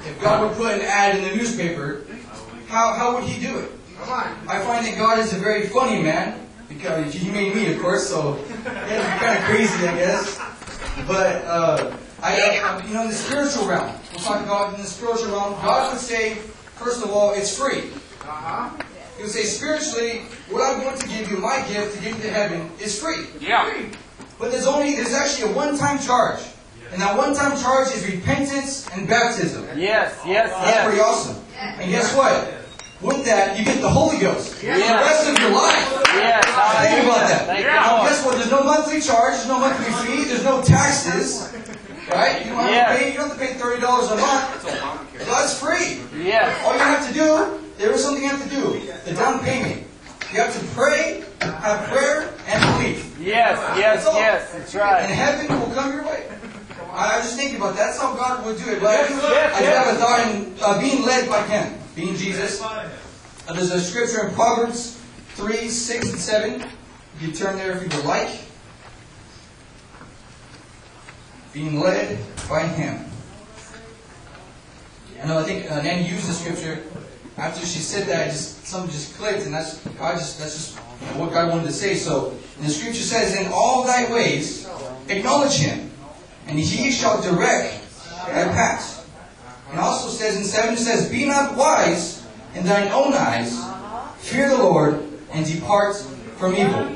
if 0.09 0.21
God 0.21 0.49
would 0.49 0.57
put 0.57 0.75
an 0.75 0.81
ad 0.81 1.17
in 1.17 1.25
the 1.25 1.37
newspaper, 1.37 2.05
how, 2.69 2.93
how 2.95 3.15
would 3.15 3.25
He 3.25 3.41
do 3.45 3.59
it? 3.59 3.71
I 4.01 4.61
find 4.65 4.87
that 4.87 4.97
God 4.97 5.19
is 5.19 5.33
a 5.33 5.39
very 5.39 5.67
funny 5.67 6.03
man, 6.03 6.47
because 6.69 7.13
He 7.13 7.31
made 7.31 7.55
me, 7.55 7.73
of 7.73 7.81
course, 7.81 8.09
so 8.09 8.39
it's 8.39 9.07
kind 9.21 9.39
of 9.39 9.45
crazy, 9.45 9.87
I 9.87 9.95
guess. 9.97 10.39
But, 11.07 11.45
uh, 11.45 11.97
I, 12.23 12.59
I, 12.59 12.87
you 12.87 12.95
know, 12.95 13.03
in 13.03 13.09
the 13.09 13.15
spiritual 13.15 13.67
realm, 13.67 13.93
we'll 14.13 14.23
talk 14.23 14.43
about 14.45 14.75
in 14.75 14.81
the 14.81 14.87
spiritual 14.87 15.29
realm, 15.29 15.53
God 15.63 15.93
would 15.93 16.01
say, 16.01 16.35
first 16.35 17.03
of 17.05 17.11
all, 17.11 17.33
it's 17.35 17.57
free. 17.57 17.91
Uh-huh. 18.23 18.71
He 19.17 19.23
would 19.23 19.33
say, 19.33 19.43
spiritually, 19.43 20.23
what 20.49 20.63
I'm 20.63 20.81
going 20.81 20.99
to 20.99 21.09
give 21.09 21.31
you, 21.31 21.39
my 21.39 21.63
gift 21.69 21.97
to 21.97 22.03
give 22.03 22.17
you 22.17 22.23
to 22.23 22.31
heaven, 22.31 22.71
is 22.81 23.01
free. 23.01 23.27
Yeah. 23.41 23.73
But 24.39 24.53
there's 24.53 24.67
only, 24.67 24.95
there's 24.95 25.15
actually 25.15 25.53
a 25.53 25.55
one-time 25.55 25.99
charge. 25.99 26.41
And 26.93 27.01
that 27.03 27.17
one-time 27.17 27.59
charge 27.61 27.89
is 27.89 28.07
repentance 28.07 28.89
and 28.93 29.07
baptism. 29.07 29.65
Yes, 29.77 30.17
yes, 30.27 30.51
That's 30.51 30.67
yes. 30.67 30.85
pretty 30.87 31.01
awesome. 31.01 31.37
And 31.59 31.91
guess 31.91 32.17
what? 32.17 32.55
With 33.01 33.25
that, 33.27 33.57
you 33.59 33.65
get 33.65 33.81
the 33.81 33.89
Holy 33.89 34.19
Ghost. 34.19 34.55
For 34.55 34.67
the 34.67 34.73
rest 34.73 35.29
of 35.29 35.39
your 35.39 35.51
life. 35.53 36.03
Yes, 36.19 36.45
Think 36.91 37.05
about 37.07 37.29
that. 37.29 37.47
Thank 37.47 37.61
you, 37.61 37.67
Now, 37.67 37.99
Lord. 37.99 38.09
guess 38.09 38.25
what? 38.27 38.35
There's 38.37 38.51
no 38.51 38.65
monthly 38.65 39.01
charge, 39.01 39.35
there's 39.35 39.47
no 39.47 39.59
monthly 39.61 39.93
fee, 40.07 40.25
there's 40.25 40.45
no 40.45 40.63
taxes. 40.63 41.53
Right? 42.11 42.45
You 42.45 42.53
don't 42.53 42.65
have 42.65 42.71
Yes. 42.71 42.89
to 42.99 43.05
pay, 43.05 43.13
you 43.13 43.19
don't 43.19 43.29
have 43.29 43.39
to 43.39 43.45
pay 43.47 43.53
thirty 43.53 43.81
dollars 43.83 44.11
a 44.11 44.17
month. 44.17 44.63
So 44.63 45.25
that's 45.31 45.59
free. 45.61 46.01
Yes. 46.25 46.57
All 46.65 46.73
you 46.73 46.79
have 46.81 47.07
to 47.07 47.13
do, 47.15 47.61
there 47.77 47.93
is 47.93 48.03
something 48.03 48.23
you 48.23 48.31
have 48.31 48.43
to 48.43 48.49
do. 48.49 48.81
The 49.05 49.13
down 49.13 49.41
payment. 49.41 49.85
You 50.33 50.41
have 50.41 50.59
to 50.59 50.65
pray, 50.75 51.23
have 51.41 51.87
prayer, 51.89 52.31
and 52.49 52.77
believe. 52.79 53.05
Yes, 53.21 53.59
yes, 53.79 54.05
That's 54.05 54.17
yes, 54.17 54.53
that's 54.53 54.75
right. 54.75 55.03
And 55.03 55.13
heaven 55.13 55.61
will 55.61 55.75
come 55.75 55.93
your 55.93 56.05
way. 56.05 56.25
I, 56.91 57.19
was 57.19 57.27
just 57.27 57.37
think 57.37 57.57
about. 57.57 57.77
That's 57.77 57.99
how 57.99 58.15
God 58.15 58.45
would 58.47 58.59
do 58.59 58.71
it. 58.71 58.81
But 58.81 59.01
I 59.01 59.09
do, 59.09 59.15
Yes, 59.15 59.57
I 59.57 59.61
yes. 59.63 59.87
have 59.87 59.97
a 59.97 59.99
thought 59.99 60.35
in 60.35 60.55
uh, 60.63 60.81
being 60.81 61.05
led 61.05 61.29
by 61.29 61.43
Him, 61.47 61.79
being 61.95 62.15
Jesus. 62.17 62.61
Uh, 62.63 62.91
there's 63.55 63.71
a 63.71 63.81
scripture 63.81 64.29
in 64.29 64.35
Proverbs 64.35 65.01
3, 65.35 65.69
6, 65.69 66.11
and 66.11 66.19
7. 66.19 66.53
You 66.61 67.29
can 67.29 67.33
turn 67.33 67.57
there 67.57 67.73
if 67.73 67.83
you 67.83 67.97
would 67.97 68.07
like. 68.07 68.31
Being 71.53 71.81
led 71.81 72.19
by 72.49 72.63
Him. 72.67 73.05
I 75.23 75.27
know, 75.27 75.39
I 75.39 75.43
think 75.45 75.71
uh, 75.71 75.83
Nanny 75.83 76.09
used 76.09 76.29
the 76.29 76.33
scripture. 76.33 76.83
After 77.37 77.61
she 77.65 77.79
said 77.79 78.07
that, 78.09 78.29
it 78.29 78.31
just 78.31 78.67
something 78.67 78.91
just 78.91 79.17
clicked, 79.17 79.45
and 79.47 79.55
that's 79.55 79.85
I 80.01 80.13
just 80.15 80.39
that's 80.41 80.55
just 80.55 80.77
what 81.17 81.33
God 81.33 81.51
wanted 81.51 81.67
to 81.67 81.73
say. 81.73 81.95
So, 81.95 82.37
the 82.61 82.69
scripture 82.69 83.03
says, 83.03 83.37
"In 83.37 83.51
all 83.53 83.85
thy 83.85 84.13
ways, 84.13 84.69
acknowledge 85.09 85.55
Him, 85.59 85.91
and 86.49 86.59
He 86.59 86.91
shall 86.91 87.21
direct 87.23 87.81
thy 88.27 88.45
path. 88.49 89.09
And 89.71 89.79
also 89.79 90.09
says 90.09 90.37
in 90.37 90.45
seven, 90.45 90.75
it 90.75 90.79
says, 90.79 91.09
"Be 91.09 91.27
not 91.27 91.57
wise 91.57 92.23
in 92.55 92.65
thine 92.65 92.89
own 92.89 93.13
eyes; 93.13 93.57
fear 94.19 94.49
the 94.49 94.57
Lord, 94.57 95.03
and 95.33 95.47
depart 95.47 95.97
from 96.39 96.57
evil." 96.57 96.89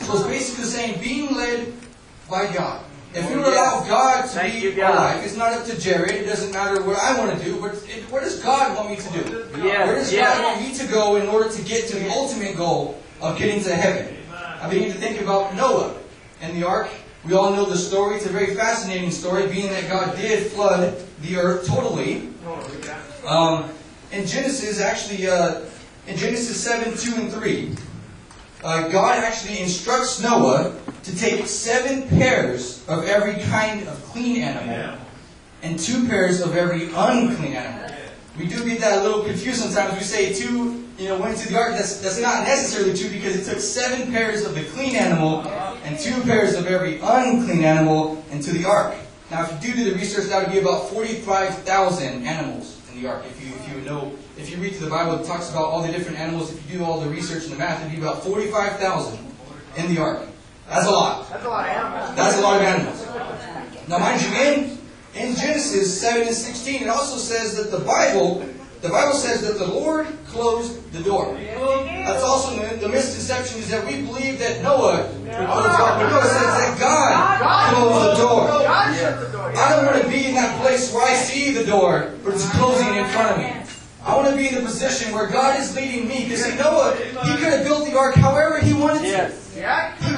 So 0.00 0.18
it's 0.18 0.26
basically 0.26 0.64
saying 0.64 1.00
being 1.00 1.34
led 1.34 1.72
by 2.28 2.52
God. 2.52 2.84
If 3.14 3.28
we 3.28 3.34
allow 3.42 3.84
God 3.86 4.22
to 4.22 4.28
Thank 4.28 4.54
be 4.54 4.70
you, 4.70 4.82
our 4.82 4.94
life, 4.94 5.22
it's 5.24 5.36
not 5.36 5.52
up 5.52 5.66
to 5.66 5.78
Jared. 5.78 6.12
It 6.12 6.24
doesn't 6.24 6.50
matter 6.52 6.82
what 6.82 6.98
I 6.98 7.18
want 7.18 7.38
to 7.38 7.44
do, 7.44 7.60
but 7.60 7.74
it, 7.86 8.10
what 8.10 8.22
does 8.22 8.42
God 8.42 8.74
want 8.74 8.88
me 8.88 8.96
to 8.96 9.12
do? 9.12 9.46
Yes, 9.62 9.86
Where 9.86 9.94
does 9.96 10.12
yes. 10.12 10.38
God 10.38 10.44
want 10.44 10.62
me 10.62 10.74
to 10.74 10.86
go 10.86 11.16
in 11.16 11.28
order 11.28 11.50
to 11.50 11.62
get 11.62 11.88
to 11.88 11.96
the 11.98 12.08
ultimate 12.08 12.56
goal 12.56 12.98
of 13.20 13.36
getting 13.36 13.62
to 13.64 13.74
heaven? 13.74 14.16
I 14.32 14.68
begin 14.70 14.90
to 14.92 14.98
think 14.98 15.20
about 15.20 15.54
Noah 15.54 15.94
and 16.40 16.56
the 16.56 16.66
ark. 16.66 16.88
We 17.24 17.34
all 17.34 17.52
know 17.52 17.66
the 17.66 17.76
story. 17.76 18.16
It's 18.16 18.26
a 18.26 18.30
very 18.30 18.54
fascinating 18.54 19.12
story, 19.12 19.46
being 19.46 19.68
that 19.68 19.88
God 19.88 20.16
did 20.16 20.50
flood 20.50 20.96
the 21.20 21.36
earth 21.36 21.66
totally. 21.66 22.30
Um, 23.24 23.70
in 24.10 24.26
Genesis, 24.26 24.80
actually, 24.80 25.28
uh, 25.28 25.60
in 26.08 26.16
Genesis 26.16 26.60
7, 26.60 26.96
2 26.96 27.14
and 27.22 27.32
3, 27.32 27.76
uh, 28.64 28.88
God 28.88 29.18
actually 29.22 29.60
instructs 29.60 30.20
Noah 30.20 30.76
to 31.04 31.16
take 31.16 31.46
seven 31.46 32.08
pairs 32.08 32.84
of 32.88 33.04
every 33.04 33.40
kind 33.44 33.86
of 33.86 34.02
clean 34.06 34.42
animal 34.42 34.98
and 35.62 35.78
two 35.78 36.08
pairs 36.08 36.40
of 36.40 36.56
every 36.56 36.86
unclean 36.86 37.52
animal. 37.52 37.96
We 38.36 38.46
do 38.46 38.64
get 38.64 38.80
that 38.80 38.98
a 38.98 39.02
little 39.02 39.24
confused 39.24 39.60
sometimes. 39.60 39.94
We 39.94 40.04
say 40.04 40.32
two, 40.34 40.81
you 40.98 41.08
know, 41.08 41.18
went 41.18 41.38
to 41.38 41.48
the 41.48 41.58
ark. 41.58 41.72
That's, 41.72 42.00
that's 42.00 42.20
not 42.20 42.44
necessarily 42.44 42.96
true 42.96 43.10
because 43.10 43.36
it 43.36 43.50
took 43.50 43.60
seven 43.60 44.12
pairs 44.12 44.44
of 44.44 44.54
the 44.54 44.64
clean 44.64 44.94
animal 44.96 45.40
and 45.84 45.98
two 45.98 46.20
pairs 46.22 46.54
of 46.54 46.66
every 46.66 47.00
unclean 47.00 47.64
animal 47.64 48.24
into 48.30 48.52
the 48.52 48.64
ark. 48.64 48.94
Now, 49.30 49.44
if 49.44 49.52
you 49.52 49.72
do 49.72 49.84
do 49.84 49.90
the 49.90 49.96
research, 49.96 50.28
that 50.28 50.44
would 50.44 50.52
be 50.52 50.58
about 50.58 50.90
45,000 50.90 52.26
animals 52.26 52.80
in 52.90 53.00
the 53.00 53.08
ark. 53.08 53.24
If 53.26 53.42
you, 53.42 53.54
if 53.54 53.74
you 53.74 53.80
know, 53.82 54.12
if 54.36 54.50
you 54.50 54.58
read 54.58 54.74
through 54.74 54.86
the 54.86 54.90
Bible, 54.90 55.18
it 55.18 55.26
talks 55.26 55.50
about 55.50 55.64
all 55.64 55.82
the 55.82 55.90
different 55.90 56.18
animals. 56.18 56.52
If 56.52 56.70
you 56.70 56.78
do 56.78 56.84
all 56.84 57.00
the 57.00 57.08
research 57.08 57.44
and 57.44 57.52
the 57.52 57.56
math, 57.56 57.80
it'd 57.80 57.92
be 57.92 58.00
about 58.00 58.22
45,000 58.22 59.18
in 59.76 59.94
the 59.94 60.00
ark. 60.00 60.22
That's 60.68 60.86
a 60.86 60.90
lot. 60.90 61.28
That's 61.30 61.44
a 61.44 61.48
lot 61.48 61.68
of 61.68 61.76
animals. 61.76 62.16
That's 62.16 62.38
a 62.38 62.40
lot 62.42 62.56
of 62.56 62.62
animals. 62.62 63.88
Now, 63.88 63.98
mind 63.98 64.22
you, 64.22 64.28
in, 64.28 64.78
in 65.14 65.36
Genesis 65.36 66.00
7 66.00 66.26
and 66.26 66.36
16, 66.36 66.82
it 66.82 66.88
also 66.88 67.16
says 67.16 67.56
that 67.56 67.70
the 67.70 67.84
Bible, 67.84 68.46
the 68.82 68.88
Bible 68.88 69.14
says 69.14 69.46
that 69.46 69.58
the 69.58 69.72
Lord 69.72 70.06
closed 70.26 70.92
the 70.92 71.02
door. 71.02 71.34
That's 71.34 72.22
also 72.22 72.56
the, 72.56 72.76
the 72.76 72.88
misconception 72.88 73.60
is 73.60 73.70
that 73.70 73.86
we 73.86 74.02
believe 74.02 74.40
that 74.40 74.60
Noah 74.62 75.04
closed 75.06 75.24
the 75.24 75.30
door. 75.30 76.10
Noah 76.10 76.26
says 76.26 76.54
that 76.58 76.76
God 76.80 77.74
closed 77.74 78.18
the 78.18 78.22
door. 78.22 78.46
God 78.48 78.96
shut 78.98 79.20
the 79.20 79.30
door. 79.30 79.52
I 79.56 79.76
don't 79.76 79.86
want 79.86 80.02
to 80.02 80.08
be 80.08 80.26
in 80.26 80.34
that 80.34 80.60
place 80.60 80.92
where 80.92 81.06
I 81.06 81.14
see 81.14 81.52
the 81.52 81.64
door, 81.64 82.12
but 82.24 82.34
it's 82.34 82.50
closing 82.50 82.88
in 82.94 83.06
front 83.10 83.30
of 83.30 83.38
me. 83.38 83.52
I 84.04 84.16
want 84.16 84.30
to 84.30 84.36
be 84.36 84.48
in 84.48 84.56
the 84.56 84.62
position 84.62 85.14
where 85.14 85.28
God 85.28 85.60
is 85.60 85.76
leading 85.76 86.08
me. 86.08 86.24
Because 86.24 86.42
see, 86.44 86.56
Noah, 86.56 86.96
he 86.96 87.36
could 87.36 87.52
have 87.52 87.64
built 87.64 87.86
the 87.88 87.96
ark 87.96 88.16
however 88.16 88.58
he 88.58 88.74
wanted 88.74 89.02
to. 89.02 89.32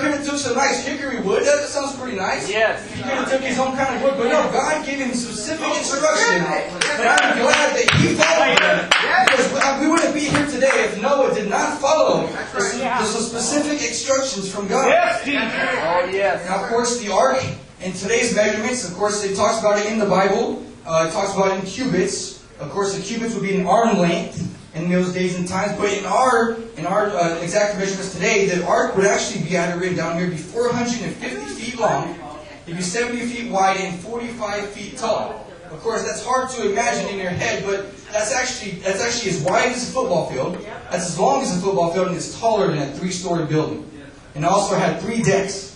Yes. 0.04 0.12
Yeah? 0.12 0.12
He 0.12 0.12
could 0.12 0.18
have 0.20 0.26
took 0.26 0.38
some 0.38 0.54
nice 0.56 0.84
hickory 0.86 1.20
wood. 1.20 1.44
That 1.44 1.68
sounds 1.68 1.96
pretty 1.96 2.16
nice. 2.16 2.48
Yes. 2.50 2.88
He 2.92 3.02
could 3.02 3.12
have 3.12 3.30
took 3.30 3.40
his 3.42 3.58
own 3.58 3.76
kind 3.76 3.96
of 3.96 4.02
wood, 4.02 4.14
but 4.18 4.28
no, 4.28 4.50
God 4.52 4.84
gave 4.86 4.98
him 4.98 5.14
specific 5.14 5.66
instruction. 5.76 6.40
And 6.44 7.08
I'm 7.08 7.38
glad 7.38 7.76
that 7.76 7.90
he 7.98 8.14
followed 8.14 8.58
them. 8.58 8.90
Because 9.26 9.52
we- 9.52 9.86
we 9.86 9.90
wouldn't 9.90 10.14
be 10.14 10.20
here 10.20 10.46
today 10.46 10.70
if 10.84 11.00
Noah 11.02 11.34
did 11.34 11.48
not 11.50 11.80
follow 11.80 12.26
the, 12.28 12.78
the 13.00 13.06
specific 13.06 13.82
instructions 13.86 14.50
from 14.52 14.68
God. 14.68 14.86
Yes, 14.88 15.24
Jesus. 15.24 15.40
Oh, 15.42 16.08
yes. 16.12 16.48
Now, 16.48 16.62
of 16.62 16.68
course, 16.70 16.98
the 17.00 17.12
ark, 17.12 17.42
in 17.80 17.92
today's 17.92 18.34
measurements, 18.34 18.88
of 18.88 18.94
course, 18.94 19.24
it 19.24 19.34
talks 19.36 19.58
about 19.60 19.78
it 19.78 19.86
in 19.86 19.98
the 19.98 20.06
Bible. 20.06 20.62
Uh, 20.86 21.06
it 21.08 21.12
talks 21.12 21.34
about 21.34 21.48
it 21.52 21.60
in 21.60 21.66
cubits. 21.66 22.42
Of 22.60 22.70
course, 22.70 22.94
the 22.94 23.02
cubits 23.02 23.34
would 23.34 23.42
be 23.42 23.56
an 23.56 23.66
arm 23.66 23.98
length 23.98 24.40
in 24.74 24.90
those 24.90 25.12
days 25.12 25.36
and 25.36 25.46
times. 25.46 25.78
But 25.78 25.92
in 25.92 26.04
our 26.04 26.56
in 26.76 26.86
our 26.86 27.08
uh, 27.08 27.38
exact 27.40 27.78
measurements 27.78 28.14
today, 28.14 28.46
the 28.46 28.66
ark 28.66 28.96
would 28.96 29.06
actually 29.06 29.44
be, 29.44 29.54
it 29.54 29.96
down 29.96 30.18
here, 30.18 30.28
be 30.28 30.36
450 30.36 31.36
feet 31.54 31.78
long, 31.78 32.18
it'd 32.66 32.76
be 32.76 32.82
70 32.82 33.26
feet 33.26 33.50
wide, 33.50 33.78
and 33.78 33.98
45 34.00 34.68
feet 34.70 34.98
tall. 34.98 35.46
Of 35.70 35.80
course, 35.80 36.04
that's 36.04 36.24
hard 36.24 36.50
to 36.50 36.70
imagine 36.70 37.08
in 37.08 37.18
your 37.18 37.30
head, 37.30 37.64
but 37.64 37.96
that's 38.12 38.32
actually 38.32 38.72
that's 38.80 39.02
actually 39.02 39.30
as 39.30 39.42
wide 39.42 39.72
as 39.72 39.88
a 39.88 39.92
football 39.92 40.30
field. 40.30 40.58
That's 40.90 41.08
as 41.08 41.18
long 41.18 41.42
as 41.42 41.56
a 41.56 41.60
football 41.60 41.92
field, 41.92 42.08
and 42.08 42.16
it's 42.16 42.38
taller 42.38 42.68
than 42.68 42.78
a 42.78 42.92
three-story 42.92 43.46
building. 43.46 43.90
And 44.34 44.44
also 44.44 44.76
had 44.76 45.00
three 45.00 45.22
decks 45.22 45.74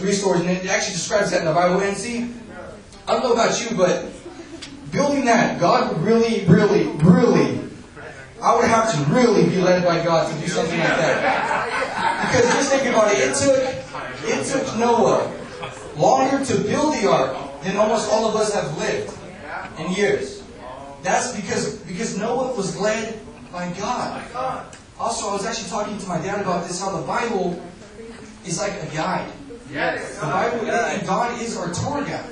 three 0.00 0.12
stories, 0.12 0.40
and 0.40 0.50
it 0.50 0.66
actually 0.66 0.94
describes 0.94 1.30
that 1.30 1.40
in 1.40 1.46
the 1.46 1.52
Bible. 1.52 1.80
And 1.80 1.96
see, 1.96 2.32
I 3.06 3.12
don't 3.12 3.22
know 3.22 3.32
about 3.34 3.60
you, 3.60 3.76
but 3.76 4.06
building 4.90 5.26
that, 5.26 5.60
God 5.60 6.00
really, 6.02 6.46
really, 6.46 6.88
really, 7.04 7.60
I 8.42 8.56
would 8.56 8.68
have 8.68 8.90
to 8.92 9.12
really 9.12 9.44
be 9.48 9.56
led 9.56 9.84
by 9.84 10.02
God 10.02 10.32
to 10.32 10.40
do 10.40 10.48
something 10.48 10.78
like 10.78 10.88
that. 10.88 12.26
Because 12.26 12.50
just 12.54 12.72
think 12.72 12.86
about 12.86 13.12
it, 13.12 13.18
it 13.18 13.34
took, 13.36 13.58
it 14.28 14.46
took 14.46 14.78
Noah 14.78 15.30
longer 15.96 16.44
to 16.44 16.60
build 16.62 16.94
the 16.94 17.10
ark 17.10 17.36
than 17.62 17.76
almost 17.76 18.10
all 18.10 18.28
of 18.28 18.36
us 18.36 18.54
have 18.54 18.78
lived 18.78 19.12
in 19.78 19.92
years. 19.92 20.42
That's 21.02 21.34
because, 21.36 21.76
because 21.80 22.16
Noah 22.16 22.54
was 22.56 22.78
led 22.78 23.20
by 23.52 23.70
God. 23.72 24.22
Also, 24.98 25.28
I 25.28 25.32
was 25.32 25.46
actually 25.46 25.68
talking 25.68 25.98
to 25.98 26.06
my 26.06 26.20
dad 26.20 26.40
about 26.40 26.66
this, 26.66 26.80
how 26.80 26.96
the 26.98 27.06
Bible 27.06 27.60
is 28.46 28.58
like 28.58 28.72
a 28.82 28.86
guide. 28.94 29.30
Yes. 29.72 30.16
The 30.16 30.26
Bible, 30.26 30.70
and 30.70 31.06
God 31.06 31.40
is 31.40 31.56
our 31.56 31.72
tour 31.72 32.04
guide. 32.04 32.24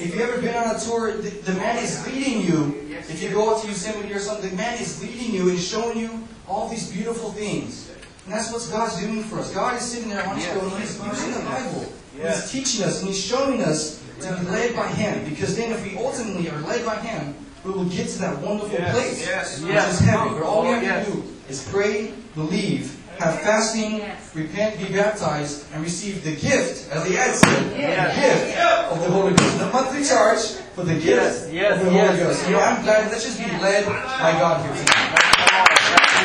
If 0.00 0.14
you've 0.14 0.20
ever 0.20 0.40
been 0.40 0.54
on 0.54 0.74
a 0.74 0.78
tour, 0.78 1.12
the, 1.16 1.30
the 1.30 1.52
man 1.54 1.76
is 1.82 2.06
leading 2.06 2.40
you. 2.42 2.86
If 2.90 3.22
you 3.22 3.30
go 3.30 3.60
to 3.60 3.66
Yosemite 3.66 4.12
or 4.12 4.18
something, 4.18 4.50
the 4.50 4.56
man 4.56 4.80
is 4.80 5.02
leading 5.02 5.34
you 5.34 5.50
and 5.50 5.58
showing 5.58 5.98
you 5.98 6.26
all 6.48 6.68
these 6.68 6.90
beautiful 6.90 7.32
things. 7.32 7.90
And 8.24 8.34
that's 8.34 8.52
what 8.52 8.66
God's 8.70 8.98
doing 9.00 9.22
for 9.24 9.38
us. 9.40 9.52
God 9.52 9.76
is 9.76 9.82
sitting 9.82 10.08
there 10.10 10.26
on 10.26 10.36
his 10.36 10.46
throne. 10.46 10.70
He's 10.80 10.98
using 11.04 11.32
the 11.34 11.40
Bible. 11.40 11.92
He's 12.16 12.50
teaching 12.50 12.84
us 12.84 13.00
and 13.00 13.08
He's 13.08 13.22
showing 13.24 13.62
us 13.62 14.02
to 14.20 14.36
be 14.36 14.46
led 14.46 14.74
by 14.76 14.88
Him. 14.88 15.28
Because 15.28 15.56
then 15.56 15.72
if 15.72 15.82
we 15.84 15.96
ultimately 15.98 16.48
are 16.50 16.60
led 16.60 16.84
by 16.84 16.96
Him, 16.96 17.34
we 17.64 17.72
will 17.72 17.84
get 17.86 18.08
to 18.08 18.18
that 18.20 18.38
wonderful 18.40 18.72
Yes, 18.72 18.92
place. 18.94 19.26
yes, 19.26 19.60
which 19.62 19.72
yes. 19.72 20.00
is 20.00 20.06
heaven. 20.06 20.34
Where 20.34 20.44
all 20.44 20.62
we 20.62 20.68
Oh, 20.68 20.80
have 20.80 21.06
to 21.06 21.12
do 21.12 21.24
is 21.48 21.66
pray, 21.68 22.12
believe, 22.34 22.96
have 23.20 23.40
fasting, 23.42 24.00
repent, 24.34 24.78
be 24.78 24.94
baptized, 24.94 25.66
and 25.74 25.82
receive 25.84 26.24
the 26.24 26.30
gift, 26.32 26.90
as 26.90 27.06
the 27.06 27.18
ad 27.18 27.34
said, 27.34 27.64
the 27.70 27.76
gift 27.76 28.58
of 28.90 28.98
the 29.00 29.10
Holy 29.10 29.34
Ghost. 29.34 29.58
The 29.58 29.66
monthly 29.66 30.04
charge 30.04 30.40
for 30.74 30.84
the 30.84 30.94
gift 30.94 31.06
Yes, 31.06 31.50
yes, 31.52 31.80
of 31.80 31.86
the 31.86 31.92
yes. 31.92 32.08
Holy 32.08 32.22
Ghost. 32.24 32.46
You 32.46 32.52
know, 32.52 32.60
I'm 32.60 32.82
glad. 32.82 33.10
Let's 33.12 33.24
just 33.24 33.38
be 33.38 33.44
led 33.60 33.84
by 33.86 34.32
God 34.40 34.64
here 34.64 34.74
tonight. 34.74 36.20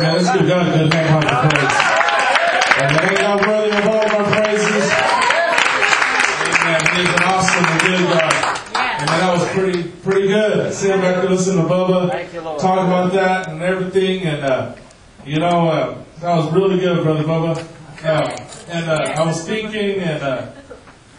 Man, 0.00 0.16
let's 0.16 0.30
give 0.32 0.48
God 0.48 0.66
a 0.66 0.70
good 0.70 0.94
hand 0.94 1.24
clap 1.26 1.44
of 1.44 1.50
praise. 1.50 1.76
And 2.80 3.10
ain't 3.10 3.18
God 3.18 3.46
worthy 3.46 3.76
of 3.76 3.86
all 3.86 4.00
of 4.00 4.12
our 4.14 4.24
praises? 4.32 4.86
Amen. 6.40 6.80
He's 6.96 7.08
an 7.08 7.22
awesome 7.24 7.64
and 7.66 7.80
good 7.82 8.00
God. 8.08 8.32
And 8.74 9.10
man, 9.10 9.20
that 9.20 9.32
was 9.34 9.48
pretty 9.50 9.82
pretty 10.02 10.28
good. 10.90 11.00
Sitting 11.00 11.12
back 11.14 11.22
to 11.22 11.28
listen 11.28 11.56
to 11.56 11.62
Bubba 11.62 12.10
Thank 12.10 12.32
you, 12.32 12.40
Lord. 12.40 12.60
talk 12.60 12.86
about 12.86 13.12
that 13.12 13.48
and 13.48 13.62
everything. 13.62 14.22
And, 14.22 14.44
uh, 14.44 14.74
you 15.24 15.38
know, 15.38 15.68
uh, 15.68 16.04
that 16.20 16.36
was 16.36 16.52
really 16.52 16.78
good, 16.80 17.02
Brother 17.02 17.24
Bubba. 17.24 17.66
Uh, 18.04 18.46
and 18.68 18.90
uh, 18.90 19.14
I 19.16 19.24
was 19.26 19.46
thinking, 19.46 20.00
and, 20.00 20.22
uh, 20.22 20.50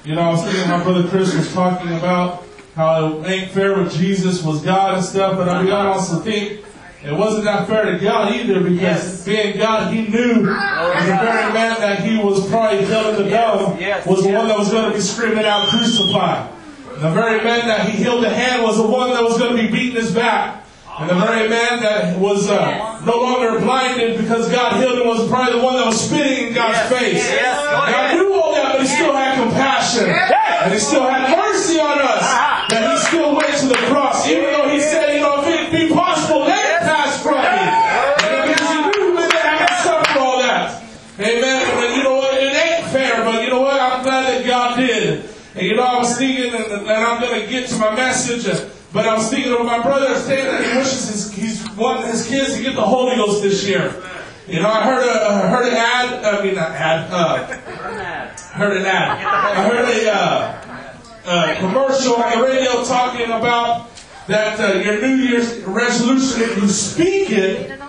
you 0.04 0.16
know, 0.16 0.22
I 0.22 0.30
was 0.32 0.44
thinking 0.44 0.70
my 0.70 0.84
brother 0.84 1.08
Chris 1.08 1.34
was 1.36 1.54
talking 1.54 1.94
about 1.96 2.44
how 2.76 3.20
it 3.22 3.28
ain't 3.30 3.52
fair 3.52 3.78
with 3.78 3.94
Jesus 3.94 4.42
was 4.44 4.62
God 4.64 4.96
and 4.96 5.06
stuff, 5.06 5.38
but 5.38 5.48
I 5.48 5.62
mean, 5.62 5.72
I 5.72 5.88
also 5.88 6.20
think 6.20 6.64
it 7.04 7.14
wasn't 7.14 7.46
that 7.46 7.68
fair 7.68 7.92
to 7.92 8.00
God 8.00 8.34
either 8.34 8.62
because 8.62 9.26
being 9.26 9.58
God, 9.58 9.94
He 9.94 10.08
knew 10.08 10.46
that 10.46 11.00
the 11.00 11.26
very 11.26 11.54
man 11.54 11.80
that 11.82 12.00
He 12.04 12.18
was 12.18 12.48
probably 12.50 12.86
killing 12.86 13.24
the 13.24 13.30
dumb 13.30 13.78
yes, 13.80 14.06
was 14.08 14.24
the 14.24 14.30
yes. 14.30 14.38
one 14.40 14.48
that 14.48 14.58
was 14.58 14.72
going 14.72 14.90
to 14.90 14.96
be 14.96 15.02
screaming 15.02 15.46
out, 15.46 15.68
crucify. 15.68 16.48
The 17.02 17.10
very 17.10 17.44
man 17.44 17.66
that 17.66 17.90
He 17.90 17.98
healed 17.98 18.24
the 18.24 18.30
hand 18.30 18.62
was 18.62 18.78
the 18.78 18.86
one 18.86 19.10
that 19.10 19.24
was 19.24 19.40
going 19.40 19.58
to 19.58 19.62
be 19.64 19.72
beating 19.72 19.96
his 19.96 20.14
back. 20.14 20.64
And 21.00 21.10
the 21.10 21.16
very 21.16 21.50
man 21.50 21.82
that 21.82 22.20
was 22.20 22.48
uh, 22.48 23.02
no 23.04 23.18
longer 23.18 23.58
blinded 23.58 24.22
because 24.22 24.52
God 24.52 24.78
healed 24.78 25.00
him 25.00 25.08
was 25.08 25.28
probably 25.28 25.58
the 25.58 25.66
one 25.66 25.78
that 25.78 25.88
was 25.88 25.98
spitting 25.98 26.50
in 26.50 26.54
God's 26.54 26.78
face. 26.94 27.26
yes, 27.26 27.58
God 27.58 28.14
knew 28.14 28.40
all 28.40 28.54
that, 28.54 28.74
but 28.74 28.82
He 28.82 28.88
still 28.88 29.16
had 29.18 29.34
compassion. 29.34 30.14
And 30.14 30.72
He 30.72 30.78
still 30.78 31.02
had 31.02 31.26
mercy 31.36 31.80
on 31.80 31.98
us. 31.98 32.22
And 32.70 32.86
He 32.86 32.98
still 33.10 33.34
went 33.34 33.50
to 33.50 33.66
the 33.66 33.82
cross. 33.90 34.28
Even 34.30 34.54
though 34.54 34.70
He 34.70 34.80
said, 34.80 35.16
you 35.16 35.22
know, 35.22 35.42
if 35.42 35.48
it 35.50 35.72
be 35.74 35.92
possible, 35.92 36.42
let 36.42 36.62
it 36.70 36.86
pass 36.86 37.18
from 37.18 37.42
me. 37.42 37.66
And 38.30 38.46
because 38.46 38.70
He 38.70 38.78
knew 38.78 39.18
we 39.18 39.26
didn't 39.26 39.42
have 39.42 39.70
to 39.74 39.76
suffer 39.82 40.20
all 40.20 40.38
that. 40.38 40.86
Amen. 41.18 41.66
And 41.66 41.96
you 41.98 42.04
know 42.04 42.18
what? 42.18 42.38
It 42.38 42.54
ain't 42.54 42.86
fair, 42.94 43.26
but 43.26 43.42
you 43.42 43.50
know 43.50 43.62
what? 43.62 43.82
I'm 43.82 44.04
glad 44.04 44.30
that 44.30 44.46
God 44.46 44.78
did. 44.78 45.26
And 45.54 45.68
you 45.68 45.76
know, 45.76 45.84
I 45.84 45.98
was 46.00 46.18
thinking, 46.18 46.54
and, 46.72 46.90
I'm 46.90 47.22
going 47.22 47.42
to 47.42 47.48
get 47.48 47.70
to 47.70 47.78
my 47.78 47.96
message, 47.96 48.46
but 48.94 49.08
I 49.08 49.16
was 49.16 49.30
thinking 49.30 49.54
of 49.54 49.66
my 49.66 49.82
brother 49.82 50.16
saying 50.16 50.46
that 50.46 50.64
he 50.64 50.78
wishes 50.78 51.08
his, 51.08 51.34
he's 51.34 51.70
wanting 51.72 52.08
his 52.08 52.28
kids 52.28 52.56
to 52.56 52.64
get 52.64 52.76
the 52.76 52.82
Holy 52.82 53.16
Ghost 53.16 53.44
this 53.44 53.68
year. 53.68 53.96
You 54.48 54.62
know, 54.62 54.70
I 54.70 54.84
heard 54.84 55.08
a, 55.08 55.28
I 55.28 55.48
heard 55.48 55.68
an 55.68 55.76
ad, 55.76 56.26
I 56.26 56.44
mean, 56.44 56.56
not 56.56 56.72
ad, 56.72 57.12
uh, 57.12 57.46
heard 58.54 58.78
an 58.78 58.86
ad. 58.86 59.26
I 59.26 59.64
heard 59.70 59.90
a 59.90 60.12
uh, 60.12 60.62
uh, 61.26 61.56
commercial 61.60 62.16
on 62.16 62.40
the 62.40 62.46
radio 62.46 62.84
talking 62.84 63.28
about 63.28 63.90
that 64.28 64.60
uh, 64.60 64.80
your 64.80 65.02
New 65.02 65.16
Year's 65.16 65.60
resolution, 65.62 66.42
if 66.42 66.58
you 66.58 66.68
speak 66.68 67.32
it, 67.32 67.80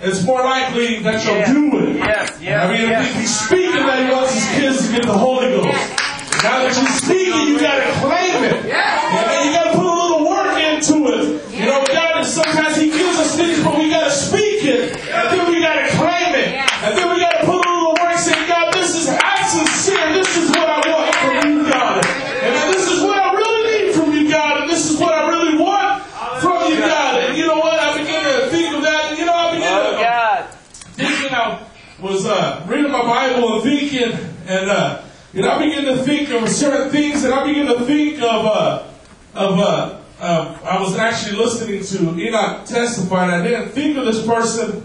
it's 0.00 0.24
more 0.24 0.42
likely 0.42 0.98
that 1.00 1.24
you'll 1.24 1.70
do 1.70 1.78
it. 1.78 1.96
Yes, 1.96 2.38
yes, 2.40 2.64
I 2.64 2.72
mean, 2.72 2.88
yes. 2.88 3.08
if 3.08 3.20
he's 3.20 3.40
speaking 3.40 3.86
that 3.86 4.06
he 4.06 4.12
wants 4.12 4.34
his 4.34 4.60
kids 4.60 4.86
to 4.86 4.92
get 4.92 5.06
the 5.06 5.16
Holy 5.16 5.48
Ghost. 5.48 6.01
Now 6.42 6.66
that 6.66 6.74
you're 6.74 6.90
speaking, 6.98 7.46
you 7.48 7.58
gotta 7.60 7.86
claim 8.02 8.42
it. 8.50 8.66
And 8.66 9.24
then 9.30 9.40
you 9.46 9.52
gotta 9.54 9.78
put 9.78 9.86
a 9.86 9.94
little 9.94 10.26
work 10.26 10.58
into 10.58 10.96
it. 11.14 11.38
You 11.54 11.66
know, 11.70 11.84
God, 11.86 12.22
sometimes 12.26 12.76
He 12.76 12.90
gives 12.90 13.14
us 13.18 13.36
things, 13.36 13.62
but 13.62 13.78
we 13.78 13.90
gotta 13.90 14.10
speak 14.10 14.64
it. 14.66 14.98
And 15.06 15.24
then 15.30 15.46
we 15.46 15.62
gotta 15.62 15.86
claim 15.94 16.34
it. 16.34 16.58
And 16.82 16.98
then 16.98 17.06
we 17.14 17.20
gotta 17.22 17.46
put 17.46 17.62
a 17.62 17.68
little 17.70 17.94
work 17.94 18.10
and 18.10 18.18
say, 18.18 18.34
God, 18.50 18.74
this 18.74 18.90
is, 18.98 19.06
I'm 19.08 19.42
sincere. 19.46 20.12
This 20.18 20.30
is 20.36 20.50
what 20.50 20.66
I 20.66 20.80
want 20.90 21.14
from 21.14 21.36
you, 21.46 21.62
God. 21.70 22.02
And 22.06 22.74
this 22.74 22.90
is 22.90 22.98
what 23.06 23.18
I 23.22 23.32
really 23.38 23.62
need 23.70 23.94
from 23.94 24.10
you, 24.12 24.28
God. 24.30 24.62
And 24.62 24.70
this 24.70 24.90
is 24.90 24.98
what 24.98 25.14
I 25.14 25.28
really 25.30 25.56
want 25.62 26.02
from 26.42 26.58
you, 26.74 26.78
God. 26.82 27.22
And 27.22 27.38
you 27.38 27.46
know 27.46 27.58
what? 27.62 27.78
I 27.78 27.94
begin 27.98 28.18
to 28.18 28.50
think 28.50 28.74
of 28.74 28.82
that. 28.82 29.10
And 29.10 29.18
you 29.18 29.26
know, 29.26 29.34
I 29.36 29.54
begin 29.54 29.68
Oh, 29.70 29.94
to 29.94 30.02
God. 30.02 30.50
thinking 30.98 31.30
I 31.30 31.62
was 32.02 32.26
uh, 32.26 32.66
reading 32.66 32.90
my 32.90 33.02
Bible 33.06 33.54
and 33.54 33.62
thinking, 33.62 34.10
and 34.50 34.68
uh, 34.70 35.02
know, 35.40 35.50
I 35.50 35.64
begin 35.64 35.86
to 35.86 35.96
think 36.02 36.28
of 36.30 36.46
certain 36.50 36.90
things, 36.90 37.24
and 37.24 37.32
I 37.32 37.46
begin 37.46 37.66
to 37.66 37.86
think 37.86 38.16
of 38.18 38.44
uh, 38.44 38.86
of 39.34 39.58
uh, 39.58 39.98
uh, 40.20 40.58
I 40.62 40.78
was 40.78 40.96
actually 40.98 41.38
listening 41.38 41.82
to 41.82 42.20
Enoch 42.20 42.66
testify, 42.66 43.24
and 43.24 43.32
I 43.32 43.42
didn't 43.42 43.70
think 43.70 43.96
of 43.96 44.04
this 44.04 44.26
person 44.26 44.84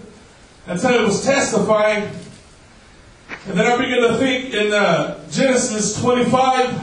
until 0.66 0.98
he 0.98 1.04
was 1.04 1.22
testifying, 1.22 2.10
and 3.46 3.58
then 3.58 3.66
I 3.66 3.76
began 3.76 4.00
to 4.10 4.16
think 4.16 4.54
in 4.54 4.72
uh, 4.72 5.28
Genesis 5.30 6.00
25 6.00 6.80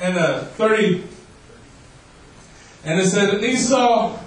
and 0.00 0.18
uh, 0.18 0.44
30, 0.44 1.04
and 2.84 3.00
it 3.00 3.06
said, 3.06 3.34
and 3.34 3.44
Esau 3.44 4.18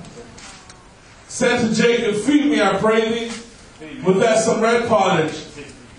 said 1.27 1.61
to 1.61 1.73
Jacob, 1.73 2.15
Feed 2.15 2.45
me, 2.45 2.61
I 2.61 2.77
pray 2.77 3.27
thee, 3.29 4.01
with 4.03 4.19
that 4.19 4.39
some 4.39 4.61
red 4.61 4.87
pottage. 4.89 5.45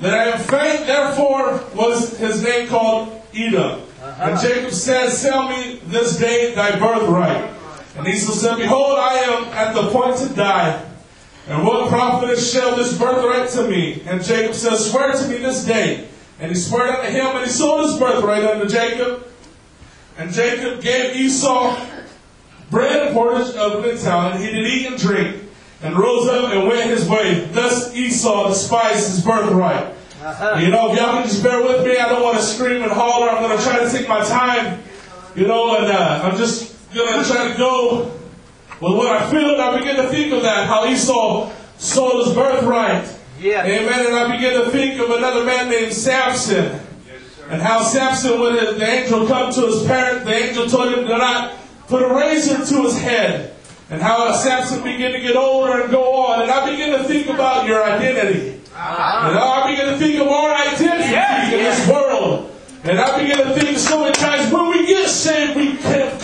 That 0.03 0.15
I 0.15 0.25
am 0.33 0.39
faint, 0.41 0.87
therefore 0.87 1.63
was 1.77 2.19
his 2.19 2.43
name 2.43 2.67
called 2.67 3.23
Edom. 3.33 3.83
Uh-huh. 4.03 4.31
And 4.31 4.41
Jacob 4.41 4.73
said, 4.73 5.11
Sell 5.11 5.49
me 5.49 5.81
this 5.87 6.19
day 6.19 6.53
thy 6.57 6.77
birthright. 6.77 7.55
And 7.97 8.09
Esau 8.09 8.33
said, 8.33 8.57
Behold, 8.57 8.99
I 8.99 9.15
am 9.19 9.45
at 9.53 9.75
the 9.75 9.91
point 9.91 10.17
to 10.17 10.29
die. 10.35 10.85
And 11.47 11.65
what 11.65 11.89
profit 11.89 12.37
shall 12.37 12.75
this 12.75 12.99
birthright 12.99 13.49
to 13.51 13.69
me? 13.69 14.03
And 14.05 14.25
Jacob 14.25 14.57
said, 14.57 14.75
Swear 14.75 15.13
to 15.13 15.29
me 15.29 15.37
this 15.37 15.65
day. 15.65 16.09
And 16.41 16.51
he 16.51 16.57
swore 16.57 16.83
unto 16.83 17.09
him, 17.09 17.37
and 17.37 17.45
he 17.45 17.51
sold 17.51 17.85
his 17.85 17.97
birthright 17.97 18.43
unto 18.43 18.69
Jacob. 18.69 19.29
And 20.19 20.33
Jacob 20.33 20.83
gave 20.83 21.15
Esau 21.15 21.81
bread 22.71 23.07
and 23.07 23.15
pottage 23.15 23.55
of 23.55 24.03
town, 24.03 24.33
and 24.33 24.43
he 24.43 24.51
did 24.51 24.67
eat 24.67 24.87
and 24.89 24.99
drink, 24.99 25.43
and 25.83 25.97
rose 25.97 26.29
up 26.29 26.53
and 26.53 26.69
went 26.69 26.89
his 26.89 27.09
way. 27.09 27.45
Thus 27.53 27.95
Esau 27.95 28.49
despised 28.49 29.11
his 29.11 29.25
birthright. 29.25 29.95
You 30.61 30.71
know, 30.71 30.93
if 30.93 30.99
y'all 30.99 31.15
can 31.15 31.25
just 31.25 31.43
bear 31.43 31.61
with 31.63 31.85
me, 31.85 31.99
I 31.99 32.09
don't 32.09 32.23
want 32.23 32.37
to 32.37 32.43
scream 32.43 32.83
and 32.83 32.93
holler. 32.93 33.29
I'm 33.29 33.43
going 33.43 33.59
to 33.59 33.65
try 33.65 33.83
to 33.83 33.91
take 33.91 34.09
my 34.09 34.25
time, 34.25 34.81
you 35.35 35.49
know, 35.49 35.77
and 35.77 35.87
uh, 35.87 36.21
I'm 36.23 36.37
just 36.37 36.77
going 36.95 37.21
to 37.21 37.29
try 37.29 37.51
to 37.51 37.59
go 37.59 38.13
with 38.81 38.97
what 38.97 39.09
I 39.09 39.29
feel. 39.31 39.51
And 39.51 39.61
I 39.61 39.79
begin 39.79 39.97
to 39.97 40.09
think 40.09 40.33
of 40.33 40.43
that, 40.43 40.69
how 40.69 40.87
Esau 40.87 41.53
sold 41.79 42.27
his 42.27 42.35
birthright. 42.37 43.19
Yes. 43.41 43.67
Amen. 43.67 44.07
And 44.07 44.15
I 44.15 44.37
begin 44.37 44.65
to 44.65 44.71
think 44.71 45.01
of 45.01 45.11
another 45.11 45.45
man 45.45 45.69
named 45.69 45.93
Samson. 45.93 46.79
And 47.51 47.61
how 47.61 47.83
Samson, 47.83 48.41
when 48.41 48.55
the 48.55 48.87
angel 48.87 49.27
come 49.27 49.53
to 49.53 49.63
his 49.63 49.85
parent, 49.85 50.25
the 50.25 50.33
angel 50.33 50.69
told 50.69 50.95
him 50.95 51.05
to 51.05 51.19
not 51.19 51.57
put 51.89 52.03
a 52.03 52.15
razor 52.15 52.65
to 52.65 52.83
his 52.83 52.97
head. 52.97 53.57
And 53.91 54.01
how 54.01 54.33
Samson 54.33 54.83
began 54.83 55.13
to 55.13 55.21
get 55.21 55.37
older 55.37 55.83
and 55.83 55.91
go 55.91 56.15
on. 56.15 56.43
And 56.43 56.51
I 56.51 56.71
begin 56.71 56.99
to 56.99 57.05
think 57.05 57.29
about 57.29 57.67
your 57.67 57.85
identity. 57.85 58.61
Ah. 58.75 59.29
And 59.29 59.39
I 59.39 59.71
begin 59.71 59.93
to 59.93 59.99
think 59.99 60.21
of 60.21 60.29
our 60.29 60.55
identity 60.55 61.57
in 61.57 61.65
this 61.65 61.89
world. 61.89 62.51
And 62.85 62.99
I 62.99 63.23
begin 63.23 63.39
to 63.47 63.55
think 63.55 63.79
so 63.79 64.01
many 64.01 64.13
times 64.13 64.53
when 64.53 64.69
we 64.71 64.87
get 64.87 65.09
saved, 65.09 65.57
we 65.57 65.77
can 65.77 66.19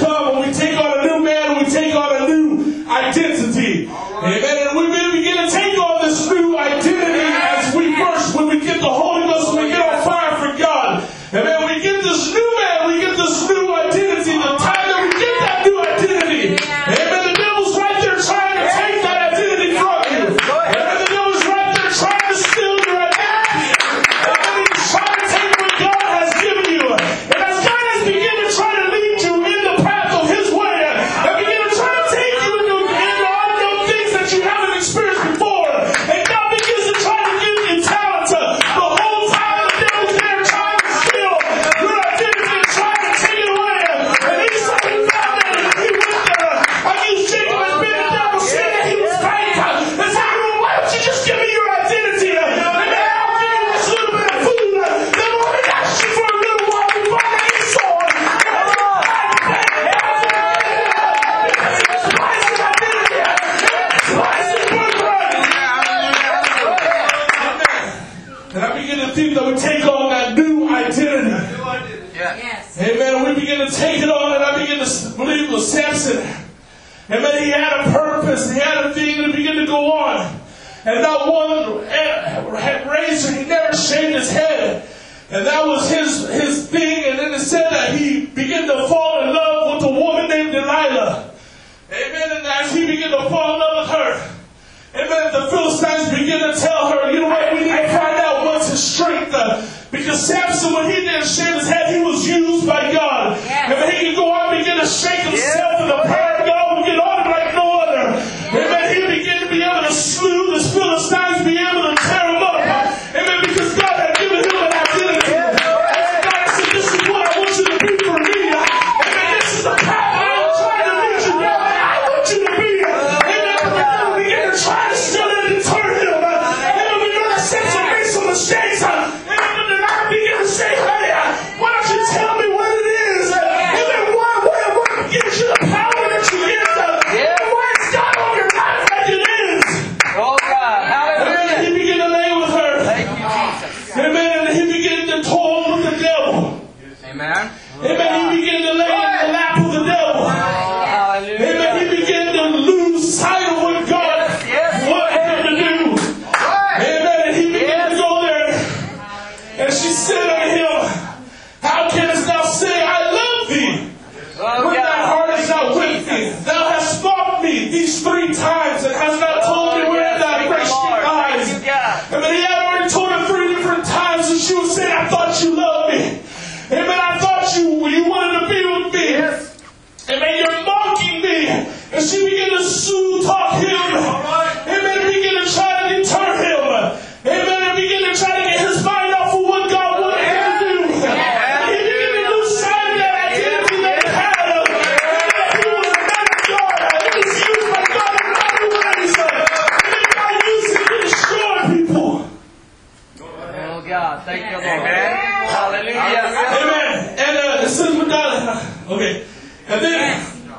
And 209.78 209.86
then 209.86 210.54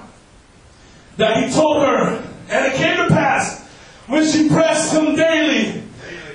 that 1.17 1.43
he 1.43 1.53
told 1.53 1.83
her, 1.83 2.23
and 2.49 2.65
it 2.65 2.75
came 2.75 2.95
to 2.95 3.13
pass 3.13 3.67
when 4.07 4.25
she 4.25 4.47
pressed 4.47 4.93
him 4.93 5.15
daily 5.15 5.83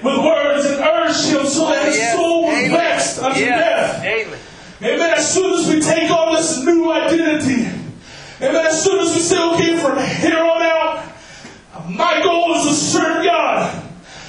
with 0.03 0.19
words 0.19 0.67
and 0.67 0.81
urged 0.81 1.29
him 1.31 1.47
so 1.47 1.71
that 1.71 1.87
his 1.87 2.13
soul 2.13 2.43
was 2.43 2.69
vexed 2.69 3.23
unto 3.23 3.41
death. 3.41 4.05
Amen. 4.05 4.39
As 5.17 5.33
soon 5.33 5.55
as 5.59 5.67
we 5.67 5.81
take 5.81 6.11
on 6.11 6.35
this 6.35 6.63
new 6.63 6.93
identity, 6.93 7.63
amen. 8.43 8.67
As 8.67 8.85
soon 8.85 9.01
as 9.01 9.15
we 9.15 9.21
say, 9.21 9.43
okay, 9.55 9.79
from 9.79 9.99
here 10.21 10.39
on 10.39 10.63
out, 10.63 11.11
my 11.89 12.21
goal 12.23 12.55
is 12.57 12.67
to 12.67 12.75
serve 12.75 13.25
God. 13.25 13.83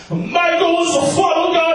My 0.10 0.58
goal 0.60 0.84
is 0.84 0.94
to 0.94 1.02
follow 1.14 1.52
God 1.52 1.75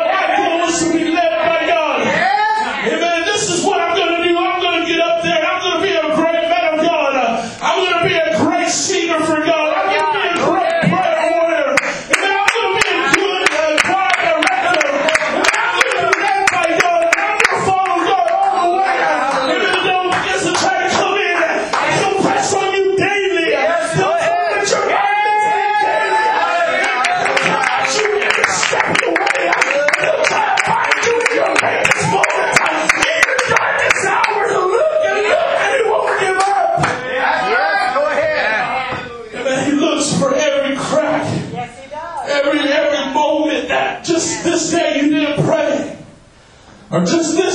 are 46.91 47.05
just 47.05 47.37
this. 47.37 47.50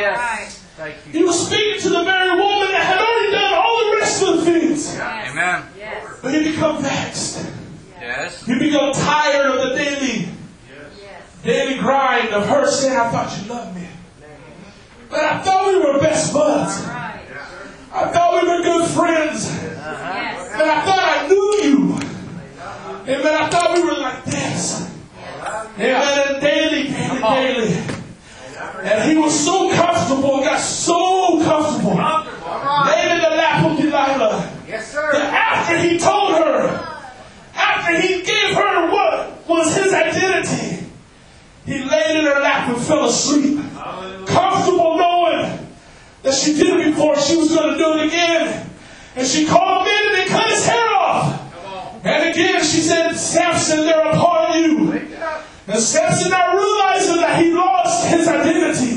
Yes. 0.00 0.64
Thank 0.76 0.94
you. 1.06 1.12
He 1.12 1.24
was 1.24 1.46
speaking 1.46 1.80
to 1.82 1.88
the 1.88 2.04
very 2.04 2.30
woman 2.30 2.70
that 2.72 2.82
had 2.86 2.98
already 2.98 3.32
done 3.32 3.54
all 3.54 3.90
the 3.90 3.96
rest 3.96 4.22
of 4.22 4.36
the 4.36 4.44
things. 4.44 4.94
Yes. 4.94 5.30
Amen. 5.30 5.62
Yes. 5.76 6.18
But 6.22 6.34
he 6.34 6.52
become 6.52 6.82
vexed. 6.82 7.50
Yes. 8.00 8.46
He 8.46 8.58
become 8.58 8.92
tired 8.92 9.46
of 9.46 9.68
the 9.68 9.74
daily, 9.76 10.28
yes. 10.68 11.42
daily 11.42 11.78
grind 11.78 12.28
of 12.28 12.46
her 12.48 12.70
saying, 12.70 12.96
"I 12.96 13.10
thought 13.10 13.36
you 13.36 13.48
loved 13.48 13.74
me, 13.76 13.88
but 15.10 15.20
I 15.20 15.42
thought 15.42 15.66
we 15.66 15.78
were 15.80 15.98
best 16.00 16.32
buds. 16.32 16.80
Right. 16.86 17.20
I 17.92 18.12
thought 18.12 18.42
we 18.42 18.48
were 18.48 18.62
good 18.62 18.88
friends, 18.90 19.46
uh-huh. 19.48 20.60
and 20.60 20.70
I 20.70 20.84
thought 20.84 21.04
I 21.04 21.28
knew 21.28 21.60
you, 21.62 21.94
Amen. 23.08 23.34
I 23.34 23.48
thought 23.50 23.74
we 23.74 23.82
were 23.82 23.98
like 23.98 24.24
this, 24.24 24.88
Amen. 25.76 26.34
And 26.34 26.40
daily, 26.40 26.84
daily, 26.88 27.20
daily." 27.20 27.77
And 28.88 29.10
he 29.10 29.18
was 29.18 29.38
so 29.44 29.70
comfortable, 29.74 30.40
got 30.40 30.58
so 30.60 31.42
comfortable. 31.44 31.96
Laid 31.96 33.12
in 33.12 33.20
the 33.20 33.36
lap 33.36 33.64
of 33.66 33.76
Delilah. 33.76 34.50
Yes, 34.66 34.90
sir. 34.92 35.12
That 35.12 35.32
after 35.32 35.78
he 35.78 35.98
told 35.98 36.36
her, 36.36 36.68
after 37.54 38.00
he 38.00 38.22
gave 38.22 38.54
her 38.54 38.90
what 38.90 39.46
was 39.46 39.76
his 39.76 39.92
identity, 39.92 40.86
he 41.66 41.84
laid 41.84 42.16
in 42.16 42.24
her 42.24 42.40
lap 42.40 42.70
and 42.70 42.80
fell 42.80 43.04
asleep. 43.08 43.58
Comfortable 44.26 44.96
knowing 44.96 45.68
that 46.22 46.32
she 46.32 46.54
did 46.54 46.80
it 46.80 46.86
before, 46.86 47.18
she 47.20 47.36
was 47.36 47.54
going 47.54 47.72
to 47.72 47.78
do 47.78 47.98
it 47.98 48.06
again. 48.06 48.70
And 49.16 49.26
she 49.26 49.46
called 49.46 49.84
men 49.84 50.02
and 50.06 50.14
they 50.16 50.26
cut 50.28 50.48
his 50.48 50.66
hair 50.66 50.94
off. 50.94 52.04
And 52.04 52.30
again 52.30 52.62
she 52.62 52.80
said, 52.80 53.12
Samson, 53.14 53.80
they're 53.80 54.12
upon 54.12 54.62
you. 54.62 55.08
And 55.68 55.78
Samson 55.82 56.30
now 56.30 56.54
realizing 56.56 57.16
that 57.16 57.42
he 57.42 57.52
lost 57.52 58.06
his 58.08 58.26
identity. 58.26 58.96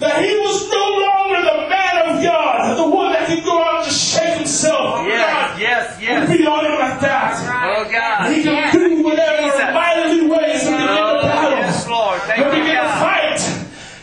That 0.00 0.24
he 0.24 0.34
was 0.36 0.68
no 0.72 0.84
longer 1.06 1.40
the 1.44 1.68
man 1.68 1.96
of 2.08 2.22
God, 2.22 2.76
the 2.76 2.88
one 2.88 3.12
that 3.12 3.28
could 3.28 3.44
go 3.44 3.62
out 3.62 3.76
and 3.76 3.84
just 3.86 4.00
shake 4.00 4.38
himself. 4.38 4.96
Oh, 5.00 5.06
yes, 5.06 5.60
yes, 5.60 5.98
yes. 6.00 6.28
Be 6.36 6.46
on 6.46 6.64
him 6.64 6.72
like 6.80 7.00
that. 7.00 7.36
Oh, 7.76 7.84
God. 7.90 8.32
He 8.32 8.42
can 8.42 8.72
do 8.74 9.02
whatever 9.04 9.72
mightily 9.72 10.26
ways 10.26 10.66
and 10.66 10.76
begin 10.76 10.88
to 10.88 11.02
Oh, 11.04 11.22
battle. 11.22 11.50
yes, 11.58 11.86
Lord. 11.88 12.20
Thank 12.22 12.40
and 12.40 12.50
begin 12.50 12.74
to 12.74 12.88
fight 12.98 13.40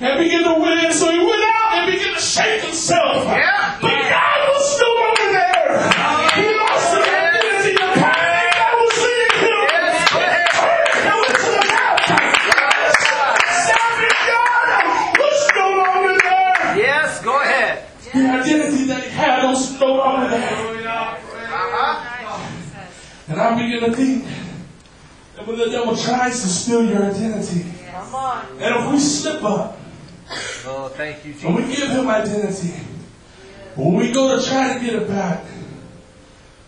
and 0.02 0.18
begin 0.24 0.44
to 0.46 0.54
win. 0.62 0.94
So 0.94 1.12
he 1.12 1.20
went 1.20 1.44
out 1.44 1.74
and 1.82 1.92
began 1.92 2.14
to 2.16 2.22
shake 2.22 2.62
himself. 2.62 3.26
Yeah. 3.26 3.78
But 3.82 3.92
God 4.10 4.40
was 4.54 4.80
no 4.80 4.90
longer 5.02 5.30
there. 5.34 5.76
He 6.40 6.46
lost 6.56 6.88
his 6.94 7.04
identity. 7.10 7.74
The 7.76 7.90
pain 8.00 8.50
that 8.54 8.74
was 8.80 8.96
leading 9.02 9.38
him. 9.44 9.60
Turned 10.08 10.40
him 11.04 11.20
into 11.28 11.50
the 11.52 11.64
left. 11.68 12.08
Serving 13.68 14.20
God 14.32 14.66
was 15.20 15.40
no 15.56 15.68
longer 15.84 16.16
there. 16.24 16.78
Yes, 16.78 17.22
go 17.24 17.34
ahead. 17.42 17.86
The 18.14 18.20
identity 18.20 18.86
that 18.86 19.04
he 19.04 19.10
had 19.10 19.46
was 19.48 19.80
no 19.80 19.88
longer 19.96 20.30
there. 20.30 20.68
And 23.28 23.30
I 23.42 23.56
begin 23.62 23.90
to 23.90 23.96
think 23.96 24.26
that 25.36 25.48
when 25.48 25.58
the 25.58 25.70
devil 25.70 25.96
tries 25.96 26.42
to 26.42 26.48
steal 26.48 26.86
your 26.86 27.04
identity, 27.04 27.66
Come 27.92 28.16
on. 28.16 28.46
and 28.60 28.76
if 28.76 28.92
we 28.92 29.00
slip 29.00 29.44
up, 29.44 29.78
Oh, 30.66 30.88
thank 30.96 31.26
you, 31.26 31.34
when 31.34 31.56
we 31.56 31.76
give 31.76 31.90
him 31.90 32.08
identity, 32.08 32.74
when 33.76 33.96
we 33.96 34.12
go 34.14 34.38
to 34.40 34.46
try 34.48 34.74
to 34.74 34.80
get 34.80 34.94
it 34.96 35.08
back, 35.08 35.44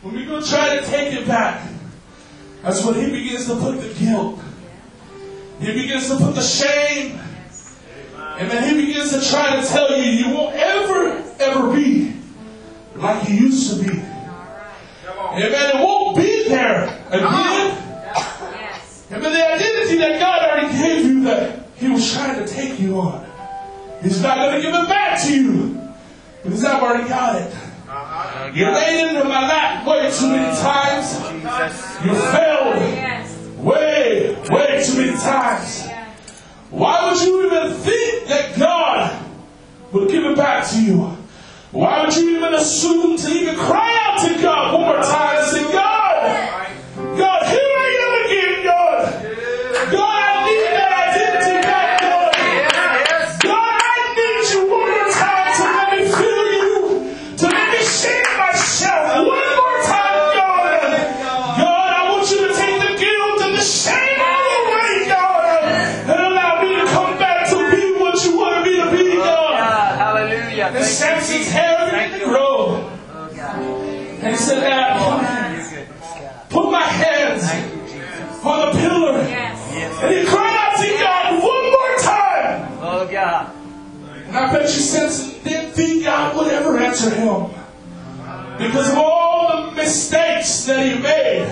when 0.01 0.15
we 0.15 0.25
go 0.25 0.41
try 0.41 0.77
to 0.77 0.85
take 0.85 1.13
it 1.13 1.27
back, 1.27 1.69
that's 2.61 2.83
when 2.83 2.95
he 2.95 3.09
begins 3.11 3.45
to 3.47 3.55
put 3.55 3.79
the 3.79 3.93
guilt. 3.93 4.39
He 5.59 5.67
begins 5.73 6.09
to 6.09 6.17
put 6.17 6.35
the 6.35 6.41
shame. 6.41 7.19
And 8.37 8.49
then 8.49 8.73
he 8.75 8.85
begins 8.85 9.11
to 9.11 9.29
try 9.29 9.61
to 9.61 9.67
tell 9.67 9.95
you, 9.95 10.11
you 10.11 10.33
won't 10.35 10.55
ever, 10.55 11.23
ever 11.39 11.73
be 11.73 12.13
like 12.95 13.29
you 13.29 13.35
used 13.35 13.69
to 13.77 13.83
be. 13.83 13.91
Amen. 13.99 15.69
It 15.69 15.75
won't 15.75 16.02
be 16.43 16.49
there 16.49 16.83
again. 17.07 17.21
Amen. 17.21 17.77
Uh-huh. 18.15 19.19
The 19.19 19.53
identity 19.53 19.97
that 19.97 20.19
God 20.19 20.49
already 20.49 20.77
gave 20.77 21.05
you 21.05 21.23
that 21.25 21.67
He 21.75 21.89
was 21.89 22.11
trying 22.13 22.43
to 22.43 22.51
take 22.51 22.79
you 22.79 22.99
on. 22.99 23.25
He's 24.01 24.21
not 24.21 24.37
going 24.37 24.55
to 24.55 24.61
give 24.61 24.73
it 24.73 24.89
back 24.89 25.21
to 25.23 25.33
you. 25.33 25.79
Because 26.43 26.65
I've 26.65 26.81
already 26.81 27.07
got 27.07 27.41
it. 27.41 27.53
Uh-huh. 27.87 28.51
You 28.53 28.65
laid 28.65 29.07
into 29.07 29.23
my 29.23 29.47
lap 29.47 29.85
way 29.87 30.11
too 30.11 30.29
many 30.29 30.45
uh-huh. 30.45 31.01
times. 31.01 32.05
You 32.05 32.13
failed 32.31 33.63
way, 33.63 34.35
way 34.49 34.83
too 34.83 34.97
many 34.97 35.17
times. 35.17 35.87
Why 36.69 37.11
would 37.11 37.21
you 37.21 37.45
even 37.45 37.73
think 37.77 38.27
that 38.27 38.57
God 38.57 39.25
would 39.91 40.09
give 40.09 40.25
it 40.25 40.35
back 40.35 40.67
to 40.71 40.81
you? 40.81 41.17
Why 41.71 42.03
would 42.03 42.15
you 42.15 42.37
even 42.37 42.53
assume 42.55 43.17
to 43.17 43.29
even 43.29 43.55
cry 43.55 43.99
out 44.05 44.27
to 44.27 44.41
God 44.41 44.73
one 44.73 44.81
more 44.81 45.01
time 45.01 45.37
and 45.37 45.47
say, 45.47 45.71
God, 45.71 45.92
And 84.33 84.45
I 84.45 84.51
bet 84.51 84.63
you 84.63 84.81
Samson 84.81 85.43
didn't 85.43 85.73
think 85.73 86.05
God 86.05 86.35
would 86.35 86.51
ever 86.51 86.79
answer 86.79 87.11
him. 87.11 87.51
Because 88.57 88.89
of 88.91 88.97
all 88.97 89.69
the 89.69 89.75
mistakes 89.75 90.65
that 90.65 90.83
he 90.83 90.99
made 90.99 91.45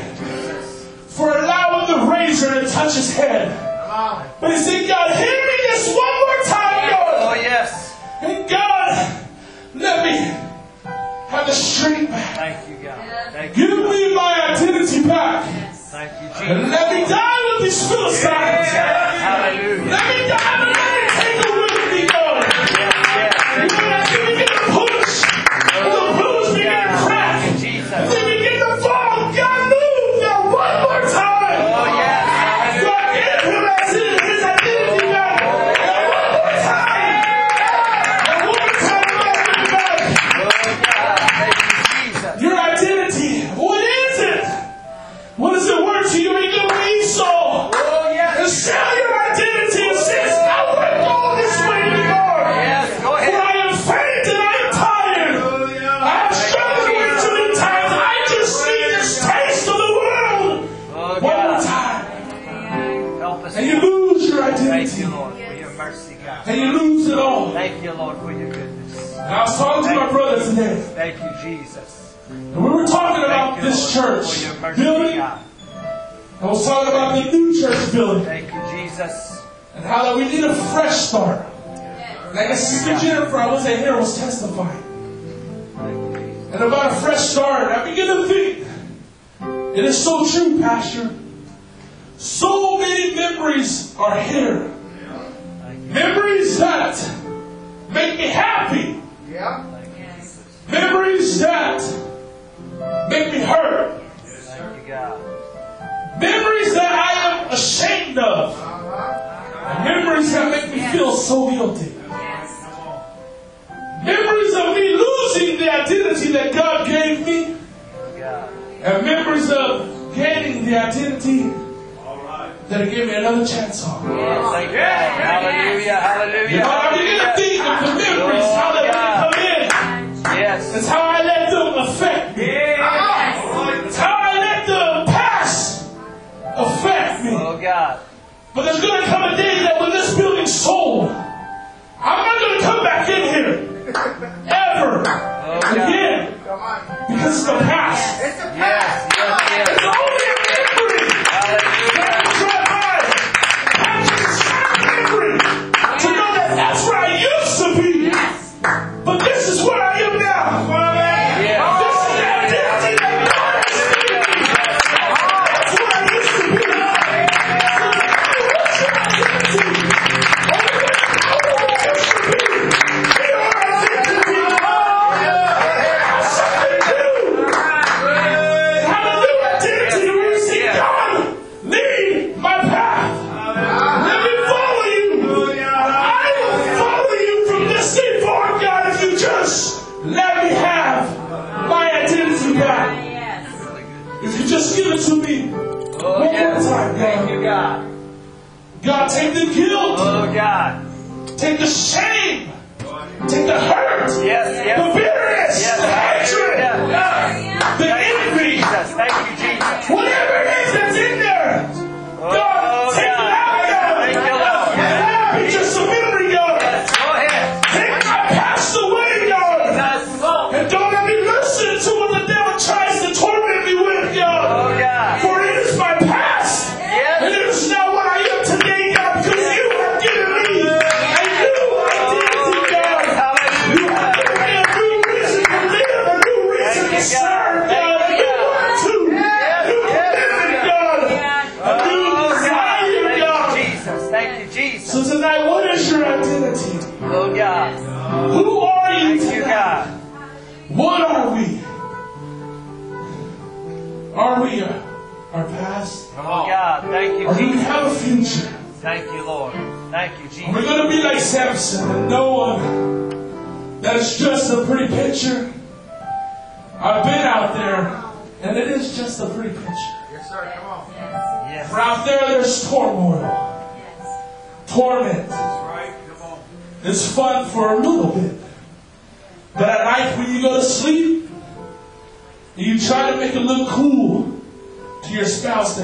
for 1.07 1.29
allowing 1.29 1.85
the 1.93 2.11
razor 2.11 2.59
to 2.59 2.67
touch 2.67 2.95
his 2.95 3.15
head. 3.15 3.55
But 4.41 4.49
he 4.49 4.57
said, 4.57 4.87
God, 4.87 5.15
hear 5.15 5.27
me 5.27 5.57
this 5.69 5.89
one 5.89 5.95
more 5.95 6.43
time, 6.45 6.89
Lord. 6.89 7.15
Oh, 7.17 7.33
yes. 7.35 7.95
And 8.23 8.49
God, 8.49 9.27
let 9.75 10.03
me 10.03 10.17
have 11.29 11.45
the 11.45 11.53
strength 11.53 12.09
back. 12.09 12.35
Thank 12.35 12.69
you, 12.69 12.83
God. 12.83 13.31
Thank 13.31 13.57
you. 13.57 13.67
Give 13.67 13.77
me 13.77 14.15
my 14.15 14.53
identity 14.55 15.07
back. 15.07 15.45
Thank 15.75 16.11
you, 16.13 16.45
And 16.45 16.65
Jesus. 16.65 16.71
let 16.71 16.93
me 16.93 17.05
die 17.07 17.53
with 17.53 17.63
these 17.63 17.87
Philistines. 17.87 18.31
Hallelujah. 18.31 19.70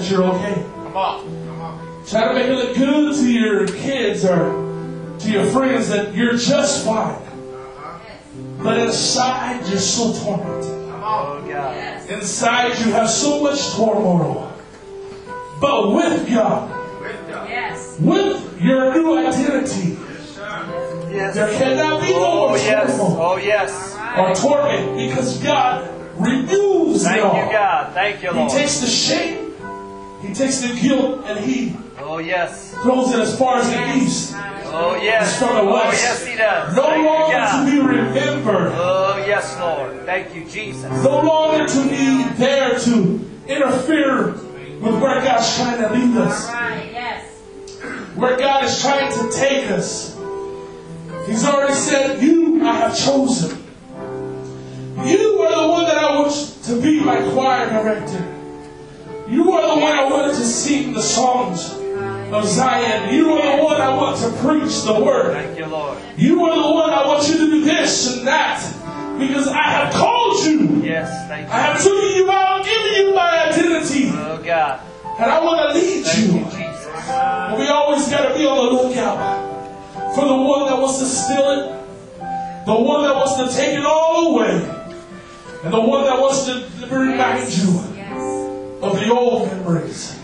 That 0.08 0.16
you're 0.16 0.24
okay. 0.26 0.64
Come 0.64 0.98
on. 0.98 1.24
Come 1.48 1.62
on. 1.62 2.04
Try 2.06 2.28
to 2.30 2.34
make 2.34 2.46
it 2.48 2.54
look 2.54 2.76
good 2.76 3.16
to 3.16 3.30
your 3.32 3.68
kids 3.68 4.26
or 4.26 5.16
to 5.20 5.32
your 5.32 5.46
friends 5.46 5.90
that 5.90 6.14
you're 6.16 6.38
just 6.38 6.86
fine. 6.86 7.16
Uh-huh. 7.16 8.00
But 8.64 8.80
inside, 8.80 9.68
you're 9.68 9.80
so 9.80 10.14
tormented. 10.24 10.64
Come 10.90 11.04
on. 11.04 11.44
Oh 11.44 11.48
God. 11.48 12.10
Inside, 12.10 12.80
you 12.80 12.92
have 12.94 13.10
so 13.10 13.42
much 13.44 13.60
turmoil. 13.76 14.54
But 15.60 15.92
with 15.94 16.30
God, 16.30 17.02
With 17.02 17.28
God. 17.30 17.50
Yes. 17.50 17.98
with 18.00 18.62
your 18.62 18.94
new 18.94 19.18
identity, 19.18 19.98
Yes, 21.10 21.34
there 21.34 21.52
cannot 21.58 22.02
be 22.02 22.12
no 22.12 22.20
Oh 22.26 22.48
more 22.50 22.58
yes. 22.58 22.92
turmoil. 22.92 23.18
Oh 23.20 23.38
yes. 23.38 23.96
or 24.18 24.36
torment 24.36 24.98
because 24.98 25.42
God 25.42 25.90
renews 26.16 27.04
Thank 27.04 27.18
it 27.18 27.24
all. 27.24 27.34
Thank 27.34 27.48
you, 27.48 27.52
God. 27.58 27.94
Thank 27.94 28.24
you, 28.24 28.32
Lord. 28.32 28.52
He 28.52 28.58
takes 28.58 28.80
the 28.82 28.88
shame, 28.88 29.47
He 30.22 30.34
takes 30.34 30.62
the 30.62 30.74
guilt, 30.80 31.24
and 31.26 31.40
He 31.40 31.76
Oh 32.00 32.18
yes. 32.20 32.72
throws 32.84 33.12
it 33.14 33.20
as 33.20 33.38
far 33.38 33.58
as 33.60 33.70
the 33.70 33.96
east. 33.98 34.34
Oh 34.70 35.00
yes. 35.02 35.30
It's 35.30 35.40
from 35.40 35.56
the 35.56 35.62
Oh 35.72 35.92
yes, 35.92 36.26
He 36.26 36.36
does. 36.36 36.76
No 36.76 36.84
Thank 36.84 36.98
you, 36.98 37.06
longer 37.06 37.72
to 37.72 37.72
be 37.72 37.80
remembered, 37.98 38.72
Oh 38.76 39.24
yes, 39.28 39.58
Lord. 39.60 40.06
Thank 40.06 40.36
you, 40.36 40.46
Jesus. 40.46 40.92
no 41.04 41.22
longer 41.22 41.66
to 41.68 41.84
be 41.90 42.24
there 42.36 42.78
to 42.80 43.30
interfere 43.48 44.32
with 44.32 45.02
where 45.02 45.22
God's 45.22 45.56
trying 45.56 45.82
to 45.82 45.94
lead 45.94 46.18
us, 46.18 46.48
Right. 46.50 46.90
Yes. 46.94 47.26
where 48.16 48.38
God 48.38 48.64
is 48.66 48.82
trying 48.82 49.12
to 49.14 49.32
take 49.36 49.70
us. 49.72 50.18
He's 51.26 51.44
already 51.46 51.74
said, 51.74 52.22
You 52.22 52.64
I 52.66 52.74
have 52.74 52.98
chosen. 52.98 53.64
You 55.06 55.40
are 55.42 55.62
the 55.62 55.68
one 55.72 55.86
that 55.86 55.98
I 55.98 56.20
want 56.20 56.58
to 56.64 56.82
be 56.82 57.00
my 57.02 57.22
choir 57.32 57.70
director. 57.70 58.34
You 59.30 59.52
are 59.52 59.76
the 59.76 59.82
one 59.82 59.92
I 59.92 60.10
want 60.10 60.34
to 60.36 60.44
sing 60.46 60.94
the 60.94 61.02
songs 61.02 61.74
of 62.32 62.46
Zion. 62.46 63.14
You 63.14 63.32
are 63.34 63.58
the 63.58 63.64
one 63.64 63.82
I 63.82 63.96
want 63.96 64.18
to 64.20 64.30
preach 64.42 64.82
the 64.84 64.94
word. 65.04 65.34
Thank 65.34 65.58
you, 65.60 65.66
Lord. 65.66 65.98
You 66.18 66.46
are 66.46 66.56
the 66.56 66.72
one 66.74 66.90
I 66.92 67.06
want 67.06 67.28
you 67.28 67.38
to 67.38 67.46
do 67.46 67.64
this 67.64 68.18
and 68.18 68.28
that. 68.28 68.60
Because 69.20 69.48
I 69.48 69.64
have 69.64 69.94
called 69.94 70.46
you. 70.46 70.82
Yes, 70.84 71.28
thank 71.28 71.48
you. 71.48 71.54
I 71.54 71.58
you. 71.60 71.74
have 71.74 71.78
taken 71.84 72.16
you 72.18 72.32
out, 72.32 72.64
given 72.64 72.94
you 72.94 73.16
my 73.16 73.48
identity. 73.50 74.10
Oh 74.14 74.42
God. 74.44 74.82
And 75.20 75.32
I 75.32 75.44
want 75.44 75.74
to 75.74 75.80
lead 75.80 76.06
Thank 76.06 76.28
you. 76.28 76.38
you, 76.38 76.46
Jesus. 76.46 76.86
But 77.08 77.58
we 77.60 77.68
always 77.68 78.08
got 78.10 78.30
to 78.30 78.36
be 78.38 78.46
on 78.46 78.56
the 78.58 78.84
lookout 78.84 79.18
for 80.14 80.26
the 80.26 80.36
one 80.36 80.68
that 80.68 80.78
wants 80.78 81.00
to 81.00 81.06
steal 81.06 81.50
it, 81.52 82.66
the 82.68 82.76
one 82.76 83.04
that 83.04 83.16
wants 83.16 83.36
to 83.38 83.60
take 83.60 83.74
it 83.78 83.84
all 83.86 84.36
away, 84.36 84.54
and 85.64 85.74
the 85.74 85.82
one 85.82 86.04
that 86.06 86.20
wants 86.20 86.46
to 86.46 86.70
remind 86.96 87.52
you 87.58 87.98
Yes. 87.98 88.07
Of 88.82 89.00
the 89.00 89.12
old 89.12 89.48
memories. 89.48 90.18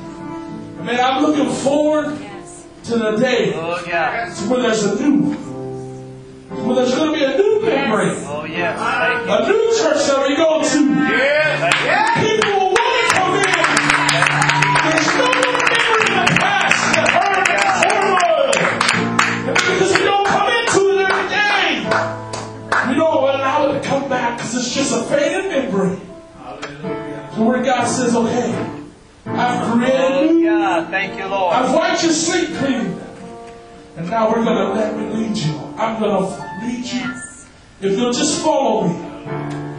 And 0.78 0.86
man, 0.86 1.00
I'm 1.00 1.24
looking 1.24 1.50
forward 1.64 2.18
Yes. 2.20 2.66
to 2.86 2.98
the 2.98 3.12
day 3.18 3.54
Oh 3.56 3.82
God. 3.90 4.30
where 4.50 4.62
there's 4.62 4.84
a 4.84 4.96
new, 5.02 5.34
When 6.54 6.76
there's 6.76 6.94
going 6.96 7.12
to 7.14 7.18
be 7.18 7.24
a 7.24 7.38
new 7.38 7.62
memory, 7.62 8.12
Oh 8.28 8.46
yes. 8.46 8.78
A 8.80 9.48
new 9.48 9.64
church 9.78 10.06
that 10.08 10.28
we 10.28 10.36
go 10.36 10.62
to. 10.62 10.68
Thank 10.68 11.76
you. 11.82 12.32
People 12.40 12.54
will 12.60 12.74
want 12.74 12.94
to 13.00 13.14
come 13.18 13.34
in. 13.36 13.44
There's 14.84 15.12
no 15.18 15.28
more 15.34 15.62
memory 15.74 16.06
in 16.14 16.14
the 16.14 16.26
past 16.40 16.80
that 16.94 17.08
hurt 17.16 17.50
and 17.50 17.64
horror. 17.82 18.52
Because 19.74 19.92
we 19.98 20.04
don't 20.04 20.28
come 20.28 20.50
into 20.50 20.80
it 20.94 21.00
every 21.10 21.28
day, 21.34 21.68
we 22.90 22.94
don't 22.96 23.18
allow 23.18 23.58
it 23.72 23.82
to 23.82 23.88
come 23.88 24.06
back 24.10 24.38
because 24.38 24.54
it's 24.56 24.74
just 24.74 24.92
a 24.94 25.02
faded 25.06 25.46
memory. 25.50 25.98
So 27.44 27.50
where 27.50 27.62
God 27.62 27.86
says, 27.88 28.16
okay, 28.16 28.80
I've 29.26 29.74
created 29.74 30.32
you, 30.32 30.46
God. 30.46 30.90
Thank 30.90 31.20
you, 31.20 31.26
Lord. 31.28 31.54
I've 31.54 31.76
wiped 31.76 32.02
your 32.02 32.14
slate 32.14 32.56
clean, 32.58 32.98
and 33.98 34.10
now 34.10 34.30
we're 34.30 34.46
going 34.46 34.56
to 34.56 34.72
let 34.74 34.96
me 34.98 35.08
lead 35.14 35.36
you. 35.36 35.52
I'm 35.76 36.00
going 36.00 36.24
to 36.24 36.66
lead 36.66 36.86
you. 36.86 37.02
Yes. 37.02 37.50
If 37.82 37.98
you'll 38.00 38.14
just 38.14 38.42
follow 38.42 38.88
me, 38.88 38.96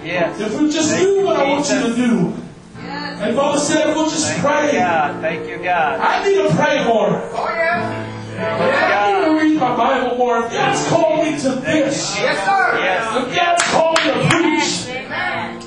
Yes. 0.05 0.39
If 0.39 0.61
we 0.61 0.71
just 0.71 0.95
do 0.99 1.25
what 1.25 1.37
I 1.37 1.49
want 1.49 1.67
you 1.71 1.81
to 1.89 1.97
do. 1.97 2.35
And 2.83 3.35
Mama 3.35 3.59
said, 3.59 3.87
we'll 3.97 4.11
just 4.11 4.29
Thank 4.31 4.43
pray. 4.45 4.67
you, 4.75 4.79
God. 4.81 5.21
Thank 5.23 5.49
you, 5.49 5.57
God. 5.65 6.01
I 6.01 6.29
need 6.29 6.37
to 6.47 6.55
pray 6.55 6.85
more. 6.85 7.09
Oh, 7.33 7.49
yeah. 7.49 8.11
I 8.37 9.21
need 9.21 9.25
to 9.25 9.43
read 9.43 9.59
my 9.59 9.75
Bible 9.75 10.19
more. 10.19 10.45
If 10.45 10.53
God's 10.53 10.87
called 10.89 11.25
me 11.25 11.39
to 11.41 11.49
this, 11.65 12.15
Yes, 12.21 12.45
sir. 12.45 12.79
Yes. 12.79 13.27
if 13.27 13.35
God's 13.35 13.63
called 13.73 13.97
me 14.05 14.13
to 14.13 14.29
preach, 14.29 14.94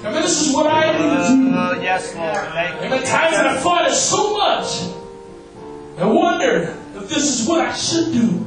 I 0.07 0.13
mean, 0.13 0.21
this 0.21 0.47
is 0.47 0.55
what 0.55 0.67
I 0.67 0.91
need 0.93 1.09
to 1.09 1.27
do. 1.27 1.53
Uh, 1.53 1.79
yes, 1.81 2.15
Lord. 2.15 2.33
Thank 2.33 2.91
at 2.93 3.05
times 3.05 3.35
I 3.35 3.59
fought 3.59 3.89
it 3.89 3.93
so 3.93 4.37
much, 4.37 4.93
I 5.97 6.05
wondered 6.05 6.77
if 6.95 7.09
this 7.09 7.39
is 7.41 7.47
what 7.47 7.59
I 7.59 7.73
should 7.73 8.13
do. 8.13 8.45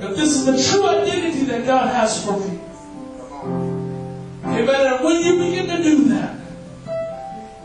If 0.00 0.16
this 0.16 0.30
is 0.30 0.46
the 0.46 0.72
true 0.72 0.86
identity 0.88 1.44
that 1.44 1.64
God 1.64 1.94
has 1.94 2.24
for 2.24 2.40
me. 2.40 2.58
Amen. 4.44 4.86
And 4.94 5.04
when 5.04 5.22
you 5.22 5.38
begin 5.38 5.76
to 5.76 5.82
do 5.82 6.08
that, 6.08 6.36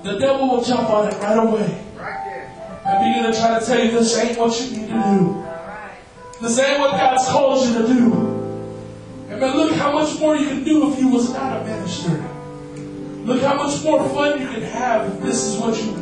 the 0.04 0.20
devil 0.20 0.50
will 0.50 0.64
jump 0.64 0.90
on 0.90 1.08
it 1.08 1.16
right 1.16 1.38
away. 1.38 1.84
Right 1.98 2.24
there. 2.26 2.82
And 2.86 3.16
begin 3.16 3.32
to 3.32 3.38
try 3.40 3.60
to 3.60 3.66
tell 3.66 3.84
you 3.84 3.92
this 3.92 4.18
ain't 4.18 4.38
what 4.38 4.60
you 4.62 4.78
need 4.78 4.88
to 4.90 4.94
do. 4.94 5.46
This 6.42 6.60
ain't 6.60 6.80
what 6.80 6.92
God's 6.92 7.28
called 7.28 7.68
you 7.68 7.74
to 7.82 7.88
do. 7.88 8.40
Amen. 9.32 9.58
Look 9.58 9.74
how 9.74 9.92
much 9.92 10.20
more 10.20 10.36
you 10.36 10.48
can 10.48 10.64
do 10.64 10.92
if 10.92 11.00
you 11.00 11.08
was 11.10 11.32
not 11.34 11.62
a 11.62 11.64
minister. 11.64 12.24
Look 13.26 13.42
how 13.44 13.56
much 13.56 13.84
more 13.84 14.08
fun 14.10 14.42
you 14.42 14.48
can 14.48 14.62
have 14.62 15.14
if 15.14 15.22
this 15.22 15.44
is 15.44 15.58
what 15.58 15.78
you 15.78 15.94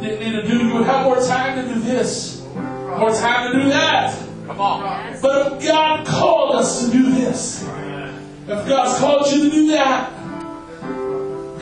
didn't 0.00 0.20
need 0.20 0.40
to 0.40 0.46
do. 0.46 0.66
You 0.66 0.74
would 0.74 0.86
have 0.86 1.04
more 1.04 1.20
time 1.20 1.66
to 1.66 1.74
do 1.74 1.80
this, 1.80 2.44
more 2.54 3.10
time 3.10 3.52
to 3.52 3.62
do 3.62 3.68
that. 3.70 4.16
Come 4.46 4.60
on. 4.60 5.16
But 5.20 5.54
if 5.54 5.68
God 5.68 6.06
called 6.06 6.56
us 6.56 6.84
to 6.84 6.92
do 6.92 7.12
this, 7.12 7.62
if 7.62 8.68
God's 8.68 8.98
called 8.98 9.30
you 9.32 9.44
to 9.44 9.50
do 9.50 9.66
that, 9.72 10.10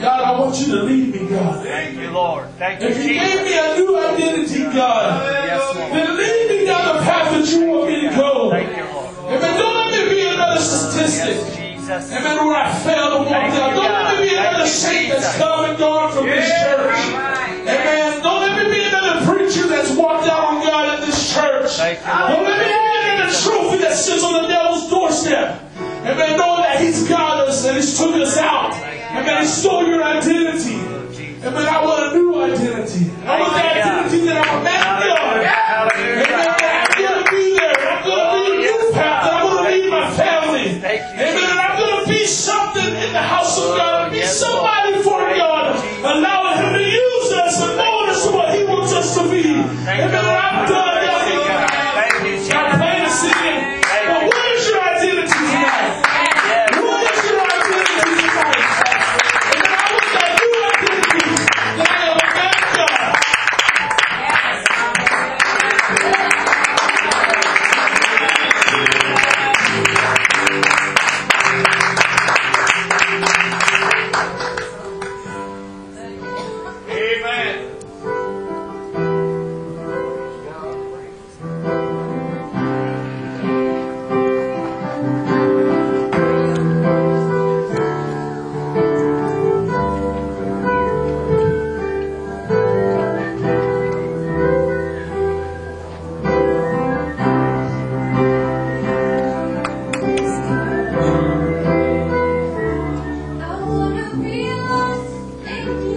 God, 0.01 0.23
I 0.25 0.41
want 0.41 0.59
you 0.59 0.75
to 0.77 0.83
lead 0.83 1.15
me, 1.15 1.29
God. 1.29 1.63
Thank 1.63 1.99
you, 1.99 2.11
Lord. 2.11 2.49
Thank 2.59 2.81
you, 2.81 2.89
If 2.89 3.05
you 3.05 3.15
gave 3.15 3.45
me 3.45 3.59
a 3.59 3.77
new 3.77 3.99
identity, 3.99 4.63
God, 4.65 5.23
Yes, 5.45 5.75
then 5.75 6.17
lead 6.17 6.59
me 6.59 6.65
down 6.65 6.97
the 6.97 7.03
path 7.03 7.33
that 7.33 7.47
you 7.53 7.67
want 7.67 7.89
me 7.91 8.09
to 8.09 8.17
go. 8.17 8.51
Thank 8.51 8.77
you, 8.79 8.90
statistic. 11.09 11.57
Yes. 11.89 12.13
Amen. 12.13 12.47
Where 12.47 12.57
I 12.57 12.73
fail 12.85 13.11
to 13.11 13.17
walk 13.19 13.29
Thank 13.29 13.55
down. 13.55 13.75
Don't 13.75 13.85
let 13.85 14.21
me 14.21 14.29
be 14.29 14.37
another 14.37 14.67
saint 14.67 15.11
that's 15.13 15.37
come 15.37 15.65
and 15.71 15.79
gone 15.79 16.13
from 16.13 16.27
this 16.27 16.47
church. 16.47 16.95
Amen. 17.67 18.23
Don't 18.23 18.41
let 18.43 18.63
me 18.63 18.71
be 18.71 18.85
another 18.85 19.27
preacher 19.27 19.67
that's 19.67 19.91
walked 19.97 20.29
out 20.29 20.55
on 20.55 20.63
God 20.63 21.01
in 21.01 21.07
this 21.07 21.35
church. 21.35 21.73
Thank 21.73 21.99
Don't 22.05 22.45
let 22.45 22.59
me 22.63 22.65
be 22.71 23.11
another 23.11 23.35
trophy 23.35 23.79
that 23.83 23.95
sits 23.97 24.23
on 24.23 24.43
the 24.43 24.49
devil's 24.49 24.89
doorstep. 24.89 25.63
Amen. 26.07 26.37
Knowing 26.39 26.63
that 26.63 26.81
he's 26.81 27.09
got 27.09 27.49
us 27.49 27.65
and 27.67 27.77
he's 27.77 27.99
took 27.99 28.15
us 28.15 28.37
out. 28.37 28.73
Amen. 28.75 29.43
He 29.43 29.47
stole 29.49 29.87
your 29.87 30.05
identity. 30.05 30.77
Amen. 31.43 31.67
I 31.67 31.85
want 31.85 32.13
a 32.13 32.15
new 32.15 32.41
identity. 32.41 33.11
I 33.27 33.41
want 33.41 33.53
the 33.53 33.59
Thank 33.59 33.75
you, 33.75 33.83
God. 33.83 34.05
identity 34.07 34.27
that 34.27 34.47
I'm 34.47 34.61
a 34.61 34.63
man 34.63 34.81
of. 34.87 35.51
Amen. 35.91 36.31
I'm 36.71 37.03
going 37.03 37.25
to 37.25 37.31
be 37.33 37.59
there. 37.59 37.75
I'm 37.81 38.05
going 38.05 38.21
to 38.29 38.47
be 38.47 38.57
a 38.57 38.71
new 38.71 38.93
path. 38.93 39.25
And 39.27 39.35
I'm 39.35 39.47
going 39.49 39.65
to 39.65 39.71
lead 39.81 39.91
my 39.91 40.11
family. 40.13 40.80
Thank 40.91 41.15
you, 41.15 41.23
Amen. 41.23 41.37
And 41.37 41.61
I'm 41.61 41.79
going 41.79 42.05
to 42.05 42.11
be 42.11 42.27
something 42.27 42.85
in 42.85 43.13
the 43.13 43.23
house 43.23 43.57
of 43.59 43.77
God. 43.77 44.11
Be 44.11 44.19
Yes, 44.19 44.41
somebody 44.41 45.01
for 45.05 45.21
God. 45.21 45.79
Allowing 46.03 46.59
Him 46.59 46.73
to 46.75 46.83
use 46.83 47.33
us 47.33 47.63
and 47.63 47.77
mold 47.77 48.09
us 48.09 48.27
to 48.27 48.33
what 48.33 48.59
He 48.59 48.65
wants 48.65 48.93
us 48.93 49.15
to 49.15 49.31
be. 49.31 49.55
Amen. 49.55 50.15
I'm 50.15 50.69
done. 50.69 50.90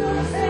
Amen. 0.03 0.42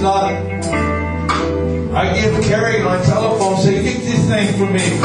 Not. 0.00 0.32
I 1.92 2.14
give 2.18 2.44
Carrie 2.44 2.82
my 2.82 3.02
telephone, 3.04 3.56
say, 3.58 3.82
get 3.82 4.00
this 4.02 4.26
thing 4.28 4.52
for 4.54 4.66
me. 4.66 5.00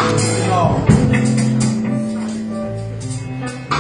Know. 0.48 0.86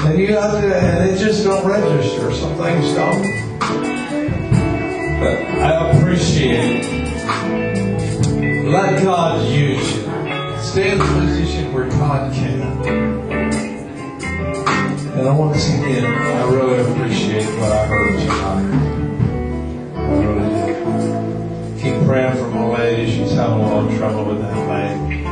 And 0.05 0.19
you 0.19 0.35
have 0.35 0.51
to, 0.51 0.75
and 0.75 1.09
it 1.09 1.17
just 1.17 1.43
don't 1.43 1.65
register. 1.65 2.33
Some 2.33 2.55
things 2.57 2.93
don't. 2.93 3.23
But 5.19 5.37
I 5.61 5.91
appreciate 5.91 6.85
it. 6.85 7.05
Let 8.65 9.03
God 9.03 9.47
use 9.49 9.95
you. 9.95 10.03
Stay 10.61 10.91
in 10.91 10.97
the 10.99 11.05
position 11.05 11.71
where 11.73 11.87
God 11.89 12.33
can. 12.33 12.61
And 15.17 15.27
I 15.27 15.31
want 15.31 15.55
to 15.55 15.59
once 15.59 15.69
again, 15.69 16.05
I 16.05 16.53
really 16.53 16.79
appreciate 16.81 17.45
what 17.59 17.71
I 17.71 17.85
heard 17.87 18.19
tonight. 18.19 18.84
Praying 22.05 22.35
for 22.37 22.49
my 22.49 22.65
lady. 22.77 23.11
She's 23.11 23.33
having 23.33 23.59
a 23.59 23.67
lot 23.67 23.91
of 23.91 23.97
trouble 23.97 24.25
with 24.25 24.39
that 24.41 24.57
leg. 24.67 25.25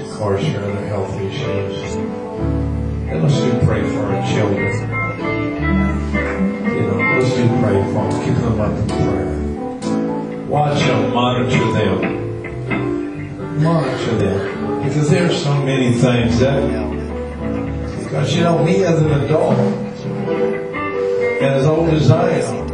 Of 0.00 0.10
course, 0.16 0.44
her 0.46 0.60
other 0.62 0.86
health 0.86 1.14
issues. 1.20 1.96
And 3.08 3.22
let's 3.22 3.36
do 3.40 3.50
pray 3.66 3.82
for 3.90 4.02
our 4.04 4.22
children. 4.28 4.72
You 6.72 6.82
know, 6.82 6.98
let's 7.18 7.32
do 7.34 7.44
pray 7.60 7.78
for 7.92 8.02
them. 8.08 8.18
Keep 8.24 8.36
them 8.36 8.60
up 8.60 8.72
in 8.78 8.86
prayer. 8.86 10.46
Watch 10.46 10.80
them, 10.80 11.12
monitor 11.12 11.72
them. 11.72 11.98
Monitor 13.62 14.14
them. 14.16 14.38
Because 14.84 15.08
there 15.10 15.26
are 15.26 15.32
so 15.32 15.54
many 15.64 15.92
things 15.92 16.38
that, 16.38 16.62
because 18.04 18.34
you 18.36 18.42
know, 18.42 18.62
me 18.64 18.84
as 18.84 19.02
an 19.02 19.10
adult, 19.10 19.58
and 21.38 21.54
as 21.54 21.66
old 21.66 21.88
as 21.90 22.10
I 22.10 22.30
am, 22.30 22.67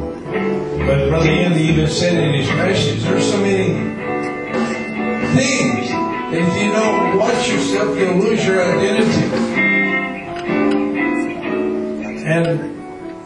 but 0.87 1.09
Brother 1.09 1.31
Andy 1.31 1.63
even 1.63 1.89
said 1.89 2.23
in 2.23 2.35
his 2.35 2.49
message, 2.49 3.03
there's 3.03 3.31
so 3.31 3.39
many 3.39 3.73
things. 5.35 5.89
If 6.37 6.63
you 6.63 6.73
don't 6.73 7.19
watch 7.19 7.49
yourself, 7.49 7.97
you'll 7.97 8.17
lose 8.17 8.45
your 8.45 8.63
identity. 8.63 9.55
And 12.27 12.47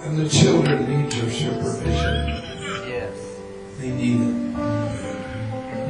and 0.05 0.17
the 0.17 0.29
children 0.29 0.89
need 0.89 1.13
your 1.15 1.31
supervision. 1.31 2.27
Yes. 2.87 3.17
They 3.79 3.91
need 3.91 4.21
it. 4.21 4.35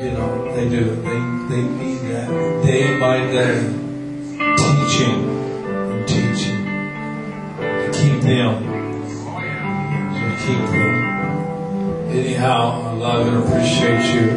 You 0.02 0.10
know, 0.12 0.54
they 0.54 0.68
do. 0.68 0.84
They 0.96 1.54
they 1.54 1.62
need 1.62 1.98
that 2.12 2.62
day 2.64 2.98
by 2.98 3.18
day 3.18 3.87
Anyhow, 12.48 12.80
I 12.80 12.92
love 12.92 13.26
and 13.26 13.36
appreciate 13.44 14.14
you. 14.14 14.30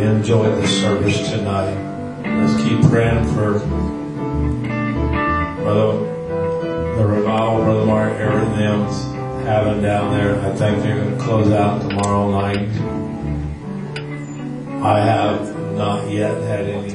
Enjoy 0.00 0.54
the 0.54 0.68
service 0.68 1.28
tonight. 1.28 1.74
Let's 2.22 2.62
keep 2.62 2.80
praying 2.82 3.24
for 3.34 3.58
Brother 5.64 5.98
the 6.96 7.06
revival 7.06 7.64
Brother 7.64 7.86
Mark 7.86 8.12
Aaron 8.12 8.52
them's 8.52 9.02
having 9.44 9.82
down 9.82 10.12
there. 10.12 10.38
I 10.48 10.54
think 10.54 10.80
they're 10.84 10.96
going 10.96 11.18
to 11.18 11.24
close 11.24 11.50
out 11.50 11.82
tomorrow 11.82 12.30
night. 12.30 12.68
I 14.80 15.00
have 15.00 15.60
not 15.72 16.08
yet 16.08 16.40
had 16.42 16.66
any 16.66 16.94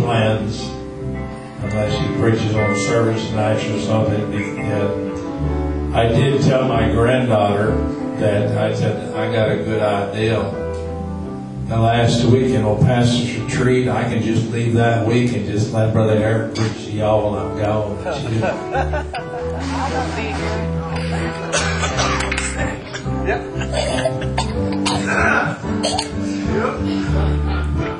plans 0.00 0.62
unless 1.62 1.92
he 2.00 2.06
preaches 2.18 2.54
on 2.54 2.74
service 2.86 3.30
nights 3.32 3.66
or 3.66 3.78
something. 3.80 4.32
I 5.94 6.08
did 6.08 6.42
tell 6.42 6.66
my 6.66 6.90
granddaughter 6.90 7.93
that 8.24 8.56
I 8.56 8.74
said 8.74 9.14
I 9.14 9.30
got 9.32 9.50
a 9.52 9.56
good 9.56 9.82
idea. 9.82 10.38
The 11.68 11.78
last 11.78 12.24
week 12.24 12.54
in 12.54 12.62
old 12.62 12.80
pastor's 12.80 13.36
retreat, 13.38 13.88
I 13.88 14.04
can 14.04 14.22
just 14.22 14.50
leave 14.50 14.74
that 14.74 15.06
week 15.06 15.32
and 15.34 15.46
just 15.46 15.72
let 15.72 15.92
Brother 15.92 16.16
Eric 16.16 16.54
preach 16.54 16.84
to 16.86 16.92
y'all 16.92 17.32
while 17.32 17.46
I'm 17.46 17.58
gone. 17.58 18.04
She 18.14 18.28
did. 18.28 18.44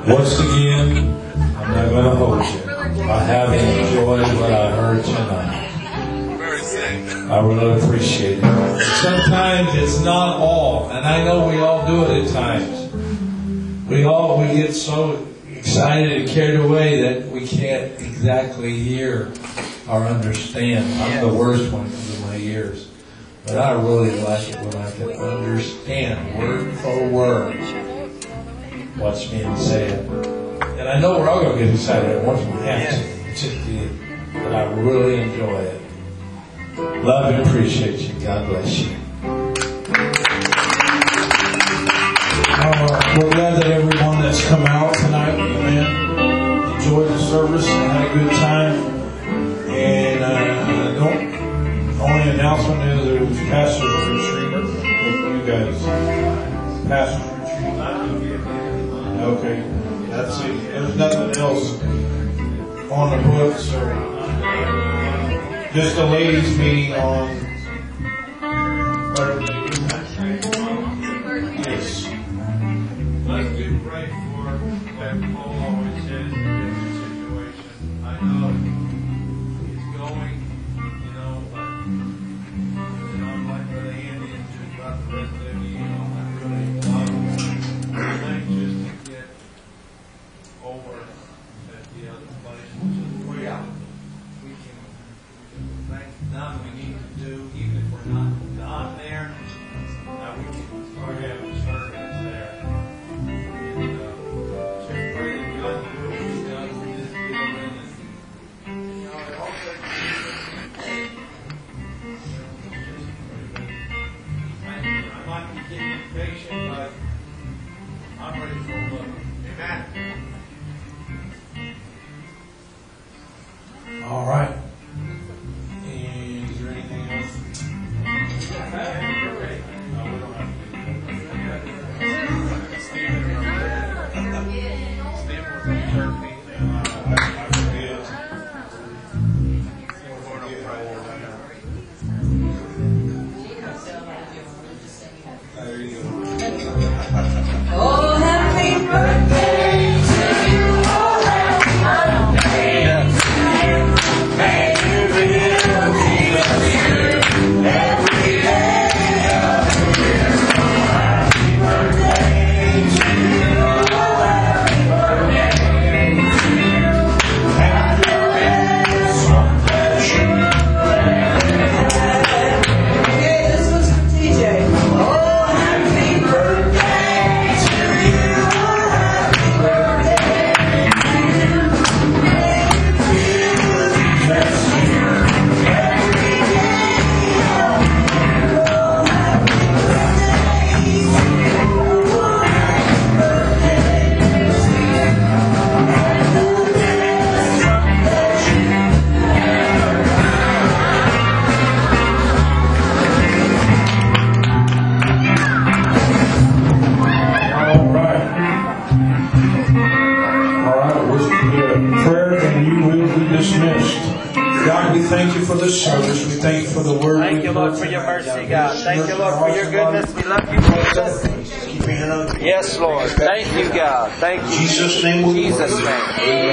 Once 0.07 0.39
again, 0.39 1.15
I'm 1.57 1.71
not 1.73 1.89
going 1.89 2.05
to 2.05 2.15
hold 2.15 2.37
you. 2.45 3.11
I 3.11 3.19
have 3.23 3.53
enjoyed 3.53 4.27
what 4.39 4.51
I 4.51 4.71
heard 4.75 5.03
tonight. 5.03 5.65
I 7.31 7.39
really 7.39 7.81
appreciate 7.81 8.37
it. 8.39 8.64
Sometimes 9.05 9.75
it's 9.75 9.99
not 9.99 10.37
all, 10.37 10.89
and 10.89 11.05
I 11.05 11.23
know 11.23 11.47
we 11.47 11.59
all 11.59 11.85
do 11.85 12.05
it 12.05 12.25
at 12.25 12.33
times. 12.33 12.91
We 13.87 14.03
all 14.03 14.39
we 14.41 14.47
get 14.55 14.73
so 14.73 15.27
excited 15.51 16.21
and 16.21 16.27
carried 16.27 16.59
away 16.59 17.01
that 17.01 17.29
we 17.29 17.45
can't 17.45 18.01
exactly 18.01 18.73
hear 18.75 19.31
or 19.87 20.05
understand. 20.05 20.91
I'm 21.03 21.21
the 21.21 21.31
worst 21.31 21.71
one 21.71 21.85
of 21.85 22.21
my 22.21 22.37
ears. 22.37 22.89
But 23.45 23.59
I 23.59 23.73
really 23.73 24.19
like 24.21 24.49
it 24.49 24.55
when 24.55 24.75
I 24.75 24.91
can 24.93 25.11
understand 25.11 26.39
word 26.39 26.73
for 26.79 27.07
word 27.07 27.59
what's 28.97 29.25
being 29.25 29.55
said. 29.55 30.03
And 30.79 30.89
I 30.89 30.99
know 30.99 31.19
we're 31.19 31.29
all 31.29 31.43
going 31.43 31.59
to 31.59 31.63
get 31.63 31.75
excited 31.75 32.09
at 32.09 32.25
once 32.25 32.43
we 32.43 32.59
have 32.65 32.89
to. 32.89 33.35
Just 33.35 34.33
but 34.33 34.51
I 34.51 34.63
really 34.73 35.21
enjoy 35.21 35.59
it. 35.59 35.84
Love 36.77 37.33
and 37.33 37.47
appreciate 37.47 37.99
you. 38.01 38.19
God 38.19 38.49
bless 38.49 38.79
you. 38.79 39.04
Just 65.75 65.97
a 65.97 66.05
ladies' 66.05 66.57
meeting 66.57 66.93
on. 66.93 67.34